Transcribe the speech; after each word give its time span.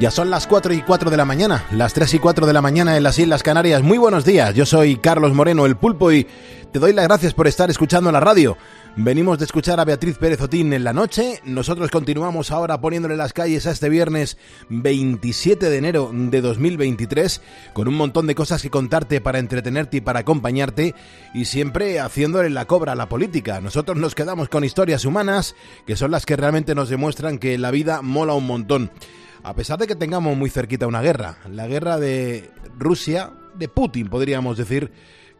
Ya 0.00 0.10
son 0.10 0.30
las 0.30 0.46
4 0.46 0.72
y 0.72 0.80
4 0.80 1.10
de 1.10 1.16
la 1.18 1.26
mañana, 1.26 1.66
las 1.72 1.92
3 1.92 2.14
y 2.14 2.18
4 2.18 2.46
de 2.46 2.54
la 2.54 2.62
mañana 2.62 2.96
en 2.96 3.02
las 3.02 3.18
Islas 3.18 3.42
Canarias. 3.42 3.82
Muy 3.82 3.98
buenos 3.98 4.24
días, 4.24 4.54
yo 4.54 4.64
soy 4.64 4.96
Carlos 4.96 5.34
Moreno, 5.34 5.66
el 5.66 5.76
pulpo, 5.76 6.10
y 6.10 6.26
te 6.72 6.78
doy 6.78 6.94
las 6.94 7.06
gracias 7.06 7.34
por 7.34 7.46
estar 7.46 7.68
escuchando 7.68 8.10
la 8.10 8.18
radio. 8.18 8.56
Venimos 8.96 9.38
de 9.38 9.44
escuchar 9.44 9.78
a 9.78 9.84
Beatriz 9.84 10.16
Pérez 10.16 10.40
Otín 10.40 10.72
en 10.72 10.84
la 10.84 10.94
noche. 10.94 11.42
Nosotros 11.44 11.90
continuamos 11.90 12.50
ahora 12.50 12.80
poniéndole 12.80 13.14
las 13.14 13.34
calles 13.34 13.66
a 13.66 13.72
este 13.72 13.90
viernes 13.90 14.38
27 14.70 15.68
de 15.68 15.76
enero 15.76 16.10
de 16.14 16.40
2023 16.40 17.42
con 17.74 17.86
un 17.86 17.94
montón 17.94 18.26
de 18.26 18.34
cosas 18.34 18.62
que 18.62 18.70
contarte 18.70 19.20
para 19.20 19.38
entretenerte 19.38 19.98
y 19.98 20.00
para 20.00 20.20
acompañarte 20.20 20.94
y 21.34 21.44
siempre 21.44 22.00
haciéndole 22.00 22.48
la 22.48 22.64
cobra 22.64 22.92
a 22.92 22.96
la 22.96 23.10
política. 23.10 23.60
Nosotros 23.60 23.98
nos 23.98 24.14
quedamos 24.14 24.48
con 24.48 24.64
historias 24.64 25.04
humanas 25.04 25.54
que 25.86 25.94
son 25.94 26.10
las 26.10 26.24
que 26.24 26.36
realmente 26.36 26.74
nos 26.74 26.88
demuestran 26.88 27.36
que 27.36 27.58
la 27.58 27.70
vida 27.70 28.00
mola 28.00 28.32
un 28.32 28.46
montón 28.46 28.90
a 29.42 29.54
pesar 29.54 29.78
de 29.78 29.86
que 29.86 29.94
tengamos 29.94 30.36
muy 30.36 30.50
cerquita 30.50 30.86
una 30.86 31.00
guerra, 31.00 31.38
la 31.50 31.66
guerra 31.66 31.98
de 31.98 32.50
Rusia, 32.78 33.32
de 33.54 33.68
Putin, 33.68 34.08
podríamos 34.08 34.56
decir, 34.56 34.92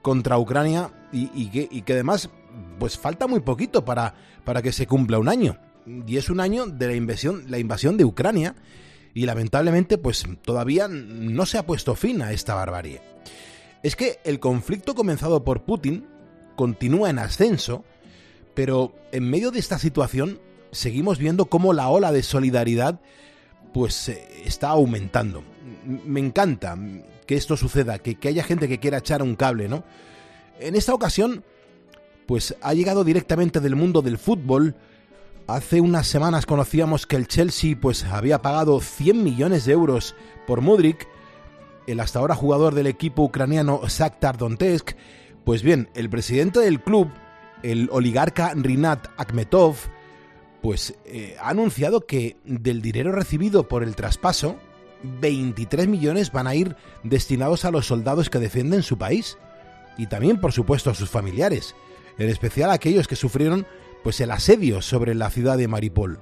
contra 0.02 0.38
Ucrania 0.38 0.90
y, 1.12 1.48
que, 1.50 1.92
además 1.92 2.30
pues 2.78 2.98
falta 2.98 3.26
muy 3.26 3.40
poquito 3.40 3.84
para, 3.84 4.14
para 4.44 4.62
que 4.62 4.72
se 4.72 4.86
cumpla 4.86 5.18
un 5.18 5.28
año. 5.28 5.58
Y 6.06 6.16
es 6.16 6.30
un 6.30 6.40
año 6.40 6.66
de 6.66 6.86
la 6.86 6.94
invasión, 6.94 7.44
la 7.48 7.58
invasión 7.58 7.96
de 7.96 8.04
Ucrania 8.04 8.54
y 9.14 9.26
lamentablemente 9.26 9.98
pues 9.98 10.24
todavía 10.42 10.88
no 10.88 11.46
se 11.46 11.58
ha 11.58 11.66
puesto 11.66 11.94
fin 11.94 12.22
a 12.22 12.32
esta 12.32 12.54
barbarie. 12.54 13.00
Es 13.82 13.96
que 13.96 14.18
el 14.24 14.40
conflicto 14.40 14.94
comenzado 14.94 15.44
por 15.44 15.64
Putin 15.64 16.06
continúa 16.56 17.10
en 17.10 17.18
ascenso, 17.18 17.84
pero 18.54 18.94
en 19.12 19.28
medio 19.28 19.50
de 19.50 19.58
esta 19.58 19.78
situación 19.78 20.40
seguimos 20.70 21.18
viendo 21.18 21.46
cómo 21.46 21.72
la 21.72 21.88
ola 21.88 22.12
de 22.12 22.22
solidaridad 22.22 23.00
pues 23.72 24.08
eh, 24.08 24.28
está 24.44 24.70
aumentando. 24.70 25.42
Me 25.84 26.20
encanta 26.20 26.76
que 27.26 27.36
esto 27.36 27.56
suceda, 27.56 27.98
que, 27.98 28.16
que, 28.16 28.28
haya 28.28 28.42
gente 28.42 28.68
que 28.68 28.80
quiera 28.80 28.98
echar 28.98 29.22
un 29.22 29.36
cable, 29.36 29.68
¿no? 29.68 29.84
En 30.58 30.76
esta 30.76 30.92
ocasión, 30.92 31.44
pues 32.26 32.54
ha 32.60 32.74
llegado 32.74 33.04
directamente 33.04 33.60
del 33.60 33.76
mundo 33.76 34.02
del 34.02 34.18
fútbol. 34.18 34.76
Hace 35.46 35.80
unas 35.80 36.06
semanas 36.06 36.46
conocíamos 36.46 37.06
que 37.06 37.16
el 37.16 37.26
Chelsea 37.26 37.76
pues 37.80 38.04
había 38.04 38.42
pagado 38.42 38.80
100 38.80 39.24
millones 39.24 39.64
de 39.64 39.72
euros 39.72 40.14
por 40.46 40.60
Mudrik, 40.60 41.08
el 41.86 42.00
hasta 42.00 42.18
ahora 42.18 42.34
jugador 42.34 42.74
del 42.74 42.86
equipo 42.86 43.22
ucraniano 43.22 43.80
Shakhtar 43.86 44.36
Donetsk. 44.36 44.92
Pues 45.44 45.62
bien, 45.62 45.88
el 45.94 46.10
presidente 46.10 46.60
del 46.60 46.80
club, 46.80 47.10
el 47.62 47.88
oligarca 47.90 48.52
Rinat 48.54 49.08
Akhmetov, 49.16 49.76
pues 50.62 50.94
eh, 51.04 51.36
ha 51.40 51.50
anunciado 51.50 52.06
que 52.06 52.36
del 52.44 52.82
dinero 52.82 53.12
recibido 53.12 53.68
por 53.68 53.82
el 53.82 53.96
traspaso, 53.96 54.56
23 55.02 55.88
millones 55.88 56.32
van 56.32 56.46
a 56.46 56.54
ir 56.54 56.76
destinados 57.02 57.64
a 57.64 57.70
los 57.70 57.86
soldados 57.86 58.28
que 58.28 58.38
defienden 58.38 58.82
su 58.82 58.98
país 58.98 59.38
y 59.96 60.06
también, 60.06 60.40
por 60.40 60.52
supuesto, 60.52 60.90
a 60.90 60.94
sus 60.94 61.10
familiares, 61.10 61.74
en 62.18 62.28
especial 62.28 62.70
a 62.70 62.74
aquellos 62.74 63.08
que 63.08 63.16
sufrieron 63.16 63.66
pues 64.02 64.20
el 64.20 64.30
asedio 64.30 64.82
sobre 64.82 65.14
la 65.14 65.30
ciudad 65.30 65.58
de 65.58 65.68
Maripol. 65.68 66.20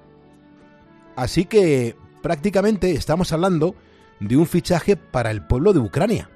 Así 1.16 1.44
que 1.44 1.96
prácticamente 2.22 2.92
estamos 2.92 3.32
hablando 3.32 3.74
de 4.20 4.36
un 4.36 4.46
fichaje 4.46 4.96
para 4.96 5.30
el 5.30 5.46
pueblo 5.46 5.72
de 5.72 5.80
Ucrania. 5.80 6.30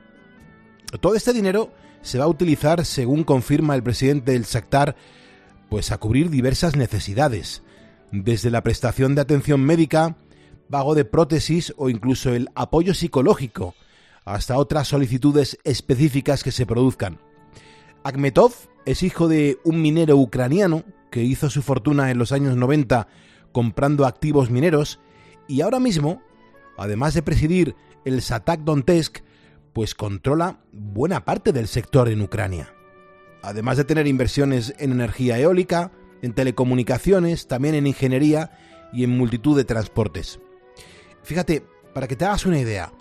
Todo 1.01 1.15
este 1.15 1.33
dinero 1.33 1.73
se 2.03 2.19
va 2.19 2.25
a 2.25 2.29
utilizar, 2.29 2.85
según 2.85 3.25
confirma 3.25 3.75
el 3.75 3.83
presidente 3.83 4.33
del 4.33 4.45
Shakhtar, 4.45 4.97
pues 5.69 5.91
a 5.91 5.99
cubrir 5.99 6.31
diversas 6.31 6.77
necesidades, 6.77 7.63
desde 8.13 8.51
la 8.51 8.63
prestación 8.63 9.15
de 9.15 9.23
atención 9.23 9.61
médica, 9.63 10.17
pago 10.71 10.95
de 10.95 11.05
prótesis 11.05 11.75
o 11.77 11.89
incluso 11.89 12.33
el 12.35 12.49
apoyo 12.55 12.95
psicológico, 12.95 13.75
hasta 14.25 14.59
otras 14.59 14.89
solicitudes 14.89 15.59
específicas 15.65 16.45
que 16.45 16.53
se 16.53 16.67
produzcan. 16.67 17.19
Akhmetov 18.05 18.53
es 18.85 19.03
hijo 19.03 19.29
de 19.29 19.59
un 19.65 19.83
minero 19.83 20.17
ucraniano 20.17 20.85
que 21.11 21.23
hizo 21.23 21.51
su 21.51 21.63
fortuna 21.63 22.11
en 22.11 22.19
los 22.19 22.33
años 22.33 22.57
90 22.57 23.09
comprando 23.53 24.07
activos 24.07 24.51
mineros 24.51 25.01
y 25.49 25.61
ahora 25.61 25.81
mismo, 25.81 26.23
además 26.77 27.15
de 27.15 27.23
presidir 27.23 27.77
el 28.05 28.23
Satak 28.23 28.61
Donetsk, 28.61 29.19
pues 29.73 29.95
controla 29.95 30.61
buena 30.73 31.25
parte 31.25 31.53
del 31.53 31.69
sector 31.69 32.09
en 32.09 32.23
Ucrania. 32.23 32.75
Además 33.43 33.77
de 33.77 33.85
tener 33.85 34.07
inversiones 34.07 34.75
en 34.79 34.93
energía 34.93 35.39
eólica, 35.39 35.93
en 36.23 36.33
telecomunicaciones, 36.33 37.47
también 37.47 37.75
en 37.75 37.87
ingeniería 37.87 38.51
y 38.93 39.05
en 39.05 39.11
multitud 39.11 39.57
de 39.57 39.65
transportes. 39.65 40.41
Fíjate, 41.23 41.65
para 41.93 42.09
que 42.09 42.17
te 42.17 42.25
hagas 42.25 42.47
una 42.47 42.59
idea, 42.59 42.93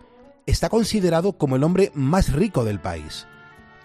está 0.46 0.70
considerado 0.70 1.34
como 1.34 1.56
el 1.56 1.64
hombre 1.64 1.92
más 1.94 2.34
rico 2.34 2.66
del 2.66 2.80
país. 2.80 3.28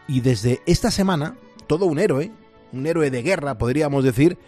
Y 0.08 0.20
desde 0.20 0.60
esta 0.66 0.91
semana, 0.91 1.36
todo 1.66 1.86
un 1.86 1.98
héroe, 1.98 2.32
un 2.72 2.86
héroe 2.86 3.10
de 3.10 3.22
guerra, 3.22 3.58
podríamos 3.58 4.04
decir, 4.04 4.38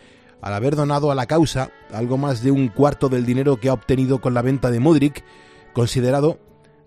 al 0.40 0.54
haber 0.54 0.76
donado 0.76 1.10
a 1.10 1.14
la 1.14 1.26
causa 1.26 1.70
algo 1.92 2.16
más 2.16 2.42
de 2.42 2.50
un 2.50 2.68
cuarto 2.68 3.08
del 3.08 3.26
dinero 3.26 3.58
que 3.58 3.68
ha 3.68 3.72
obtenido 3.72 4.20
con 4.20 4.34
la 4.34 4.42
venta 4.42 4.70
de 4.70 4.80
Mudrik, 4.80 5.24
considerado 5.72 6.38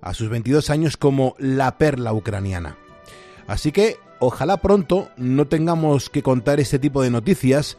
a 0.02 0.14
sus 0.14 0.30
22 0.30 0.70
años 0.70 0.98
como 0.98 1.36
la 1.38 1.78
perla 1.78 2.14
ucraniana. 2.14 2.78
Así 3.48 3.72
que 3.72 3.98
ojalá 4.22 4.58
pronto 4.58 5.10
no 5.18 5.48
tengamos 5.48 6.10
que 6.10 6.24
contar 6.24 6.60
este 6.62 6.80
tipo 6.80 7.02
de 7.02 7.10
noticias. 7.10 7.78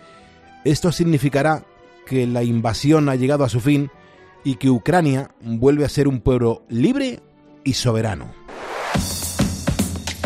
Esto 0.64 0.92
significará 0.92 1.64
que 2.04 2.26
la 2.26 2.42
invasión 2.42 3.08
ha 3.08 3.14
llegado 3.14 3.44
a 3.44 3.48
su 3.48 3.60
fin 3.60 3.91
y 4.44 4.56
que 4.56 4.69
Ucrania 4.69 5.31
vuelve 5.41 5.84
a 5.84 5.88
ser 5.88 6.08
un 6.08 6.20
pueblo 6.20 6.64
libre 6.69 7.20
y 7.64 7.75
soberano. 7.75 8.34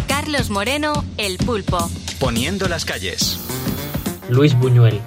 Carlos 0.09 0.50
Moreno, 0.50 1.05
El 1.19 1.37
Pulpo. 1.37 1.78
Poniendo 2.19 2.66
las 2.66 2.84
calles. 2.84 3.38
Luis 4.31 4.59
Buñuel. 4.59 5.00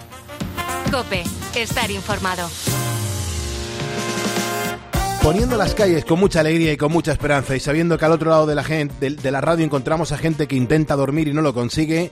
Cope, 0.92 1.24
estar 1.56 1.90
informado 1.92 2.48
poniendo 5.24 5.58
las 5.58 5.76
calles 5.76 6.06
con 6.06 6.20
mucha 6.20 6.40
alegría 6.40 6.72
y 6.72 6.78
con 6.78 6.92
mucha 6.92 7.12
esperanza 7.12 7.56
y 7.56 7.60
sabiendo 7.60 7.98
que 7.98 8.06
al 8.06 8.12
otro 8.12 8.30
lado 8.30 8.46
de 8.46 8.56
la, 8.56 8.64
gente, 8.64 9.10
de, 9.10 9.32
la 9.32 9.42
radio 9.42 9.66
encontramos 9.66 10.12
a 10.12 10.18
gente 10.18 10.48
que 10.48 10.56
intenta 10.56 10.96
dormir 10.96 11.28
y 11.28 11.34
no 11.34 11.42
lo 11.42 11.54
consigue. 11.54 12.12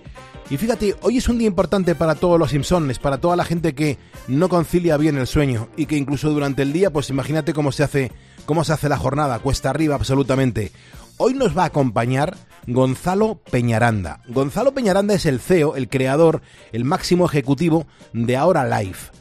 Y 0.49 0.57
fíjate, 0.57 0.95
hoy 1.01 1.17
es 1.17 1.29
un 1.29 1.37
día 1.37 1.47
importante 1.47 1.95
para 1.95 2.15
todos 2.15 2.39
los 2.39 2.51
Simpsones, 2.51 2.99
para 2.99 3.19
toda 3.19 3.35
la 3.35 3.45
gente 3.45 3.73
que 3.75 3.97
no 4.27 4.49
concilia 4.49 4.97
bien 4.97 5.17
el 5.17 5.27
sueño 5.27 5.69
y 5.77 5.85
que 5.85 5.97
incluso 5.97 6.29
durante 6.29 6.61
el 6.61 6.73
día, 6.73 6.91
pues 6.91 7.09
imagínate 7.09 7.53
cómo 7.53 7.71
se 7.71 7.83
hace, 7.83 8.11
cómo 8.45 8.63
se 8.63 8.73
hace 8.73 8.89
la 8.89 8.97
jornada, 8.97 9.39
cuesta 9.39 9.69
arriba 9.69 9.95
absolutamente. 9.95 10.71
Hoy 11.17 11.33
nos 11.33 11.57
va 11.57 11.63
a 11.63 11.67
acompañar 11.67 12.35
Gonzalo 12.67 13.39
Peñaranda. 13.49 14.21
Gonzalo 14.27 14.73
Peñaranda 14.73 15.13
es 15.13 15.25
el 15.25 15.39
CEO, 15.39 15.75
el 15.75 15.89
creador, 15.89 16.41
el 16.71 16.83
máximo 16.83 17.25
ejecutivo 17.25 17.87
de 18.13 18.37
Ahora 18.37 18.81
Life. 18.81 19.11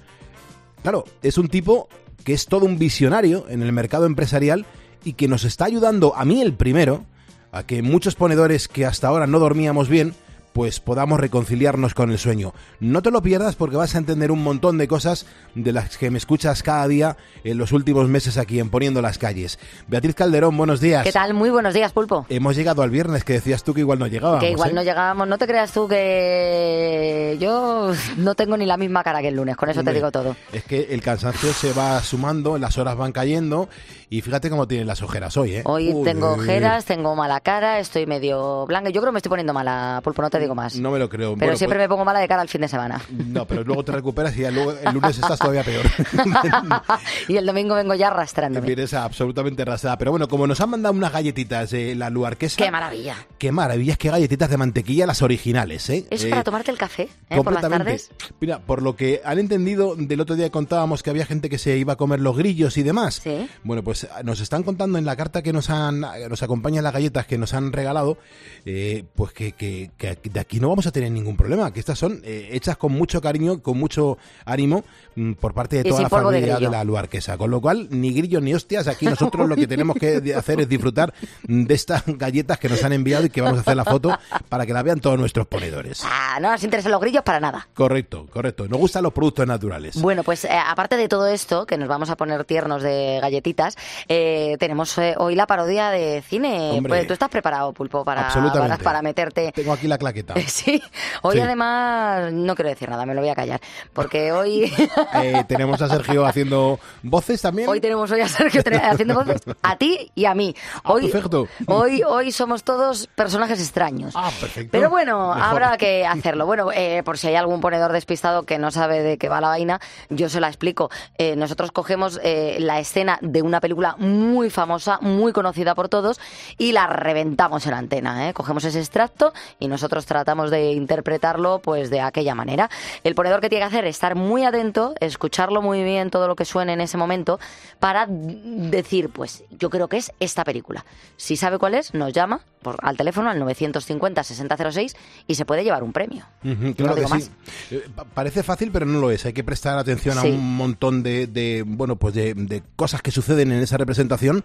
Claro, 0.83 1.05
es 1.23 1.39
un 1.39 1.49
tipo 1.49 1.89
que 2.27 2.33
es 2.33 2.47
todo 2.47 2.67
un 2.67 2.77
visionario 2.77 3.47
en 3.49 3.63
el 3.63 3.71
mercado 3.71 4.05
empresarial 4.05 4.67
y 5.05 5.13
que 5.13 5.29
nos 5.29 5.45
está 5.45 5.65
ayudando, 5.65 6.17
a 6.17 6.25
mí 6.25 6.43
el 6.43 6.55
primero, 6.55 7.07
a 7.53 7.63
que 7.63 7.83
muchos 7.83 8.17
ponedores 8.17 8.67
que 8.67 8.85
hasta 8.85 9.07
ahora 9.07 9.29
no 9.29 9.39
dormíamos 9.39 9.89
bien, 9.89 10.13
pues 10.57 10.81
podamos 10.81 11.21
reconciliarnos 11.21 11.93
con 11.93 12.11
el 12.11 12.19
sueño. 12.19 12.55
No 12.81 13.03
te 13.03 13.11
lo 13.11 13.21
pierdas 13.21 13.57
porque 13.57 13.77
vas 13.77 13.95
a 13.95 13.99
entender 13.99 14.31
un 14.31 14.43
montón 14.43 14.79
de 14.79 14.89
cosas 14.89 15.27
de 15.55 15.71
las 15.71 15.99
que 15.99 16.11
me 16.11 16.17
escuchas 16.17 16.63
cada 16.63 16.89
día 16.89 17.19
en 17.45 17.59
los 17.59 17.73
últimos 17.73 18.09
meses 18.09 18.39
aquí 18.39 18.59
en 18.59 18.71
Poniendo 18.71 19.03
las 19.03 19.19
Calles. 19.19 19.59
Beatriz 19.87 20.15
Calderón, 20.15 20.57
buenos 20.57 20.81
días. 20.81 21.05
¿Qué 21.05 21.13
tal? 21.13 21.35
Muy 21.35 21.51
buenos 21.51 21.75
días, 21.75 21.93
Pulpo. 21.93 22.25
Hemos 22.31 22.57
llegado 22.57 22.81
al 22.81 22.89
viernes, 22.89 23.23
que 23.23 23.35
decías 23.35 23.65
tú 23.65 23.75
que 23.75 23.81
igual 23.81 23.99
no 23.99 24.07
llegábamos. 24.07 24.43
Que 24.43 24.51
igual 24.51 24.71
¿eh? 24.71 24.73
no 24.73 24.83
llegábamos. 24.83 25.29
No 25.29 25.37
te 25.37 25.47
creas 25.47 25.73
tú 25.73 25.89
que 25.89 27.37
yo 27.39 27.93
no 28.17 28.35
tengo 28.35 28.57
ni 28.57 28.65
la 28.65 28.79
misma 28.79 29.05
cara 29.05 29.21
que 29.21 29.29
el 29.29 29.37
lunes, 29.37 29.59
con 29.59 29.69
eso 29.69 29.85
te 29.85 29.93
digo 29.93 30.11
todo. 30.11 30.37
Es 30.55 30.65
que 30.65 30.87
el 30.89 31.03
cansancio 31.03 31.53
se 31.53 31.75
va 31.75 32.01
sumando, 32.01 32.57
las 32.57 32.79
horas 32.79 32.97
van 32.97 33.13
cayendo 33.13 33.69
y 34.09 34.21
fíjate 34.21 34.51
cómo 34.51 34.69
tienen 34.69 34.87
las 34.87 35.03
ojeras 35.03 35.37
hoy, 35.37 35.57
¿eh? 35.57 35.63
Hoy 35.65 35.93
tengo 36.05 36.33
ojeras, 36.33 36.85
tengo 36.85 37.17
mala 37.17 37.41
cara, 37.41 37.81
estoy 37.81 38.07
medio 38.07 38.65
blanca. 38.67 38.91
Yo 38.91 39.01
creo 39.01 39.11
que 39.11 39.15
me 39.15 39.19
estoy 39.19 39.31
poniendo 39.31 39.53
mala, 39.53 40.01
Pulpo, 40.05 40.23
no 40.23 40.31
te 40.31 40.39
digo 40.39 40.55
más. 40.55 40.77
No 40.77 40.93
me 40.93 40.99
lo 40.99 41.09
creo. 41.09 41.37
Pero 41.37 41.57
siempre 41.57 41.79
pues 41.79 41.85
me 41.85 41.89
pongo 41.89 42.05
mala 42.05 42.21
de 42.21 42.29
cara 42.29 42.43
al 42.43 42.49
fin 42.49 42.61
de 42.61 42.69
semana. 42.69 43.01
No, 43.11 43.47
pero 43.47 43.65
luego 43.65 43.85
te 43.85 43.93
recuperas 43.93 44.37
y 44.37 44.49
luego 44.51 44.73
el 44.73 44.95
lunes 44.95 45.19
estás 45.19 45.39
todavía 45.39 45.65
peor. 45.65 45.87
y 47.29 47.37
el 47.37 47.45
domingo 47.45 47.75
vengo 47.75 47.95
ya 47.95 48.09
arrastrándome. 48.09 48.65
Vienes 48.65 48.95
absolutamente 48.95 49.63
arrastrada. 49.63 49.99
Pero 49.99 50.13
bueno, 50.13 50.29
como 50.29 50.47
nos 50.47 50.61
han 50.61 50.71
mandado 50.71 50.95
unas 50.95 51.13
galletitas 51.13 51.71
de 51.71 51.97
la 51.97 52.09
Luarquesa... 52.09 52.63
¡Qué 52.63 52.71
maravilla! 52.71 53.17
¡Qué 53.39 53.51
maravillas! 53.51 53.99
¡Qué 53.99 54.11
galletitas 54.11 54.49
de 54.49 54.57
mantequilla 54.57 55.07
las 55.07 55.23
originales, 55.23 55.91
eh! 55.91 56.07
Es 56.11 56.25
para 56.27 56.45
tomarte 56.45 56.71
el 56.71 56.79
café, 56.79 57.09
¿eh? 57.29 57.37
Por 57.43 57.53
las 57.53 57.69
tardes. 57.69 58.11
Mira, 58.41 58.61
por 58.61 58.83
lo 58.83 58.95
que 58.95 59.21
han 59.25 59.41
entendido, 59.41 59.97
del 59.97 60.21
otro 60.21 60.37
día 60.37 60.51
contábamos 60.51 61.03
que 61.03 61.11
había 61.11 61.27
gente 61.27 61.51
que 61.51 61.59
se 61.59 61.77
iba 61.77 61.95
a 61.95 61.97
comer 61.97 62.21
los 62.21 62.37
grillos 62.37 62.77
y 62.77 62.85
demás. 62.85 63.21
Sí. 63.23 63.49
Bueno, 63.65 63.83
pues 63.83 63.96
nos 64.25 64.41
están 64.41 64.63
contando 64.63 64.99
en 64.99 65.05
la 65.05 65.17
carta 65.17 65.43
que 65.43 65.53
nos 65.53 65.71
han 65.71 66.01
nos 66.01 66.43
acompaña 66.43 66.83
las 66.83 66.93
galletas 66.93 67.27
que 67.27 67.39
nos 67.39 67.55
han 67.55 67.73
regalado, 67.73 68.19
eh, 68.65 69.05
pues 69.15 69.33
que, 69.33 69.53
que, 69.53 69.91
de 70.23 70.41
aquí 70.41 70.61
no 70.61 70.69
vamos 70.69 70.87
a 70.87 70.93
tener 70.93 71.11
ningún 71.11 71.37
problema, 71.37 71.73
que 71.73 71.81
estas 71.81 71.99
son 71.99 72.21
eh, 72.25 72.49
hechas 72.53 72.77
con 72.77 72.93
mucho 72.93 73.21
cariño, 73.21 73.63
con 73.63 73.79
mucho 73.79 74.19
ánimo 74.45 74.85
mm, 75.15 75.33
por 75.35 75.55
parte 75.55 75.77
de 75.77 75.85
toda 75.85 76.03
la 76.03 76.07
de 76.07 76.11
familia 76.11 76.59
de, 76.59 76.69
la 76.69 76.85
Luarquesa. 76.85 77.37
Con 77.37 77.51
lo 77.51 77.61
cual, 77.61 77.89
ni 77.91 78.13
grillos 78.13 78.43
ni 78.43 78.55
hostias, 78.55 78.89
aquí 78.89 79.07
nosotros 79.07 79.49
lo 79.49 79.57
que 79.57 79.67
tenemos 79.67 79.97
que 79.97 80.35
hacer 80.35 80.61
es 80.61 80.69
disfrutar 80.69 81.15
de 81.45 81.75
estas 81.75 82.03
galletas 82.07 82.59
que 82.59 82.69
nos 82.69 82.83
han 82.85 82.93
enviado 82.93 83.27
y 83.27 83.31
que 83.31 83.41
vamos 83.41 83.59
a 83.59 83.61
hacer 83.63 83.77
la 83.77 83.85
foto 83.85 84.17
para 84.49 84.67
que 84.67 84.73
la 84.73 84.83
vean 84.83 85.01
todos 85.01 85.19
nuestros 85.19 85.47
ponedores. 85.47 86.03
Ah, 86.05 86.39
no 86.41 86.51
nos 86.51 86.63
interesan 86.63 86.93
los 86.93 87.01
grillos 87.01 87.23
para 87.23 87.41
nada. 87.41 87.69
Correcto, 87.75 88.27
correcto. 88.31 88.69
Nos 88.69 88.79
gustan 88.79 89.03
los 89.03 89.13
productos 89.13 89.47
naturales. 89.47 90.01
Bueno, 90.01 90.23
pues 90.23 90.45
eh, 90.45 90.51
aparte 90.51 90.97
de 90.97 91.09
todo 91.09 91.27
esto, 91.27 91.67
que 91.67 91.77
nos 91.77 91.89
vamos 91.89 92.11
a 92.11 92.17
poner 92.17 92.45
tiernos 92.45 92.83
de 92.83 93.19
galletitas, 93.21 93.77
eh, 94.09 94.57
tenemos 94.59 94.97
eh, 94.99 95.15
hoy 95.19 95.35
la 95.35 95.47
parodia 95.47 95.91
de 95.91 96.23
cine. 96.23 96.71
Hombre. 96.73 96.91
Pues, 96.91 97.07
¿Tú 97.07 97.13
estás 97.13 97.29
preparado, 97.29 97.73
Pulpo, 97.73 98.05
para, 98.05 98.29
para, 98.29 98.77
para 98.79 99.03
meterte? 99.03 99.53
Tengo 99.53 99.73
aquí 99.73 99.87
la 99.89 99.99
claqueta. 99.99 100.35
Sí, 100.47 100.83
hoy 101.23 101.37
Sí. 101.37 101.41
además 101.43 102.33
no 102.33 102.55
quiero 102.55 102.71
decir 102.71 102.89
nada, 102.89 103.05
me 103.05 103.15
lo 103.15 103.21
voy 103.21 103.29
a 103.31 103.35
callar, 103.35 103.61
porque 103.93 104.33
hoy... 104.33 104.73
Eh, 105.23 105.45
tenemos 105.49 105.81
a 105.83 105.89
Sergio 105.89 106.27
haciendo 106.27 106.79
voces 107.03 107.41
también. 107.41 107.69
Hoy 107.69 107.81
tenemos 107.81 108.11
hoy 108.11 108.21
a 108.21 108.29
Sergio 108.29 108.63
haciendo 108.83 109.15
voces 109.25 109.41
a 109.63 109.77
ti 109.77 110.11
y 110.15 110.25
a 110.25 110.35
mí. 110.35 110.55
Ah, 110.85 110.93
Hoy, 110.93 111.09
perfecto. 111.09 111.49
hoy, 111.67 112.03
hoy 112.03 112.33
somos 112.33 112.65
todos 112.65 113.07
personajes 113.15 113.61
extraños. 113.61 114.15
Ah, 114.17 114.31
perfecto. 114.41 114.71
Pero 114.73 114.91
bueno, 114.91 115.29
Mejor. 115.35 115.43
habrá 115.43 115.77
que 115.79 116.07
hacerlo. 116.07 116.47
Bueno, 116.47 116.71
eh, 116.73 117.03
por 117.05 117.19
si 117.19 117.29
hay 117.29 117.35
algún 117.37 117.61
ponedor 117.61 117.93
despistado 117.93 118.45
que 118.45 118.59
no 118.59 118.71
sabe 118.71 119.03
de 119.03 119.17
qué 119.19 119.29
va 119.29 119.41
la 119.41 119.49
vaina, 119.49 119.81
yo 120.11 120.29
se 120.29 120.41
la 120.41 120.49
explico. 120.49 120.91
Nosotros 121.37 121.73
cogemos 121.73 122.21
la 122.23 122.79
escena 122.81 123.19
de 123.23 123.43
una 123.43 123.61
película 123.61 123.76
muy 123.99 124.51
famosa, 124.51 124.99
muy 125.01 125.33
conocida 125.33 125.75
por 125.75 125.89
todos, 125.89 126.19
y 126.59 126.73
la 126.73 126.87
reventamos 126.87 127.67
en 127.67 127.75
antena. 127.75 128.29
¿eh? 128.29 128.35
Cogemos 128.35 128.65
ese 128.65 128.79
extracto 128.81 129.33
y 129.59 129.69
nosotros 129.69 130.07
tratamos 130.07 130.51
de 130.51 130.73
interpretarlo 130.73 131.61
pues 131.61 131.91
de 131.91 132.01
aquella 132.01 132.35
manera. 132.35 132.71
El 133.05 133.15
ponedor 133.15 133.41
que 133.41 133.49
tiene 133.49 133.65
que 133.65 133.69
hacer 133.69 133.85
es 133.85 133.97
estar 133.97 134.15
muy 134.15 134.45
atento, 134.45 134.95
escucharlo 135.01 135.63
muy 135.63 135.83
bien 135.85 136.11
todo 136.11 136.27
lo 136.29 136.37
que 136.37 136.45
suene 136.45 136.73
en 136.73 136.81
ese 136.81 136.97
momento, 136.97 137.39
para 137.79 138.07
decir, 138.09 139.11
pues 139.11 139.45
yo 139.51 139.71
creo 139.71 139.89
que 139.89 139.99
es 139.99 140.13
esta 140.21 140.45
película. 140.45 140.85
Si 141.17 141.37
sabe 141.37 141.59
cuál 141.59 141.75
es, 141.75 141.95
nos 141.95 142.13
llama 142.13 142.41
por, 142.63 142.77
al 142.83 142.97
teléfono 142.97 143.31
al 143.31 143.41
950-6006 143.43 144.97
y 145.27 145.35
se 145.35 145.45
puede 145.45 145.65
llevar 145.65 145.83
un 145.83 145.93
premio. 145.93 146.25
Claro 146.43 146.57
No 146.61 146.95
que 146.95 147.01
digo 147.01 147.09
sí. 147.09 147.15
más. 147.15 147.31
Eh, 147.71 147.85
pa- 147.95 148.05
Parece 148.05 148.43
fácil, 148.43 148.71
pero 148.73 148.87
no 148.87 148.99
lo 149.01 149.11
es. 149.11 149.25
Hay 149.27 149.33
que 149.33 149.45
prestar 149.45 149.79
atención 149.79 150.17
Sí. 150.21 150.29
a 150.29 150.31
un 150.31 150.57
montón 150.57 151.03
de, 151.03 151.27
de, 151.27 151.63
bueno, 151.67 151.97
pues 151.97 152.15
de, 152.15 152.35
de 152.35 152.63
cosas 152.77 153.03
que 153.03 153.11
suceden 153.11 153.53
en 153.53 153.59
esa 153.67 153.77
representación 153.77 154.45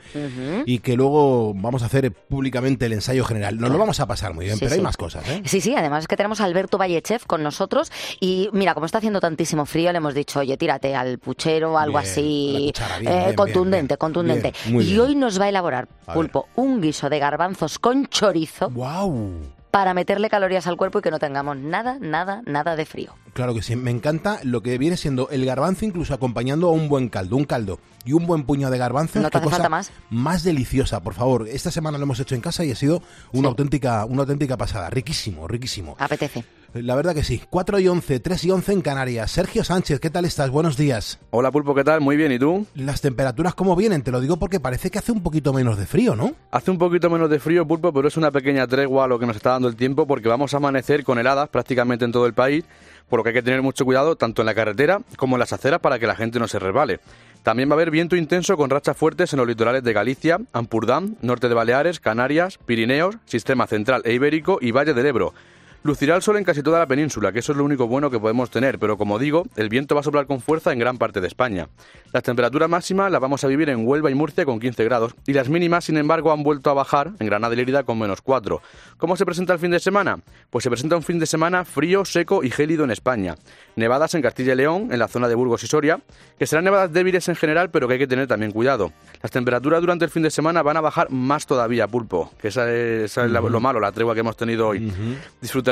y 0.65 0.79
que 0.79 0.95
luego 0.95 1.53
vamos 1.55 1.83
a 1.83 1.85
hacer 1.85 2.11
públicamente 2.11 2.85
el 2.85 2.93
ensayo 2.93 3.23
general. 3.23 3.57
Nos 3.57 3.71
lo 3.71 3.77
vamos 3.77 3.99
a 3.99 4.05
pasar 4.05 4.33
muy 4.33 4.45
bien, 4.45 4.57
Sí, 4.57 4.65
pero 4.65 4.75
hay 4.75 4.81
más 4.81 4.97
cosas, 4.97 5.27
¿eh? 5.29 5.41
Sí, 5.45 5.61
sí, 5.61 5.73
además 5.75 6.03
es 6.03 6.07
que 6.07 6.17
tenemos 6.17 6.41
a 6.41 6.45
Alberto 6.45 6.77
Vallechev 6.77 7.25
con 7.25 7.43
nosotros 7.43 7.91
y 8.19 8.49
mira, 8.53 8.73
como 8.73 8.85
está 8.85 8.97
haciendo 8.97 9.19
tantísimo 9.19 9.65
frío, 9.65 9.91
le 9.91 9.97
hemos 9.97 10.13
dicho, 10.13 10.39
oye, 10.39 10.57
tírate 10.57 10.95
al 10.95 11.19
puchero, 11.19 11.77
algo 11.77 11.99
Bien, 11.99 12.11
así, 12.11 12.63
cuchara, 12.67 12.99
bien, 12.99 13.11
eh, 13.13 13.23
bien, 13.25 13.35
contundente, 13.35 13.97
contundente. 13.97 14.53
Y 14.67 14.97
hoy 14.97 15.15
nos 15.15 15.39
va 15.39 15.45
a 15.45 15.49
elaborar, 15.49 15.87
A 16.07 16.13
Pulpo, 16.13 16.47
un 16.55 16.81
guiso 16.81 17.09
de 17.09 17.19
garbanzos 17.19 17.79
con 17.79 18.07
chorizo 18.07 18.69
¡Wow! 18.69 19.60
Para 19.71 19.93
meterle 19.93 20.29
calorías 20.29 20.67
al 20.67 20.75
cuerpo 20.77 20.99
y 20.99 21.01
que 21.01 21.11
no 21.11 21.17
tengamos 21.19 21.55
nada, 21.57 21.97
nada, 21.99 22.41
nada 22.45 22.75
de 22.75 22.85
frío. 22.85 23.15
Claro 23.33 23.55
que 23.55 23.61
sí, 23.61 23.77
me 23.77 23.89
encanta 23.91 24.39
lo 24.43 24.61
que 24.61 24.77
viene 24.77 24.97
siendo 24.97 25.29
el 25.29 25.45
garbanzo 25.45 25.85
incluso 25.85 26.13
acompañando 26.13 26.67
a 26.67 26.71
un 26.71 26.89
buen 26.89 27.07
caldo, 27.07 27.37
un 27.37 27.45
caldo 27.45 27.79
y 28.03 28.11
un 28.11 28.27
buen 28.27 28.43
puño 28.43 28.69
de 28.69 28.77
garbanzos. 28.77 29.21
No 29.21 29.29
te 29.29 29.37
hace 29.37 29.45
cosa 29.45 29.55
falta 29.57 29.69
más. 29.69 29.91
Más 30.09 30.43
deliciosa, 30.43 30.99
por 31.01 31.13
favor. 31.13 31.47
Esta 31.47 31.71
semana 31.71 31.97
lo 31.97 32.03
hemos 32.03 32.19
hecho 32.19 32.35
en 32.35 32.41
casa 32.41 32.65
y 32.65 32.71
ha 32.71 32.75
sido 32.75 33.01
una 33.31 33.47
Sí. 33.47 33.51
auténtica 33.51 34.03
una 34.05 34.23
auténtica 34.23 34.57
pasada. 34.57 34.89
Riquísimo, 34.89 35.47
riquísimo. 35.47 35.95
Apetece. 35.97 36.43
La 36.73 36.95
verdad 36.95 37.13
que 37.13 37.23
sí. 37.23 37.41
4 37.49 37.79
y 37.79 37.87
11, 37.89 38.21
3 38.21 38.45
y 38.45 38.51
11 38.51 38.71
en 38.71 38.81
Canarias. 38.81 39.31
Sergio 39.31 39.63
Sánchez, 39.65 39.99
¿qué 39.99 40.09
tal 40.09 40.23
estás? 40.23 40.49
Buenos 40.49 40.77
días. 40.77 41.19
Hola 41.29 41.51
Pulpo, 41.51 41.75
¿qué 41.75 41.83
tal? 41.83 41.99
Muy 41.99 42.15
bien, 42.15 42.31
¿y 42.31 42.39
tú? 42.39 42.65
Las 42.75 43.01
temperaturas, 43.01 43.55
¿cómo 43.55 43.75
vienen? 43.75 44.03
Te 44.03 44.11
lo 44.11 44.21
digo 44.21 44.37
porque 44.37 44.61
parece 44.61 44.89
que 44.89 44.97
hace 44.97 45.11
un 45.11 45.21
poquito 45.21 45.51
menos 45.51 45.77
de 45.77 45.85
frío, 45.85 46.15
¿no? 46.15 46.33
Hace 46.49 46.71
un 46.71 46.77
poquito 46.77 47.09
menos 47.09 47.29
de 47.29 47.39
frío, 47.39 47.67
Pulpo, 47.67 47.91
pero 47.91 48.07
es 48.07 48.15
una 48.15 48.31
pequeña 48.31 48.65
tregua 48.67 49.03
a 49.03 49.07
lo 49.07 49.19
que 49.19 49.25
nos 49.25 49.35
está 49.35 49.51
dando 49.51 49.67
el 49.67 49.75
tiempo 49.75 50.07
porque 50.07 50.29
vamos 50.29 50.53
a 50.53 50.57
amanecer 50.57 51.03
con 51.03 51.19
heladas 51.19 51.49
prácticamente 51.49 52.05
en 52.05 52.13
todo 52.13 52.25
el 52.25 52.33
país, 52.33 52.63
por 53.09 53.19
lo 53.19 53.23
que 53.23 53.29
hay 53.29 53.35
que 53.35 53.43
tener 53.43 53.61
mucho 53.61 53.83
cuidado 53.83 54.15
tanto 54.15 54.41
en 54.41 54.45
la 54.45 54.55
carretera 54.55 55.01
como 55.17 55.35
en 55.35 55.41
las 55.41 55.51
aceras 55.51 55.81
para 55.81 55.99
que 55.99 56.07
la 56.07 56.15
gente 56.15 56.39
no 56.39 56.47
se 56.47 56.57
resbale. 56.57 57.01
También 57.43 57.67
va 57.69 57.73
a 57.73 57.75
haber 57.75 57.91
viento 57.91 58.15
intenso 58.15 58.55
con 58.55 58.69
rachas 58.69 58.95
fuertes 58.95 59.33
en 59.33 59.39
los 59.39 59.47
litorales 59.47 59.83
de 59.83 59.91
Galicia, 59.91 60.39
Ampurdán, 60.53 61.17
norte 61.21 61.49
de 61.49 61.55
Baleares, 61.55 61.99
Canarias, 61.99 62.59
Pirineos, 62.65 63.17
Sistema 63.25 63.67
Central 63.67 64.03
e 64.05 64.13
Ibérico 64.13 64.59
y 64.61 64.71
Valle 64.71 64.93
del 64.93 65.07
Ebro. 65.07 65.33
Lucirá 65.83 66.15
el 66.15 66.21
sol 66.21 66.37
en 66.37 66.43
casi 66.43 66.61
toda 66.61 66.77
la 66.77 66.85
península, 66.85 67.31
que 67.31 67.39
eso 67.39 67.53
es 67.53 67.57
lo 67.57 67.63
único 67.63 67.87
bueno 67.87 68.11
que 68.11 68.19
podemos 68.19 68.51
tener, 68.51 68.77
pero 68.77 68.97
como 68.97 69.17
digo, 69.17 69.47
el 69.55 69.67
viento 69.67 69.95
va 69.95 70.01
a 70.01 70.03
soplar 70.03 70.27
con 70.27 70.39
fuerza 70.39 70.71
en 70.71 70.77
gran 70.77 70.99
parte 70.99 71.21
de 71.21 71.27
España. 71.27 71.69
Las 72.13 72.21
temperaturas 72.21 72.69
máximas 72.69 73.11
las 73.11 73.19
vamos 73.19 73.43
a 73.43 73.47
vivir 73.47 73.67
en 73.69 73.87
Huelva 73.87 74.11
y 74.11 74.13
Murcia 74.13 74.45
con 74.45 74.59
15 74.59 74.83
grados, 74.83 75.15
y 75.25 75.33
las 75.33 75.49
mínimas, 75.49 75.85
sin 75.85 75.97
embargo, 75.97 76.31
han 76.31 76.43
vuelto 76.43 76.69
a 76.69 76.75
bajar 76.75 77.13
en 77.19 77.25
Granada 77.25 77.51
y 77.55 77.57
Lérida 77.57 77.81
con 77.81 77.97
menos 77.97 78.21
4. 78.21 78.61
¿Cómo 78.97 79.17
se 79.17 79.25
presenta 79.25 79.53
el 79.53 79.59
fin 79.59 79.71
de 79.71 79.79
semana? 79.79 80.19
Pues 80.51 80.61
se 80.63 80.69
presenta 80.69 80.95
un 80.97 81.01
fin 81.01 81.17
de 81.17 81.25
semana 81.25 81.65
frío, 81.65 82.05
seco 82.05 82.43
y 82.43 82.51
gélido 82.51 82.83
en 82.83 82.91
España. 82.91 83.35
Nevadas 83.75 84.13
en 84.13 84.21
Castilla 84.21 84.53
y 84.53 84.57
León, 84.57 84.89
en 84.91 84.99
la 84.99 85.07
zona 85.07 85.27
de 85.27 85.33
Burgos 85.33 85.63
y 85.63 85.67
Soria, 85.67 85.99
que 86.37 86.45
serán 86.45 86.65
nevadas 86.65 86.93
débiles 86.93 87.27
en 87.27 87.35
general, 87.35 87.71
pero 87.71 87.87
que 87.87 87.93
hay 87.93 87.99
que 87.99 88.07
tener 88.07 88.27
también 88.27 88.51
cuidado. 88.51 88.91
Las 89.23 89.31
temperaturas 89.31 89.81
durante 89.81 90.05
el 90.05 90.11
fin 90.11 90.21
de 90.21 90.29
semana 90.29 90.61
van 90.61 90.77
a 90.77 90.81
bajar 90.81 91.09
más 91.09 91.47
todavía, 91.47 91.87
pulpo, 91.87 92.31
que 92.39 92.49
esa 92.49 92.71
es, 92.71 93.05
esa 93.11 93.25
es 93.25 93.31
la- 93.31 93.41
lo 93.41 93.59
malo, 93.59 93.79
la 93.79 93.91
tregua 93.91 94.13
que 94.13 94.19
hemos 94.19 94.37
tenido 94.37 94.67
hoy. 94.67 94.93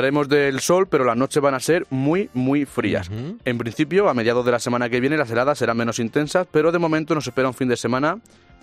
Disfrutaremos 0.00 0.28
del 0.30 0.60
sol, 0.60 0.88
pero 0.88 1.04
las 1.04 1.14
noches 1.14 1.42
van 1.42 1.52
a 1.52 1.60
ser 1.60 1.86
muy, 1.90 2.30
muy 2.32 2.64
frías. 2.64 3.10
En 3.44 3.58
principio, 3.58 4.08
a 4.08 4.14
mediados 4.14 4.46
de 4.46 4.50
la 4.50 4.58
semana 4.58 4.88
que 4.88 4.98
viene, 4.98 5.18
las 5.18 5.30
heladas 5.30 5.58
serán 5.58 5.76
menos 5.76 5.98
intensas, 5.98 6.46
pero 6.50 6.72
de 6.72 6.78
momento 6.78 7.14
nos 7.14 7.26
espera 7.26 7.48
un 7.48 7.54
fin 7.54 7.68
de 7.68 7.76
semana 7.76 8.18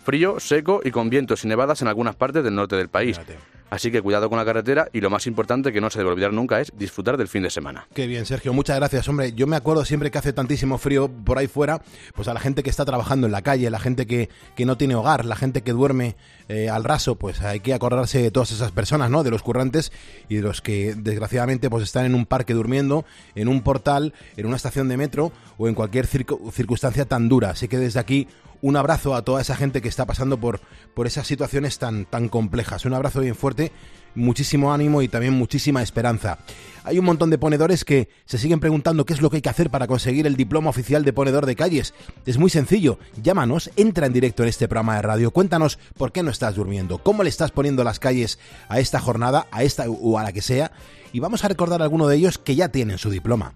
frío, 0.08 0.40
seco 0.40 0.80
y 0.86 0.92
con 0.92 1.10
vientos 1.10 1.44
y 1.44 1.50
nevadas 1.50 1.82
en 1.82 1.90
algunas 1.90 2.16
partes 2.16 2.42
del 2.42 2.56
norte 2.56 2.78
del 2.78 2.88
país. 2.88 3.18
Fíjate. 3.18 3.58
Así 3.70 3.92
que 3.92 4.02
cuidado 4.02 4.30
con 4.30 4.38
la 4.38 4.46
carretera 4.46 4.88
y 4.94 5.02
lo 5.02 5.10
más 5.10 5.28
importante 5.28 5.74
que 5.74 5.82
no 5.82 5.90
se 5.90 6.00
debe 6.00 6.12
olvidar 6.12 6.32
nunca 6.32 6.62
es 6.62 6.72
disfrutar 6.78 7.18
del 7.18 7.28
fin 7.28 7.44
de 7.44 7.50
semana. 7.50 7.86
Qué 7.94 8.08
bien, 8.08 8.26
Sergio, 8.26 8.54
muchas 8.54 8.78
gracias. 8.78 9.08
Hombre, 9.10 9.34
yo 9.34 9.46
me 9.46 9.58
acuerdo 9.58 9.84
siempre 9.84 10.10
que 10.10 10.18
hace 10.18 10.32
tantísimo 10.32 10.78
frío 10.78 11.10
por 11.10 11.38
ahí 11.38 11.48
fuera, 11.48 11.82
pues 12.16 12.30
a 12.30 12.34
la 12.34 12.40
gente 12.40 12.64
que 12.64 12.70
está 12.70 12.86
trabajando 12.86 13.28
en 13.28 13.34
la 13.34 13.42
calle, 13.42 13.70
la 13.70 13.80
gente 13.80 14.06
que, 14.06 14.30
que 14.56 14.66
no 14.66 14.78
tiene 14.78 14.96
hogar, 14.96 15.26
la 15.26 15.36
gente 15.36 15.64
que 15.64 15.74
duerme 15.74 16.16
eh, 16.48 16.70
al 16.70 16.86
raso, 16.86 17.16
pues 17.16 17.42
hay 17.42 17.60
que 17.60 17.74
acordarse 17.74 18.22
de 18.22 18.32
todas 18.32 18.52
esas 18.52 18.72
personas, 18.72 19.12
¿no? 19.12 19.24
De 19.24 19.32
los 19.32 19.44
currantes 19.44 19.92
y 20.30 20.36
de 20.36 20.44
los 20.44 20.62
que 20.62 20.96
desgraciadamente 20.96 21.70
pues 21.70 21.84
están 21.84 22.06
en 22.06 22.16
un 22.16 22.26
parque 22.26 22.54
durmiendo, 22.54 23.06
en 23.36 23.50
un 23.50 23.62
portal, 23.64 24.14
en 24.38 24.46
una 24.46 24.56
estación 24.56 24.88
de 24.88 24.96
metro 24.96 25.34
o 25.58 25.68
en 25.68 25.76
cualquier 25.76 26.08
circunstancia 26.08 27.04
tan 27.04 27.28
dura. 27.28 27.50
Así 27.50 27.68
que 27.68 27.78
desde 27.78 28.00
aquí 28.00 28.30
un 28.62 28.76
abrazo 28.76 29.16
a 29.16 29.24
toda 29.24 29.42
esa 29.42 29.56
gente 29.56 29.82
que 29.82 29.88
está 29.90 30.06
pasando 30.06 30.38
por, 30.38 30.60
por 30.94 31.08
esas 31.08 31.28
situaciones 31.28 31.80
tan, 31.80 32.06
tan 32.06 32.30
complejas. 32.30 32.86
Un 32.86 32.94
abrazo 32.94 33.22
bien 33.22 33.36
fuerte, 33.36 33.72
muchísimo 34.16 34.74
ánimo 34.74 35.02
y 35.02 35.08
también 35.08 35.34
muchísima 35.34 35.82
esperanza. 35.82 36.40
Hay 36.84 37.00
un 37.00 37.06
montón 37.06 37.30
de 37.30 37.38
ponedores 37.38 37.86
que 37.86 38.10
se 38.26 38.38
siguen 38.38 38.60
preguntando 38.60 39.06
qué 39.06 39.14
es 39.14 39.22
lo 39.22 39.30
que 39.30 39.38
hay 39.38 39.42
que 39.42 39.50
hacer 39.50 39.70
para 39.70 39.88
conseguir 39.88 40.26
el 40.26 40.36
diploma 40.36 40.70
oficial 40.70 41.04
de 41.04 41.14
ponedor 41.14 41.46
de 41.46 41.56
calles. 41.56 41.94
Es 42.26 42.38
muy 42.38 42.50
sencillo, 42.50 42.98
llámanos, 43.22 43.70
entra 43.76 44.08
en 44.08 44.14
directo 44.14 44.44
en 44.44 44.50
este 44.50 44.68
programa 44.68 44.96
de 44.96 45.02
radio, 45.04 45.32
cuéntanos 45.32 45.80
por 45.98 46.12
qué 46.12 46.24
no 46.24 46.32
estás 46.32 46.56
durmiendo, 46.56 46.98
cómo 47.00 47.24
le 47.24 47.30
estás 47.30 47.52
poniendo 47.52 47.84
las 47.84 48.00
calles 48.00 48.40
a 48.70 48.80
esta 48.80 49.00
jornada, 49.00 49.48
a 49.52 49.64
esta 49.64 49.86
o 49.90 50.18
a 50.18 50.24
la 50.24 50.32
que 50.32 50.42
sea, 50.42 50.72
y 51.14 51.20
vamos 51.20 51.44
a 51.44 51.48
recordar 51.48 51.82
a 51.82 51.86
alguno 51.86 52.08
de 52.08 52.16
ellos 52.16 52.38
que 52.38 52.56
ya 52.56 52.70
tienen 52.70 52.98
su 52.98 53.10
diploma. 53.10 53.54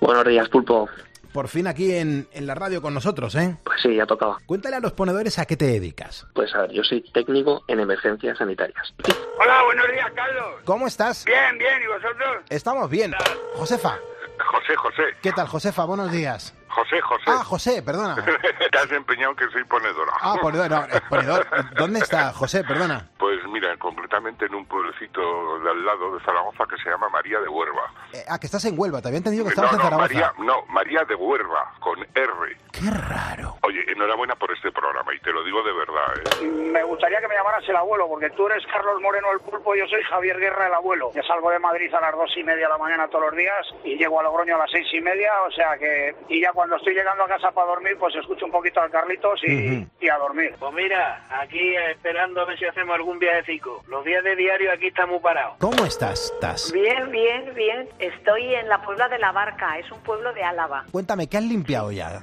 Buenos 0.00 0.26
días, 0.26 0.48
Pulpo. 0.48 0.88
Por 1.32 1.48
fin 1.48 1.66
aquí 1.66 1.94
en, 1.94 2.28
en 2.32 2.46
la 2.46 2.54
radio 2.54 2.82
con 2.82 2.92
nosotros, 2.94 3.34
¿eh? 3.36 3.56
Pues 3.64 3.80
sí, 3.82 3.94
ya 3.96 4.06
tocaba. 4.06 4.38
Cuéntale 4.46 4.76
a 4.76 4.80
los 4.80 4.92
ponedores 4.92 5.38
a 5.38 5.46
qué 5.46 5.56
te 5.56 5.66
dedicas. 5.66 6.26
Pues 6.34 6.54
a 6.54 6.62
ver, 6.62 6.72
yo 6.72 6.82
soy 6.84 7.00
técnico 7.12 7.62
en 7.68 7.80
emergencias 7.80 8.36
sanitarias. 8.38 8.94
Hola, 9.40 9.62
buenos 9.64 9.86
días, 9.92 10.10
Carlos. 10.14 10.60
¿Cómo 10.64 10.86
estás? 10.86 11.24
Bien, 11.24 11.58
bien, 11.58 11.82
¿y 11.82 11.86
vosotros? 11.86 12.44
Estamos 12.50 12.90
bien. 12.90 13.14
Josefa, 13.54 13.98
José, 14.38 14.76
José. 14.76 15.02
¿qué 15.22 15.32
tal, 15.32 15.46
Josefa? 15.48 15.84
Buenos 15.84 16.12
días. 16.12 16.54
José, 16.74 17.00
José. 17.02 17.24
Ah, 17.26 17.44
José, 17.44 17.82
perdona. 17.82 18.16
Te 18.72 18.78
has 18.78 18.90
empeñado 18.90 19.36
que 19.36 19.46
soy 19.50 19.62
ponedora. 19.64 20.12
Ah, 20.20 20.36
ponedor, 20.40 20.70
no, 20.70 20.84
eh, 20.84 21.00
ponedor. 21.08 21.46
¿Dónde 21.76 22.00
está 22.00 22.32
José? 22.32 22.64
Perdona. 22.64 23.08
Pues 23.18 23.38
mira, 23.48 23.76
concretamente 23.76 24.46
en 24.46 24.54
un 24.54 24.64
pueblecito 24.66 25.20
de 25.60 25.70
al 25.70 25.84
lado 25.84 26.16
de 26.16 26.24
Zaragoza 26.24 26.64
que 26.68 26.76
se 26.82 26.88
llama 26.88 27.08
María 27.10 27.40
de 27.40 27.48
Huerva. 27.48 27.92
Eh, 28.12 28.24
ah, 28.28 28.38
que 28.38 28.46
estás 28.46 28.64
en 28.64 28.78
Huelva. 28.78 29.02
Te 29.02 29.08
había 29.08 29.18
entendido 29.18 29.44
que 29.44 29.50
estabas 29.50 29.72
no, 29.72 29.78
en 29.78 29.84
no, 29.84 29.90
Zaragoza. 29.90 30.14
María, 30.14 30.32
no, 30.38 30.66
María 30.68 31.04
de 31.04 31.14
Huerva, 31.14 31.74
con 31.80 31.98
R. 32.14 32.56
Qué 32.72 32.90
raro. 32.90 33.56
Oye, 33.62 33.84
enhorabuena 33.92 34.34
por 34.34 34.50
este 34.52 34.72
programa 34.72 35.14
y 35.14 35.20
te 35.20 35.30
lo 35.30 35.44
digo 35.44 35.62
de 35.62 35.72
verdad, 35.72 36.42
¿eh? 36.42 36.46
Me 36.46 36.82
gustaría 36.84 37.20
que 37.20 37.28
me 37.28 37.34
llamaras 37.34 37.68
el 37.68 37.76
abuelo, 37.76 38.08
porque 38.08 38.30
tú 38.30 38.46
eres 38.46 38.64
Carlos 38.66 39.00
Moreno 39.00 39.30
el 39.32 39.40
pulpo 39.40 39.74
y 39.74 39.80
yo 39.80 39.86
soy 39.88 40.02
Javier 40.04 40.38
Guerra 40.38 40.68
el 40.68 40.74
abuelo. 40.74 41.12
Yo 41.14 41.22
salgo 41.22 41.50
de 41.50 41.58
Madrid 41.58 41.92
a 41.94 42.00
las 42.00 42.12
dos 42.12 42.30
y 42.36 42.42
media 42.42 42.66
de 42.66 42.72
la 42.72 42.78
mañana 42.78 43.08
todos 43.08 43.26
los 43.26 43.36
días 43.36 43.66
y 43.84 43.96
llego 43.96 44.18
a 44.18 44.22
Logroño 44.22 44.56
a 44.56 44.58
las 44.60 44.70
seis 44.70 44.86
y 44.92 45.00
media, 45.00 45.30
o 45.46 45.50
sea 45.50 45.76
que... 45.76 46.16
Y 46.28 46.40
ya 46.40 46.52
cuando 46.52 46.61
estoy 46.76 46.94
llegando 46.94 47.24
a 47.24 47.28
casa 47.28 47.50
para 47.52 47.68
dormir, 47.68 47.96
pues 47.98 48.14
escucho 48.14 48.44
un 48.46 48.52
poquito 48.52 48.80
al 48.80 48.90
Carlitos 48.90 49.40
y, 49.44 50.08
a 50.08 50.18
dormir. 50.18 50.54
Pues 50.58 50.72
mira, 50.74 51.24
aquí 51.40 51.74
esperando 51.90 52.40
a 52.42 52.44
ver 52.44 52.58
si 52.58 52.66
hacemos 52.66 52.94
algún 52.94 53.18
viajecico. 53.18 53.82
Lo 53.88 54.02
los 54.02 54.04
días 54.04 54.24
de 54.24 54.34
diario 54.34 54.72
aquí 54.72 54.88
estamos 54.88 55.22
parados. 55.22 55.54
¿Cómo 55.60 55.84
estás? 55.84 56.32
¿Estás? 56.34 56.72
Bien, 56.72 57.10
bien, 57.10 57.54
bien. 57.54 57.88
Estoy 58.00 58.54
en 58.54 58.68
la 58.68 58.82
Puebla 58.82 59.08
de 59.08 59.18
la 59.18 59.30
Barca, 59.32 59.78
es 59.78 59.90
un 59.92 60.00
pueblo 60.00 60.32
de 60.32 60.42
Álava. 60.42 60.84
Cuéntame, 60.90 61.28
¿qué 61.28 61.36
has 61.36 61.44
limpiado 61.44 61.92
ya? 61.92 62.20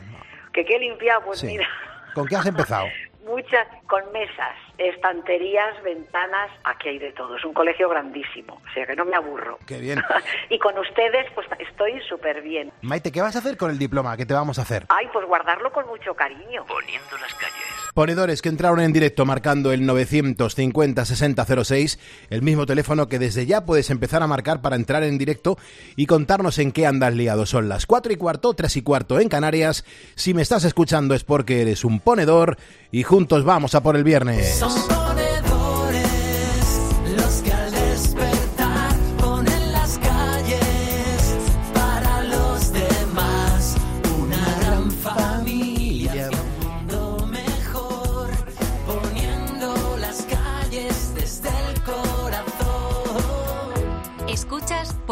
¿Que 0.52 0.66
qué 0.66 0.76
he 0.76 0.80
limpiado? 0.80 1.22
Pues 1.26 1.40
Sí. 1.40 1.48
mira, 1.48 1.68
¿Con 2.14 2.28
qué 2.28 2.36
has 2.36 2.46
empezado? 2.46 2.86
muchas, 3.30 3.68
con 3.88 4.12
mesas, 4.12 4.56
estanterías, 4.78 5.82
ventanas, 5.84 6.50
aquí 6.64 6.90
hay 6.90 7.00
de 7.00 7.12
todo. 7.14 7.38
Es 7.38 7.46
un 7.46 7.54
colegio 7.54 7.88
grandísimo, 7.90 8.56
o 8.56 8.74
sea 8.74 8.86
que 8.86 8.96
no 8.96 9.06
me 9.06 9.16
aburro. 9.16 9.60
Qué 9.66 9.80
bien. 9.80 10.02
y 10.50 10.58
con 10.60 10.78
ustedes, 10.78 11.32
pues 11.36 11.48
estoy 11.60 12.02
súper 12.08 12.42
bien. 12.42 12.72
Maite, 12.82 13.12
¿qué 13.12 13.22
vas 13.22 13.36
a 13.36 13.40
hacer 13.40 13.58
con 13.58 13.70
el 13.72 13.80
diploma? 13.80 14.18
¿Qué 14.18 14.26
te 14.26 14.34
vamos 14.34 14.60
a 14.60 14.64
hacer? 14.64 14.86
Ay, 14.90 15.08
pues 15.14 15.26
guardarlo 15.26 15.72
con 15.72 15.88
mucho 15.88 16.14
cariño. 16.14 16.66
Poniendo 16.66 17.18
las 17.18 17.34
calles. 17.36 17.89
Ponedores 17.94 18.42
que 18.42 18.50
entraron 18.50 18.80
en 18.80 18.94
directo 18.94 19.26
marcando 19.26 19.72
el 19.72 19.82
950-6006, 19.82 21.98
el 22.30 22.42
mismo 22.42 22.66
teléfono 22.66 23.08
que 23.08 23.20
desde 23.20 23.46
ya 23.46 23.66
puedes 23.66 23.90
empezar 23.90 24.24
a 24.24 24.28
marcar 24.28 24.62
para 24.62 24.76
entrar 24.76 25.04
en 25.04 25.18
directo 25.18 25.58
y 25.96 26.06
contarnos 26.06 26.60
en 26.60 26.72
qué 26.72 26.86
andas 26.86 27.14
liado. 27.14 27.46
Son 27.46 27.70
las 27.70 27.86
4 27.86 28.14
y 28.14 28.18
cuarto, 28.18 28.54
3 28.54 28.78
y 28.78 28.82
cuarto 28.82 29.20
en 29.20 29.30
Canarias. 29.30 29.84
Si 30.16 30.34
me 30.34 30.42
estás 30.42 30.64
escuchando 30.64 31.16
es 31.16 31.24
porque 31.24 31.62
eres 31.62 31.84
un 31.84 32.00
ponedor 32.00 32.58
y 32.92 33.04
juntos 33.04 33.44
vamos 33.44 33.76
a 33.76 33.82
por 33.82 33.96
el 33.96 34.04
viernes. 34.04 34.62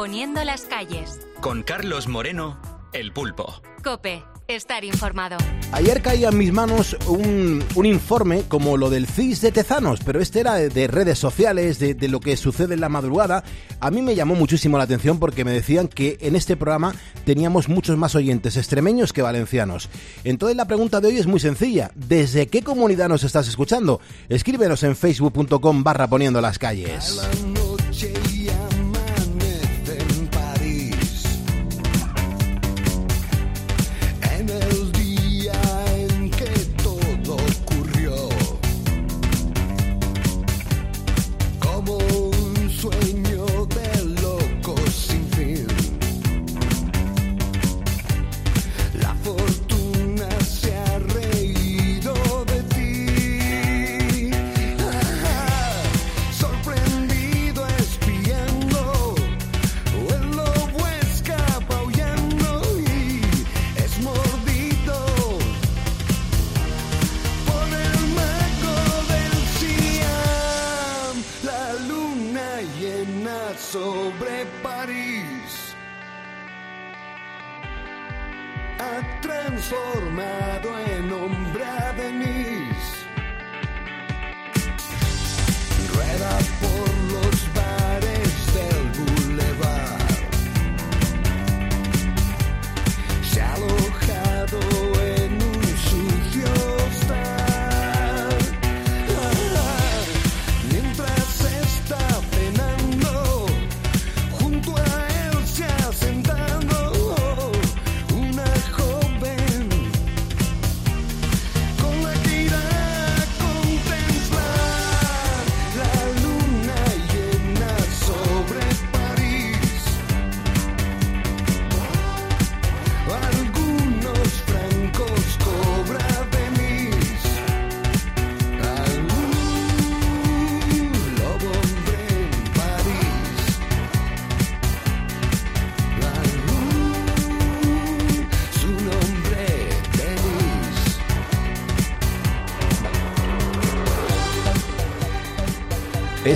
Poniendo 0.08 0.42
las 0.46 0.62
calles. 0.62 1.20
Con 1.42 1.64
Carlos 1.64 2.08
Moreno, 2.08 2.58
el 2.94 3.12
pulpo. 3.12 3.62
Cope, 3.84 4.24
estar 4.48 4.86
informado. 4.86 5.36
Ayer 5.74 6.02
caía 6.02 6.30
en 6.30 6.38
mis 6.38 6.54
manos 6.54 6.96
un, 7.08 7.62
un 7.76 7.86
informe 7.86 8.44
como 8.48 8.78
lo 8.78 8.90
del 8.90 9.06
CIS 9.06 9.42
de 9.42 9.52
Tezanos, 9.52 10.00
pero 10.06 10.22
este 10.22 10.40
era 10.40 10.54
de, 10.54 10.70
de 10.70 10.88
redes 10.88 11.20
sociales, 11.20 11.78
de, 11.80 11.94
de 11.94 12.08
lo 12.08 12.22
que 12.22 12.38
sucede 12.38 12.76
en 12.76 12.80
la 12.80 12.88
madrugada. 12.88 13.44
A 13.82 13.92
mí 13.92 14.02
me 14.02 14.16
llamó 14.16 14.36
muchísimo 14.36 14.78
la 14.78 14.86
atención 14.86 15.20
porque 15.20 15.44
me 15.44 15.52
decían 15.52 15.90
que 15.90 16.18
en 16.22 16.38
este 16.38 16.56
programa 16.56 16.96
teníamos 17.26 17.68
muchos 17.68 17.98
más 17.98 18.16
oyentes 18.16 18.56
extremeños 18.56 19.12
que 19.12 19.22
valencianos. 19.22 19.90
Entonces 20.24 20.56
la 20.56 20.68
pregunta 20.68 21.02
de 21.02 21.10
hoy 21.10 21.18
es 21.18 21.28
muy 21.28 21.42
sencilla. 21.42 21.92
¿Desde 21.96 22.48
qué 22.48 22.64
comunidad 22.64 23.10
nos 23.10 23.26
estás 23.26 23.50
escuchando? 23.50 24.00
Escríbenos 24.30 24.84
en 24.84 24.96
facebook.com 24.96 25.84
barra 25.84 26.08
poniendo 26.08 26.40
las 26.40 26.58
calles. 26.58 27.20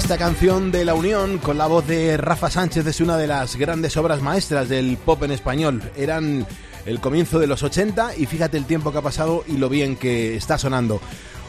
Esta 0.01 0.17
canción 0.17 0.71
de 0.71 0.83
La 0.83 0.95
Unión 0.95 1.37
con 1.37 1.59
la 1.59 1.67
voz 1.67 1.85
de 1.87 2.17
Rafa 2.17 2.49
Sánchez 2.49 2.87
es 2.87 3.01
una 3.01 3.17
de 3.17 3.27
las 3.27 3.55
grandes 3.55 3.95
obras 3.97 4.19
maestras 4.19 4.67
del 4.67 4.97
pop 4.97 5.21
en 5.21 5.31
español. 5.31 5.79
Eran 5.95 6.45
el 6.87 6.99
comienzo 6.99 7.37
de 7.37 7.45
los 7.45 7.61
80 7.61 8.15
y 8.17 8.25
fíjate 8.25 8.57
el 8.57 8.65
tiempo 8.65 8.91
que 8.91 8.97
ha 8.97 9.03
pasado 9.03 9.45
y 9.47 9.57
lo 9.57 9.69
bien 9.69 9.95
que 9.95 10.35
está 10.35 10.57
sonando. 10.57 10.99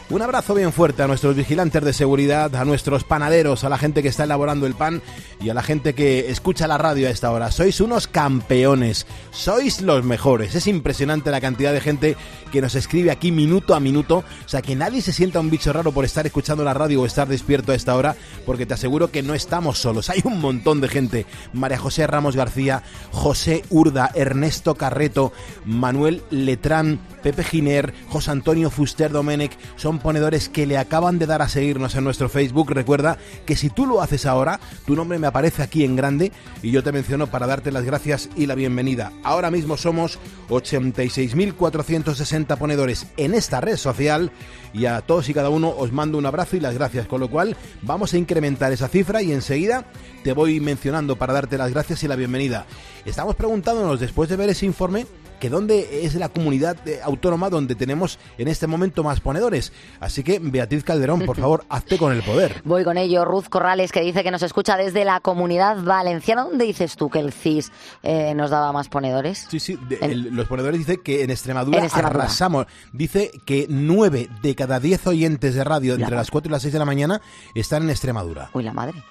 Un 0.09 0.21
abrazo 0.21 0.53
bien 0.53 0.73
fuerte 0.73 1.01
a 1.01 1.07
nuestros 1.07 1.35
vigilantes 1.35 1.83
de 1.83 1.93
seguridad, 1.93 2.53
a 2.55 2.65
nuestros 2.65 3.03
panaderos, 3.03 3.63
a 3.63 3.69
la 3.69 3.77
gente 3.77 4.03
que 4.03 4.09
está 4.09 4.25
elaborando 4.25 4.67
el 4.67 4.75
pan 4.75 5.01
y 5.41 5.49
a 5.49 5.53
la 5.53 5.63
gente 5.63 5.95
que 5.95 6.29
escucha 6.29 6.67
la 6.67 6.77
radio 6.77 7.07
a 7.07 7.09
esta 7.09 7.31
hora. 7.31 7.51
Sois 7.51 7.79
unos 7.79 8.07
campeones, 8.07 9.07
sois 9.31 9.81
los 9.81 10.03
mejores. 10.03 10.55
Es 10.55 10.67
impresionante 10.67 11.31
la 11.31 11.41
cantidad 11.41 11.71
de 11.71 11.79
gente 11.79 12.17
que 12.51 12.61
nos 12.61 12.75
escribe 12.75 13.11
aquí 13.11 13.31
minuto 13.31 13.73
a 13.73 13.79
minuto. 13.79 14.23
O 14.45 14.49
sea, 14.49 14.61
que 14.61 14.75
nadie 14.75 15.01
se 15.01 15.13
sienta 15.13 15.39
un 15.39 15.49
bicho 15.49 15.73
raro 15.73 15.93
por 15.93 16.05
estar 16.05 16.25
escuchando 16.27 16.63
la 16.63 16.73
radio 16.73 17.01
o 17.01 17.05
estar 17.05 17.27
despierto 17.27 17.71
a 17.71 17.75
esta 17.75 17.95
hora, 17.95 18.15
porque 18.45 18.65
te 18.65 18.73
aseguro 18.73 19.09
que 19.09 19.23
no 19.23 19.33
estamos 19.33 19.79
solos. 19.79 20.09
Hay 20.09 20.21
un 20.25 20.39
montón 20.39 20.81
de 20.81 20.89
gente. 20.89 21.25
María 21.53 21.79
José 21.79 22.05
Ramos 22.07 22.35
García, 22.35 22.83
José 23.11 23.63
Urda, 23.69 24.11
Ernesto 24.13 24.75
Carreto, 24.75 25.31
Manuel 25.65 26.23
Letrán, 26.29 26.99
Pepe 27.23 27.43
Giner, 27.43 27.93
José 28.09 28.31
Antonio 28.31 28.69
Fuster 28.69 29.11
Domenech, 29.11 29.57
ponedores 29.99 30.49
que 30.49 30.65
le 30.65 30.77
acaban 30.77 31.19
de 31.19 31.25
dar 31.25 31.41
a 31.41 31.49
seguirnos 31.49 31.95
en 31.95 32.03
nuestro 32.03 32.29
Facebook. 32.29 32.71
Recuerda 32.71 33.17
que 33.45 33.55
si 33.55 33.69
tú 33.69 33.85
lo 33.85 34.01
haces 34.01 34.25
ahora, 34.25 34.59
tu 34.85 34.95
nombre 34.95 35.19
me 35.19 35.27
aparece 35.27 35.63
aquí 35.63 35.83
en 35.83 35.95
grande 35.95 36.31
y 36.61 36.71
yo 36.71 36.83
te 36.83 36.91
menciono 36.91 37.27
para 37.27 37.47
darte 37.47 37.71
las 37.71 37.83
gracias 37.83 38.29
y 38.35 38.45
la 38.45 38.55
bienvenida. 38.55 39.11
Ahora 39.23 39.51
mismo 39.51 39.77
somos 39.77 40.19
86.460 40.49 42.57
ponedores 42.57 43.07
en 43.17 43.33
esta 43.33 43.61
red 43.61 43.77
social 43.77 44.31
y 44.73 44.85
a 44.85 45.01
todos 45.01 45.29
y 45.29 45.33
cada 45.33 45.49
uno 45.49 45.69
os 45.69 45.91
mando 45.91 46.17
un 46.17 46.25
abrazo 46.25 46.57
y 46.57 46.59
las 46.59 46.73
gracias, 46.73 47.07
con 47.07 47.19
lo 47.19 47.29
cual 47.29 47.55
vamos 47.81 48.13
a 48.13 48.17
incrementar 48.17 48.71
esa 48.71 48.87
cifra 48.87 49.21
y 49.21 49.31
enseguida 49.31 49.85
te 50.23 50.33
voy 50.33 50.59
mencionando 50.59 51.15
para 51.15 51.33
darte 51.33 51.57
las 51.57 51.71
gracias 51.71 52.03
y 52.03 52.07
la 52.07 52.15
bienvenida. 52.15 52.65
Estamos 53.05 53.35
preguntándonos 53.35 53.99
después 53.99 54.29
de 54.29 54.37
ver 54.37 54.49
ese 54.49 54.65
informe 54.65 55.05
que 55.43 55.49
dónde 55.49 56.05
es 56.05 56.15
la 56.15 56.29
comunidad 56.29 56.77
eh, 56.87 57.01
autónoma 57.03 57.49
donde 57.49 57.75
tenemos 57.75 58.17
en 58.37 58.47
este 58.47 58.65
momento 58.65 59.03
más 59.03 59.19
ponedores. 59.19 59.73
Así 59.99 60.23
que, 60.23 60.39
Beatriz 60.39 60.85
Calderón, 60.85 61.25
por 61.25 61.35
favor, 61.35 61.65
hazte 61.69 61.97
con 61.97 62.13
el 62.13 62.23
poder. 62.23 62.61
Voy 62.63 62.85
con 62.85 62.97
ello. 62.97 63.25
Ruth 63.25 63.49
Corrales, 63.49 63.91
que 63.91 63.99
dice 63.99 64.23
que 64.23 64.31
nos 64.31 64.41
escucha 64.41 64.77
desde 64.77 65.03
la 65.03 65.19
comunidad 65.19 65.83
valenciana. 65.83 66.43
¿Dónde 66.43 66.63
dices 66.63 66.95
tú 66.95 67.09
que 67.09 67.19
el 67.19 67.33
CIS 67.33 67.73
eh, 68.03 68.33
nos 68.35 68.51
daba 68.51 68.71
más 68.71 68.87
ponedores? 68.87 69.45
Sí, 69.51 69.59
sí, 69.59 69.77
de- 69.89 69.97
el- 69.97 70.33
los 70.33 70.47
ponedores 70.47 70.79
dicen 70.79 71.01
que 71.03 71.23
en 71.23 71.29
Extremadura, 71.29 71.79
En 71.79 71.83
Extremadura. 71.83 72.23
arrasamos. 72.23 72.67
Dice 72.93 73.29
que 73.43 73.65
nueve 73.69 74.29
de 74.41 74.55
cada 74.55 74.79
diez 74.79 75.05
oyentes 75.07 75.55
de 75.55 75.63
radio 75.65 75.95
entre 75.95 76.15
las 76.15 76.31
4 76.31 76.49
y 76.49 76.51
las 76.53 76.61
6 76.61 76.71
de 76.71 76.79
la 76.79 76.85
mañana 76.85 77.19
están 77.53 77.83
en 77.83 77.89
Extremadura. 77.89 78.49
Uy, 78.53 78.63
la 78.63 78.71
madre. 78.71 79.03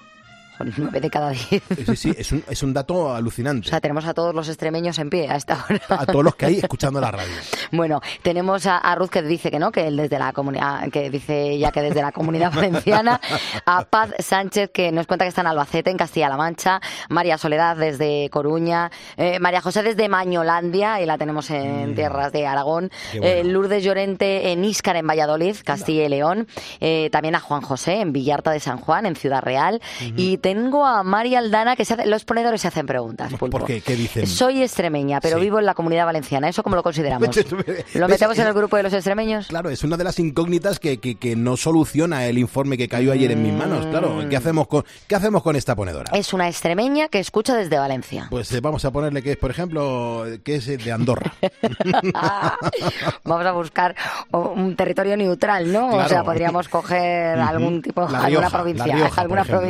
Son 0.57 0.73
nueve 0.77 0.99
de 0.99 1.09
cada 1.09 1.29
diez. 1.31 1.63
Sí, 1.85 1.95
sí, 1.95 2.13
es 2.17 2.31
un, 2.31 2.43
es 2.49 2.63
un 2.63 2.73
dato 2.73 3.13
alucinante. 3.13 3.67
O 3.67 3.69
sea, 3.69 3.81
tenemos 3.81 4.05
a 4.05 4.13
todos 4.13 4.33
los 4.35 4.47
extremeños 4.49 4.97
en 4.99 5.09
pie 5.09 5.27
a 5.29 5.35
esta 5.35 5.65
hora. 5.69 5.81
A 5.89 6.05
todos 6.05 6.23
los 6.23 6.35
que 6.35 6.45
hay 6.45 6.57
escuchando 6.59 6.99
la 7.01 7.11
radio. 7.11 7.31
Bueno, 7.71 8.01
tenemos 8.21 8.65
a, 8.67 8.77
a 8.77 8.95
Ruth 8.95 9.09
que 9.09 9.21
dice 9.23 9.49
que 9.51 9.59
no, 9.59 9.71
que 9.71 9.87
él 9.87 9.97
desde 9.97 10.19
la 10.19 10.31
comunidad, 10.33 10.89
que 10.89 11.09
dice 11.09 11.57
ya 11.57 11.71
que 11.71 11.81
desde 11.81 12.01
la 12.01 12.11
comunidad 12.11 12.51
valenciana, 12.55 13.19
a 13.65 13.83
Paz 13.85 14.11
Sánchez 14.19 14.69
que 14.73 14.91
nos 14.91 15.07
cuenta 15.07 15.25
que 15.25 15.29
está 15.29 15.41
en 15.41 15.47
Albacete, 15.47 15.89
en 15.89 15.97
Castilla-La 15.97 16.37
Mancha, 16.37 16.81
María 17.09 17.37
Soledad 17.37 17.75
desde 17.77 18.29
Coruña, 18.29 18.91
eh, 19.17 19.39
María 19.39 19.61
José 19.61 19.83
desde 19.83 20.07
Mañolandia, 20.09 21.01
y 21.01 21.05
la 21.05 21.17
tenemos 21.17 21.49
en 21.49 21.95
tierras 21.95 22.31
de 22.31 22.45
Aragón, 22.47 22.91
bueno. 23.13 23.25
eh, 23.27 23.43
Lourdes 23.43 23.83
Llorente 23.83 24.51
en 24.51 24.63
Íscar, 24.63 24.95
en 24.97 25.07
Valladolid, 25.07 25.55
Castilla 25.63 26.05
y 26.05 26.09
León, 26.09 26.47
eh, 26.79 27.09
también 27.11 27.35
a 27.35 27.39
Juan 27.39 27.61
José 27.61 28.01
en 28.01 28.13
Villarta 28.13 28.51
de 28.51 28.59
San 28.59 28.77
Juan, 28.77 29.05
en 29.05 29.15
Ciudad 29.15 29.41
Real, 29.41 29.81
y 30.15 30.37
tengo 30.43 30.85
a 30.85 31.03
María 31.03 31.39
Aldana 31.39 31.77
que 31.77 31.85
se 31.85 31.93
hace, 31.93 32.05
los 32.05 32.25
ponedores 32.25 32.59
se 32.59 32.67
hacen 32.67 32.85
preguntas, 32.85 33.31
Pulpo. 33.35 33.59
¿Por 33.59 33.65
qué? 33.65 33.79
¿Qué 33.79 33.95
dicen? 33.95 34.27
Soy 34.27 34.61
extremeña, 34.61 35.21
pero 35.21 35.37
Sí. 35.37 35.43
vivo 35.43 35.57
en 35.59 35.65
la 35.65 35.73
comunidad 35.73 36.05
valenciana. 36.05 36.49
¿Eso 36.49 36.63
cómo 36.63 36.75
lo 36.75 36.83
consideramos? 36.83 37.29
¿Lo 37.95 38.07
metemos 38.09 38.37
en 38.37 38.47
el 38.47 38.53
grupo 38.53 38.75
de 38.75 38.83
los 38.83 38.91
extremeños? 38.93 39.47
Claro, 39.47 39.69
es 39.69 39.83
una 39.85 39.95
de 39.95 40.03
las 40.03 40.19
incógnitas 40.19 40.79
que, 40.79 40.97
que- 40.99 41.15
que 41.15 41.37
no 41.37 41.55
soluciona 41.55 42.25
el 42.25 42.37
informe 42.37 42.77
que 42.77 42.89
cayó 42.89 43.13
ayer 43.13 43.31
en 43.31 43.41
mis 43.41 43.53
manos. 43.53 43.85
Claro, 43.85 44.19
¿qué 44.29 44.35
hacemos 44.35 44.67
con, 44.67 44.83
qué 45.07 45.15
hacemos 45.15 45.41
con 45.43 45.55
esta 45.55 45.75
ponedora? 45.75 46.11
Es 46.13 46.33
una 46.33 46.49
extremeña 46.49 47.07
que 47.07 47.19
escucha 47.19 47.55
desde 47.55 47.79
Valencia. 47.79 48.27
Pues 48.29 48.51
eh, 48.51 48.59
vamos 48.59 48.83
a 48.83 48.91
ponerle 48.91 49.21
que 49.23 49.31
es, 49.31 49.37
por 49.37 49.49
ejemplo, 49.51 50.25
que 50.43 50.55
es 50.55 50.67
eh, 50.67 50.75
de 50.75 50.91
Andorra. 50.91 51.31
Vamos 53.23 53.45
a 53.45 53.51
buscar 53.53 53.95
un 54.31 54.75
territorio 54.75 55.15
neutral, 55.15 55.71
¿no? 55.71 55.89
O 55.89 56.07
sea, 56.07 56.23
podríamos 56.23 56.67
coger 56.67 57.39
algún 57.39 57.81
tipo, 57.81 58.07
La 58.09 58.23
alguna 58.25 58.49
provincia, 58.49 58.93
Rioja, 58.93 59.21
alguna 59.21 59.43
por 59.45 59.63
ejemplo. 59.63 59.69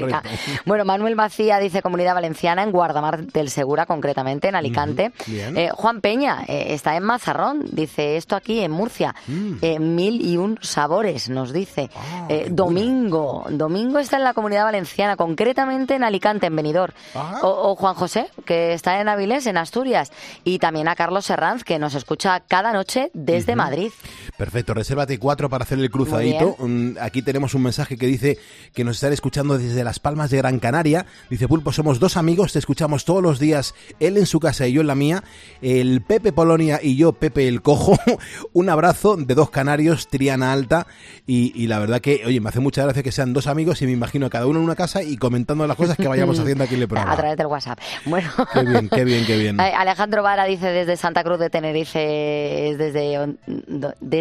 Correcto. 0.00 0.28
Bueno, 0.64 0.84
Manuel 0.84 1.16
Macía 1.16 1.58
dice 1.58 1.82
Comunidad 1.82 2.14
Valenciana 2.14 2.62
en 2.62 2.72
Guardamar 2.72 3.26
del 3.26 3.50
Segura, 3.50 3.86
concretamente 3.86 4.48
en 4.48 4.54
Alicante. 4.54 5.12
Eh, 5.28 5.70
Juan 5.72 6.00
Peña 6.00 6.44
eh, 6.46 6.66
está 6.70 6.96
en 6.96 7.02
Mazarrón, 7.02 7.64
dice 7.70 8.16
esto 8.16 8.36
aquí 8.36 8.60
en 8.60 8.70
Murcia. 8.70 9.14
Mm. 9.26 9.52
Eh, 9.62 9.78
mil 9.78 10.24
y 10.26 10.36
un 10.36 10.58
sabores, 10.62 11.28
nos 11.28 11.52
dice. 11.52 11.90
Ah, 11.96 12.28
Domingo, 12.48 13.44
Domingo 13.50 13.98
está 13.98 14.16
en 14.16 14.24
la 14.24 14.34
Comunidad 14.34 14.64
Valenciana, 14.64 15.16
concretamente 15.16 15.94
en 15.94 16.04
Alicante, 16.04 16.46
en 16.46 16.56
Benidorm. 16.56 16.92
Ah. 17.14 17.40
O, 17.42 17.70
o 17.70 17.76
Juan 17.76 17.94
José, 17.94 18.28
que 18.44 18.72
está 18.72 19.00
en 19.00 19.08
Avilés, 19.08 19.46
en 19.46 19.56
Asturias. 19.56 20.12
Y 20.44 20.58
también 20.58 20.88
a 20.88 20.96
Carlos 20.96 21.26
Serranz, 21.26 21.64
que 21.64 21.78
nos 21.78 21.94
escucha 21.94 22.40
cada 22.40 22.72
noche 22.72 23.10
desde. 23.12 23.56
Madrid. 23.56 23.92
Perfecto, 24.36 24.74
resérvate 24.74 25.18
cuatro 25.18 25.48
para 25.48 25.64
hacer 25.64 25.78
el 25.78 25.90
cruzadito. 25.90 26.56
Mm, 26.58 26.98
Aquí 27.00 27.22
tenemos 27.22 27.54
un 27.54 27.62
mensaje 27.62 27.96
que 27.96 28.06
dice 28.06 28.38
que 28.74 28.84
nos 28.84 28.96
están 28.96 29.12
escuchando 29.14 29.56
desde 29.56 29.82
Las 29.82 29.98
Palmas 29.98 30.30
de 30.30 30.36
Gran 30.38 30.58
Canaria. 30.58 31.06
Dice 31.30 31.48
Pulpo, 31.48 31.72
somos 31.72 31.98
dos 32.00 32.16
amigos, 32.18 32.52
te 32.52 32.58
escuchamos 32.58 33.04
todos 33.06 33.22
los 33.22 33.38
días, 33.38 33.74
él 33.98 34.18
en 34.18 34.26
su 34.26 34.38
casa 34.38 34.66
y 34.66 34.72
yo 34.72 34.82
en 34.82 34.86
la 34.88 34.94
mía. 34.94 35.24
El 35.62 36.02
Pepe 36.02 36.32
Polonia 36.32 36.80
y 36.82 36.96
yo, 36.96 37.12
Pepe 37.14 37.48
el 37.48 37.62
Cojo. 37.62 37.98
un 38.52 38.68
abrazo 38.68 39.16
de 39.16 39.34
dos 39.34 39.48
canarios, 39.50 40.08
Triana 40.08 40.52
Alta. 40.52 40.86
Y, 41.26 41.52
y 41.60 41.66
la 41.66 41.78
verdad 41.78 42.00
que, 42.00 42.22
oye, 42.26 42.40
me 42.40 42.50
hace 42.50 42.60
mucha 42.60 42.82
gracia 42.84 43.02
que 43.02 43.12
sean 43.12 43.32
dos 43.32 43.46
amigos 43.46 43.80
y 43.82 43.86
me 43.86 43.92
imagino 43.92 44.26
a 44.26 44.30
cada 44.30 44.46
uno 44.46 44.58
en 44.58 44.64
una 44.66 44.76
casa 44.76 45.02
y 45.02 45.16
comentando 45.16 45.66
las 45.66 45.76
cosas 45.76 45.96
que 45.96 46.08
vayamos 46.08 46.38
haciendo 46.40 46.64
aquí 46.64 46.74
en 46.74 46.80
el 46.80 46.84
A 46.84 46.88
programa. 46.88 47.16
través 47.16 47.36
del 47.38 47.46
WhatsApp. 47.46 47.78
Bueno. 48.04 48.28
Qué 48.52 48.62
bien, 48.64 48.88
qué 48.90 49.04
bien, 49.04 49.24
qué 49.26 49.38
bien. 49.38 49.60
Alejandro 49.60 50.22
Vara 50.22 50.44
dice 50.44 50.66
desde 50.66 50.96
Santa 50.98 51.24
Cruz 51.24 51.38
de 51.38 51.48
Tenerife, 51.48 52.70
es 52.70 52.78
desde, 52.78 53.36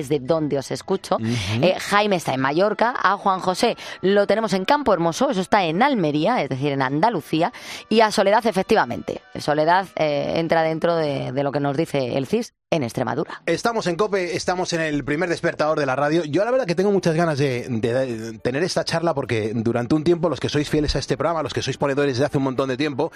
desde 0.07 0.25
donde 0.25 0.57
os 0.57 0.71
escucho. 0.71 1.17
Eh, 1.61 1.75
Jaime 1.79 2.15
está 2.17 2.33
en 2.33 2.41
Mallorca. 2.41 2.93
A 3.01 3.17
Juan 3.17 3.39
José 3.39 3.75
lo 4.01 4.27
tenemos 4.27 4.53
en 4.53 4.65
Campo 4.65 4.93
Hermoso, 4.93 5.29
eso 5.29 5.41
está 5.41 5.63
en 5.63 5.81
Almería, 5.81 6.41
es 6.41 6.49
decir, 6.49 6.71
en 6.71 6.81
Andalucía. 6.81 7.51
Y 7.89 8.01
a 8.01 8.11
Soledad, 8.11 8.45
efectivamente. 8.45 9.21
Soledad 9.39 9.87
eh, 9.95 10.33
entra 10.35 10.61
dentro 10.63 10.95
de, 10.95 11.31
de 11.31 11.43
lo 11.43 11.51
que 11.51 11.59
nos 11.59 11.75
dice 11.77 12.17
el 12.17 12.27
CIS 12.27 12.53
en 12.71 12.83
Extremadura. 12.83 13.41
Estamos 13.45 13.87
en 13.87 13.95
COPE, 13.95 14.35
estamos 14.35 14.73
en 14.73 14.81
el 14.81 15.03
primer 15.03 15.29
despertador 15.29 15.79
de 15.79 15.85
la 15.85 15.95
radio. 15.95 16.23
Yo 16.25 16.43
la 16.43 16.51
verdad 16.51 16.65
que 16.65 16.75
tengo 16.75 16.91
muchas 16.91 17.15
ganas 17.15 17.37
de, 17.37 18.39
tener 18.41 18.63
esta 18.63 18.83
charla 18.83 19.13
porque 19.13 19.53
durante 19.53 19.95
un 19.95 20.03
tiempo 20.03 20.29
los 20.29 20.39
que 20.39 20.49
sois 20.49 20.69
fieles 20.69 20.95
a 20.95 20.99
este 20.99 21.15
programa, 21.15 21.43
los 21.43 21.53
que 21.53 21.61
sois 21.61 21.77
ponedores 21.77 22.17
de 22.17 22.25
hace 22.25 22.37
un 22.37 22.43
montón 22.43 22.69
de 22.69 22.77
tiempo, 22.77 23.11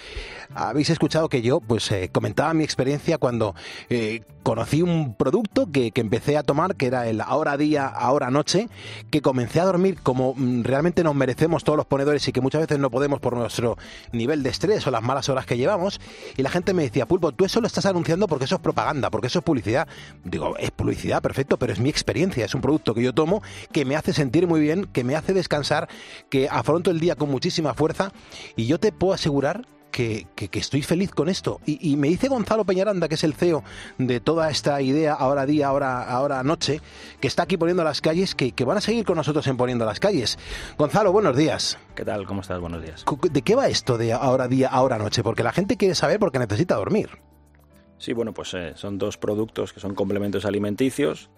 habéis 0.53 0.89
escuchado 0.89 1.29
que 1.29 1.41
yo 1.41 1.59
pues 1.61 1.91
eh, 1.91 2.09
comentaba 2.11 2.53
mi 2.53 2.63
experiencia 2.63 3.17
cuando 3.17 3.55
eh, 3.89 4.21
conocí 4.43 4.81
un 4.81 5.15
producto 5.15 5.71
que, 5.71 5.91
que 5.91 6.01
empecé 6.01 6.37
a 6.37 6.43
tomar, 6.43 6.75
que 6.75 6.87
era 6.87 7.07
el 7.07 7.19
ahora 7.19 7.57
día, 7.57 7.87
ahora 7.87 8.29
noche, 8.29 8.69
que 9.09 9.21
comencé 9.21 9.59
a 9.59 9.65
dormir 9.65 9.99
como 10.01 10.35
mm, 10.35 10.63
realmente 10.63 11.03
nos 11.03 11.15
merecemos 11.15 11.63
todos 11.63 11.77
los 11.77 11.85
ponedores 11.85 12.27
y 12.27 12.31
que 12.31 12.41
muchas 12.41 12.61
veces 12.61 12.79
no 12.79 12.89
podemos 12.89 13.19
por 13.19 13.35
nuestro 13.35 13.77
nivel 14.11 14.43
de 14.43 14.49
estrés 14.51 14.85
o 14.87 14.91
las 14.91 15.01
malas 15.01 15.27
horas 15.27 15.45
que 15.45 15.57
llevamos. 15.57 15.99
Y 16.37 16.43
la 16.43 16.49
gente 16.49 16.73
me 16.73 16.83
decía, 16.83 17.07
Pulpo, 17.07 17.31
tú 17.31 17.45
eso 17.45 17.61
lo 17.61 17.67
estás 17.67 17.85
anunciando 17.85 18.27
porque 18.27 18.45
eso 18.45 18.55
es 18.55 18.61
propaganda, 18.61 19.09
porque 19.09 19.27
eso 19.27 19.38
es 19.39 19.43
publicidad. 19.45 19.87
Digo, 20.23 20.55
es 20.57 20.71
publicidad, 20.71 21.21
perfecto, 21.21 21.57
pero 21.57 21.73
es 21.73 21.79
mi 21.79 21.89
experiencia, 21.89 22.45
es 22.45 22.53
un 22.55 22.61
producto 22.61 22.93
que 22.93 23.01
yo 23.03 23.13
tomo 23.13 23.41
que 23.71 23.85
me 23.85 23.95
hace 23.95 24.13
sentir 24.13 24.47
muy 24.47 24.59
bien, 24.61 24.85
que 24.85 25.03
me 25.03 25.15
hace 25.15 25.33
descansar, 25.33 25.89
que 26.29 26.47
afronto 26.49 26.91
el 26.91 26.99
día 26.99 27.15
con 27.15 27.29
muchísima 27.29 27.73
fuerza 27.73 28.11
y 28.55 28.65
yo 28.67 28.79
te 28.79 28.91
puedo 28.91 29.13
asegurar 29.13 29.65
que, 29.91 30.27
que- 30.35 30.49
que 30.49 30.59
estoy 30.59 30.83
feliz 30.83 31.09
con 31.09 31.29
esto. 31.29 31.59
Y, 31.65 31.79
y 31.91 31.95
me 31.97 32.09
dice 32.09 32.27
Gonzalo 32.27 32.63
Peñaranda, 32.63 33.07
que 33.07 33.15
es 33.15 33.23
el 33.23 33.33
CEO 33.33 33.63
de 33.97 34.19
toda 34.19 34.51
esta 34.51 34.79
idea, 34.83 35.13
ahora 35.13 35.47
día, 35.47 35.67
ahora, 35.67 36.03
ahora 36.03 36.43
noche, 36.43 36.79
que 37.19 37.27
está 37.27 37.43
aquí 37.43 37.57
poniendo 37.57 37.83
las 37.83 37.99
calles, 37.99 38.35
que, 38.35 38.51
que 38.51 38.65
van 38.65 38.77
a 38.77 38.81
seguir 38.81 39.03
con 39.03 39.15
nosotros 39.17 39.47
en 39.47 39.57
poniendo 39.57 39.85
las 39.85 39.99
calles. 39.99 40.37
Gonzalo, 40.77 41.11
buenos 41.11 41.35
días. 41.35 41.79
¿Qué 41.95 42.05
tal? 42.05 42.27
¿Cómo 42.27 42.41
estás? 42.41 42.59
Buenos 42.59 42.83
días. 42.83 43.03
¿De 43.31 43.41
qué 43.41 43.55
va 43.55 43.67
esto 43.67 43.97
de 43.97 44.13
ahora 44.13 44.47
día, 44.47 44.67
ahora 44.67 44.99
noche? 44.99 45.23
Porque 45.23 45.41
la 45.41 45.51
gente 45.53 45.75
quiere 45.75 45.95
saber 45.95 46.19
porque 46.19 46.37
necesita 46.37 46.75
dormir. 46.75 47.09
Sí, 47.99 48.13
bueno, 48.13 48.33
pues 48.33 48.53
eh, 48.53 48.73
son 48.75 48.97
dos 48.97 49.17
productos 49.17 49.73
que 49.73 49.79
son 49.79 49.93
complementos 49.93 50.45
alimenticios 50.45 51.29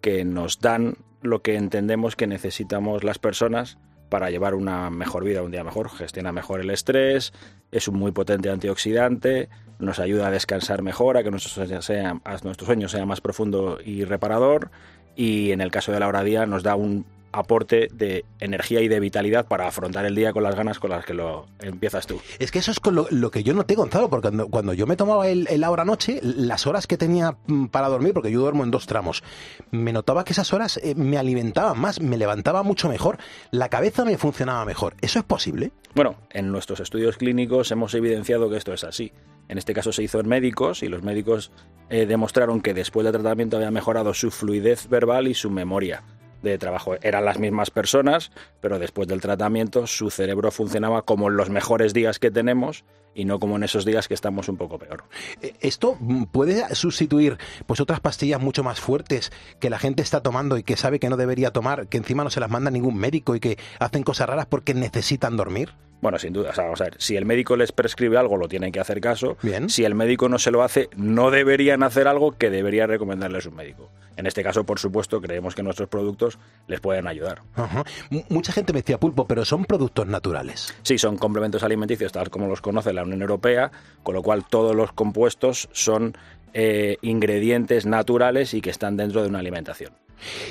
que 0.00 0.24
nos 0.24 0.60
dan 0.60 0.96
lo 1.22 1.42
que 1.42 1.56
entendemos 1.56 2.16
que 2.16 2.26
necesitamos 2.26 3.04
las 3.04 3.18
personas 3.18 3.78
para 4.08 4.30
llevar 4.30 4.54
una 4.54 4.90
mejor 4.90 5.24
vida, 5.24 5.42
un 5.42 5.50
día 5.50 5.64
mejor, 5.64 5.90
gestiona 5.90 6.32
mejor 6.32 6.60
el 6.60 6.70
estrés, 6.70 7.32
es 7.70 7.88
un 7.88 7.98
muy 7.98 8.12
potente 8.12 8.50
antioxidante, 8.50 9.48
nos 9.78 9.98
ayuda 9.98 10.28
a 10.28 10.30
descansar 10.30 10.82
mejor, 10.82 11.16
a 11.16 11.22
que 11.22 11.30
nuestro 11.30 11.52
sueño 11.52 11.82
sea, 11.82 12.20
nuestro 12.42 12.66
sueño 12.66 12.88
sea 12.88 13.04
más 13.06 13.20
profundo 13.20 13.78
y 13.84 14.04
reparador, 14.04 14.70
y 15.14 15.52
en 15.52 15.60
el 15.60 15.70
caso 15.70 15.92
de 15.92 16.00
la 16.00 16.08
hora 16.08 16.22
día 16.22 16.46
nos 16.46 16.62
da 16.62 16.74
un 16.74 17.04
aporte 17.32 17.88
de 17.92 18.24
energía 18.40 18.80
y 18.80 18.88
de 18.88 19.00
vitalidad 19.00 19.46
para 19.46 19.68
afrontar 19.68 20.04
el 20.06 20.14
día 20.14 20.32
con 20.32 20.42
las 20.42 20.54
ganas 20.54 20.78
con 20.78 20.90
las 20.90 21.04
que 21.04 21.14
lo 21.14 21.46
empiezas 21.60 22.06
tú. 22.06 22.20
Es 22.38 22.50
que 22.50 22.58
eso 22.58 22.70
es 22.70 22.80
con 22.80 22.94
lo, 22.94 23.06
lo 23.10 23.30
que 23.30 23.42
yo 23.42 23.54
noté, 23.54 23.74
Gonzalo, 23.74 24.08
porque 24.08 24.28
cuando, 24.28 24.48
cuando 24.48 24.72
yo 24.72 24.86
me 24.86 24.96
tomaba 24.96 25.28
el, 25.28 25.46
el 25.50 25.64
ahora 25.64 25.84
noche, 25.84 26.20
las 26.22 26.66
horas 26.66 26.86
que 26.86 26.96
tenía 26.96 27.36
mm, 27.46 27.66
para 27.66 27.88
dormir, 27.88 28.14
porque 28.14 28.30
yo 28.30 28.40
duermo 28.40 28.64
en 28.64 28.70
dos 28.70 28.86
tramos, 28.86 29.22
me 29.70 29.92
notaba 29.92 30.24
que 30.24 30.32
esas 30.32 30.52
horas 30.52 30.78
eh, 30.82 30.94
me 30.94 31.18
alimentaban 31.18 31.78
más, 31.78 32.00
me 32.00 32.16
levantaba 32.16 32.62
mucho 32.62 32.88
mejor, 32.88 33.18
la 33.50 33.68
cabeza 33.68 34.04
me 34.04 34.16
funcionaba 34.16 34.64
mejor. 34.64 34.94
¿Eso 35.00 35.18
es 35.18 35.24
posible? 35.24 35.72
Bueno, 35.94 36.16
en 36.30 36.50
nuestros 36.50 36.80
estudios 36.80 37.16
clínicos 37.16 37.70
hemos 37.70 37.94
evidenciado 37.94 38.48
que 38.50 38.56
esto 38.56 38.72
es 38.72 38.84
así. 38.84 39.12
En 39.48 39.58
este 39.58 39.72
caso 39.72 39.92
se 39.92 40.02
hizo 40.02 40.20
en 40.20 40.28
médicos 40.28 40.82
y 40.82 40.88
los 40.88 41.02
médicos 41.02 41.50
eh, 41.88 42.06
demostraron 42.06 42.60
que 42.60 42.74
después 42.74 43.04
del 43.04 43.14
tratamiento 43.14 43.56
había 43.56 43.70
mejorado 43.70 44.12
su 44.12 44.30
fluidez 44.30 44.88
verbal 44.88 45.26
y 45.26 45.34
su 45.34 45.50
memoria 45.50 46.02
de 46.42 46.58
trabajo. 46.58 46.96
Eran 47.02 47.24
las 47.24 47.38
mismas 47.38 47.70
personas, 47.70 48.30
pero 48.60 48.78
después 48.78 49.08
del 49.08 49.20
tratamiento 49.20 49.86
su 49.86 50.10
cerebro 50.10 50.50
funcionaba 50.50 51.02
como 51.02 51.28
en 51.28 51.36
los 51.36 51.50
mejores 51.50 51.94
días 51.94 52.18
que 52.18 52.30
tenemos 52.30 52.84
y 53.14 53.24
no 53.24 53.40
como 53.40 53.56
en 53.56 53.64
esos 53.64 53.84
días 53.84 54.06
que 54.06 54.14
estamos 54.14 54.48
un 54.48 54.56
poco 54.56 54.78
peor. 54.78 55.04
Eh, 55.42 55.54
¿Esto 55.60 55.96
mm, 55.98 56.24
puede 56.24 56.74
sustituir 56.74 57.38
pues 57.66 57.80
otras 57.80 58.00
pastillas 58.00 58.40
mucho 58.40 58.62
más 58.62 58.80
fuertes 58.80 59.32
que 59.60 59.70
la 59.70 59.78
gente 59.78 60.02
está 60.02 60.22
tomando 60.22 60.56
y 60.56 60.62
que 60.62 60.76
sabe 60.76 61.00
que 61.00 61.08
no 61.08 61.16
debería 61.16 61.50
tomar, 61.50 61.88
que 61.88 61.98
encima 61.98 62.24
no 62.24 62.30
se 62.30 62.40
las 62.40 62.50
manda 62.50 62.70
ningún 62.70 62.96
médico 62.96 63.34
y 63.34 63.40
que 63.40 63.58
hacen 63.80 64.04
cosas 64.04 64.28
raras 64.28 64.46
porque 64.46 64.74
necesitan 64.74 65.36
dormir? 65.36 65.72
Bueno, 66.00 66.18
sin 66.18 66.32
duda. 66.32 66.50
O 66.50 66.54
sea, 66.54 66.64
vamos 66.64 66.80
a 66.80 66.84
ver, 66.84 66.94
si 66.98 67.16
el 67.16 67.24
médico 67.24 67.56
les 67.56 67.72
prescribe 67.72 68.18
algo, 68.18 68.36
lo 68.36 68.48
tienen 68.48 68.72
que 68.72 68.80
hacer 68.80 69.00
caso. 69.00 69.36
Si 69.68 69.84
el 69.84 69.94
médico 69.94 70.28
no 70.28 70.38
se 70.38 70.50
lo 70.50 70.62
hace, 70.62 70.88
no 70.96 71.30
deberían 71.30 71.82
hacer 71.82 72.06
algo 72.06 72.32
que 72.32 72.50
debería 72.50 72.86
recomendarles 72.86 73.46
un 73.46 73.56
médico. 73.56 73.90
En 74.16 74.26
este 74.26 74.42
caso, 74.42 74.64
por 74.64 74.80
supuesto, 74.80 75.20
creemos 75.20 75.54
que 75.54 75.62
nuestros 75.62 75.88
productos 75.88 76.38
les 76.66 76.80
pueden 76.80 77.06
ayudar. 77.06 77.42
Ajá. 77.54 77.84
Mucha 78.28 78.52
gente 78.52 78.72
me 78.72 78.80
decía 78.80 78.98
pulpo, 78.98 79.26
pero 79.26 79.44
son 79.44 79.64
productos 79.64 80.06
naturales. 80.08 80.74
Sí, 80.82 80.98
son 80.98 81.16
complementos 81.16 81.62
alimenticios 81.62 82.10
tal 82.10 82.28
como 82.28 82.48
los 82.48 82.60
conoce 82.60 82.92
la 82.92 83.04
Unión 83.04 83.22
Europea, 83.22 83.70
con 84.02 84.14
lo 84.14 84.22
cual 84.22 84.44
todos 84.44 84.74
los 84.74 84.92
compuestos 84.92 85.68
son 85.72 86.16
eh, 86.52 86.96
ingredientes 87.02 87.86
naturales 87.86 88.54
y 88.54 88.60
que 88.60 88.70
están 88.70 88.96
dentro 88.96 89.22
de 89.22 89.28
una 89.28 89.38
alimentación. 89.38 89.92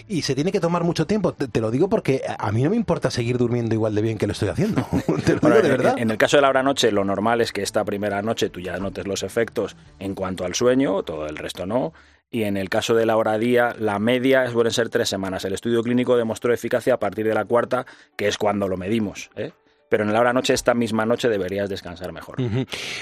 Y 0.08 0.22
se 0.22 0.36
tiene 0.36 0.52
que 0.52 0.60
tomar 0.60 0.84
mucho 0.84 1.06
tiempo. 1.08 1.34
Te, 1.34 1.48
te 1.48 1.62
lo 1.62 1.72
digo 1.72 1.90
porque 1.90 2.22
a 2.38 2.52
mí 2.52 2.64
no 2.64 2.70
me 2.70 2.76
importa 2.76 3.12
seguir 3.12 3.38
durmiendo 3.38 3.74
igual 3.76 3.96
de 3.96 4.02
bien 4.02 4.18
que 4.18 4.28
lo 4.28 4.34
estoy 4.34 4.50
haciendo. 4.50 4.86
te 5.26 5.34
lo 5.34 5.40
digo 5.40 5.50
de 5.50 5.60
en- 5.60 5.68
verdad. 5.68 5.96
En, 5.98 6.12
el 6.12 6.18
caso 6.18 6.38
de 6.38 6.42
la 6.42 6.50
hora 6.50 6.64
noche, 6.64 6.92
lo 6.92 7.04
normal 7.04 7.42
es 7.42 7.52
que 7.52 7.62
esta 7.64 7.84
primera 7.86 8.22
noche 8.22 8.50
tú 8.50 8.60
ya 8.60 8.78
notes 8.78 9.08
los 9.08 9.24
efectos 9.24 9.76
en 10.00 10.16
cuanto 10.16 10.46
al 10.46 10.56
sueño, 10.56 11.04
todo 11.04 11.28
el 11.28 11.38
resto 11.38 11.66
no. 11.66 11.94
Y 12.30 12.44
en 12.44 12.58
el 12.58 12.70
caso 12.70 12.94
de 12.94 13.06
la 13.06 13.16
hora 13.16 13.38
día, 13.38 13.74
la 13.80 14.00
media 14.00 14.50
suelen 14.52 14.74
ser 14.74 14.90
tres 14.90 15.08
semanas. 15.08 15.46
El 15.46 15.54
estudio 15.54 15.82
clínico 15.82 16.18
demostró 16.18 16.54
eficacia 16.54 16.94
a 16.96 17.00
partir 17.00 17.26
de 17.26 17.34
la 17.34 17.46
cuarta, 17.46 17.86
que 18.18 18.28
es 18.28 18.38
cuando 18.38 18.68
lo 18.68 18.76
medimos. 18.76 19.30
¿eh? 19.38 19.52
Pero 19.90 20.04
en 20.04 20.14
la 20.14 20.20
hora 20.20 20.34
noche, 20.34 20.54
esta 20.54 20.74
misma 20.74 21.06
noche, 21.06 21.30
deberías 21.30 21.70
descansar 21.70 22.12
mejor. 22.12 22.38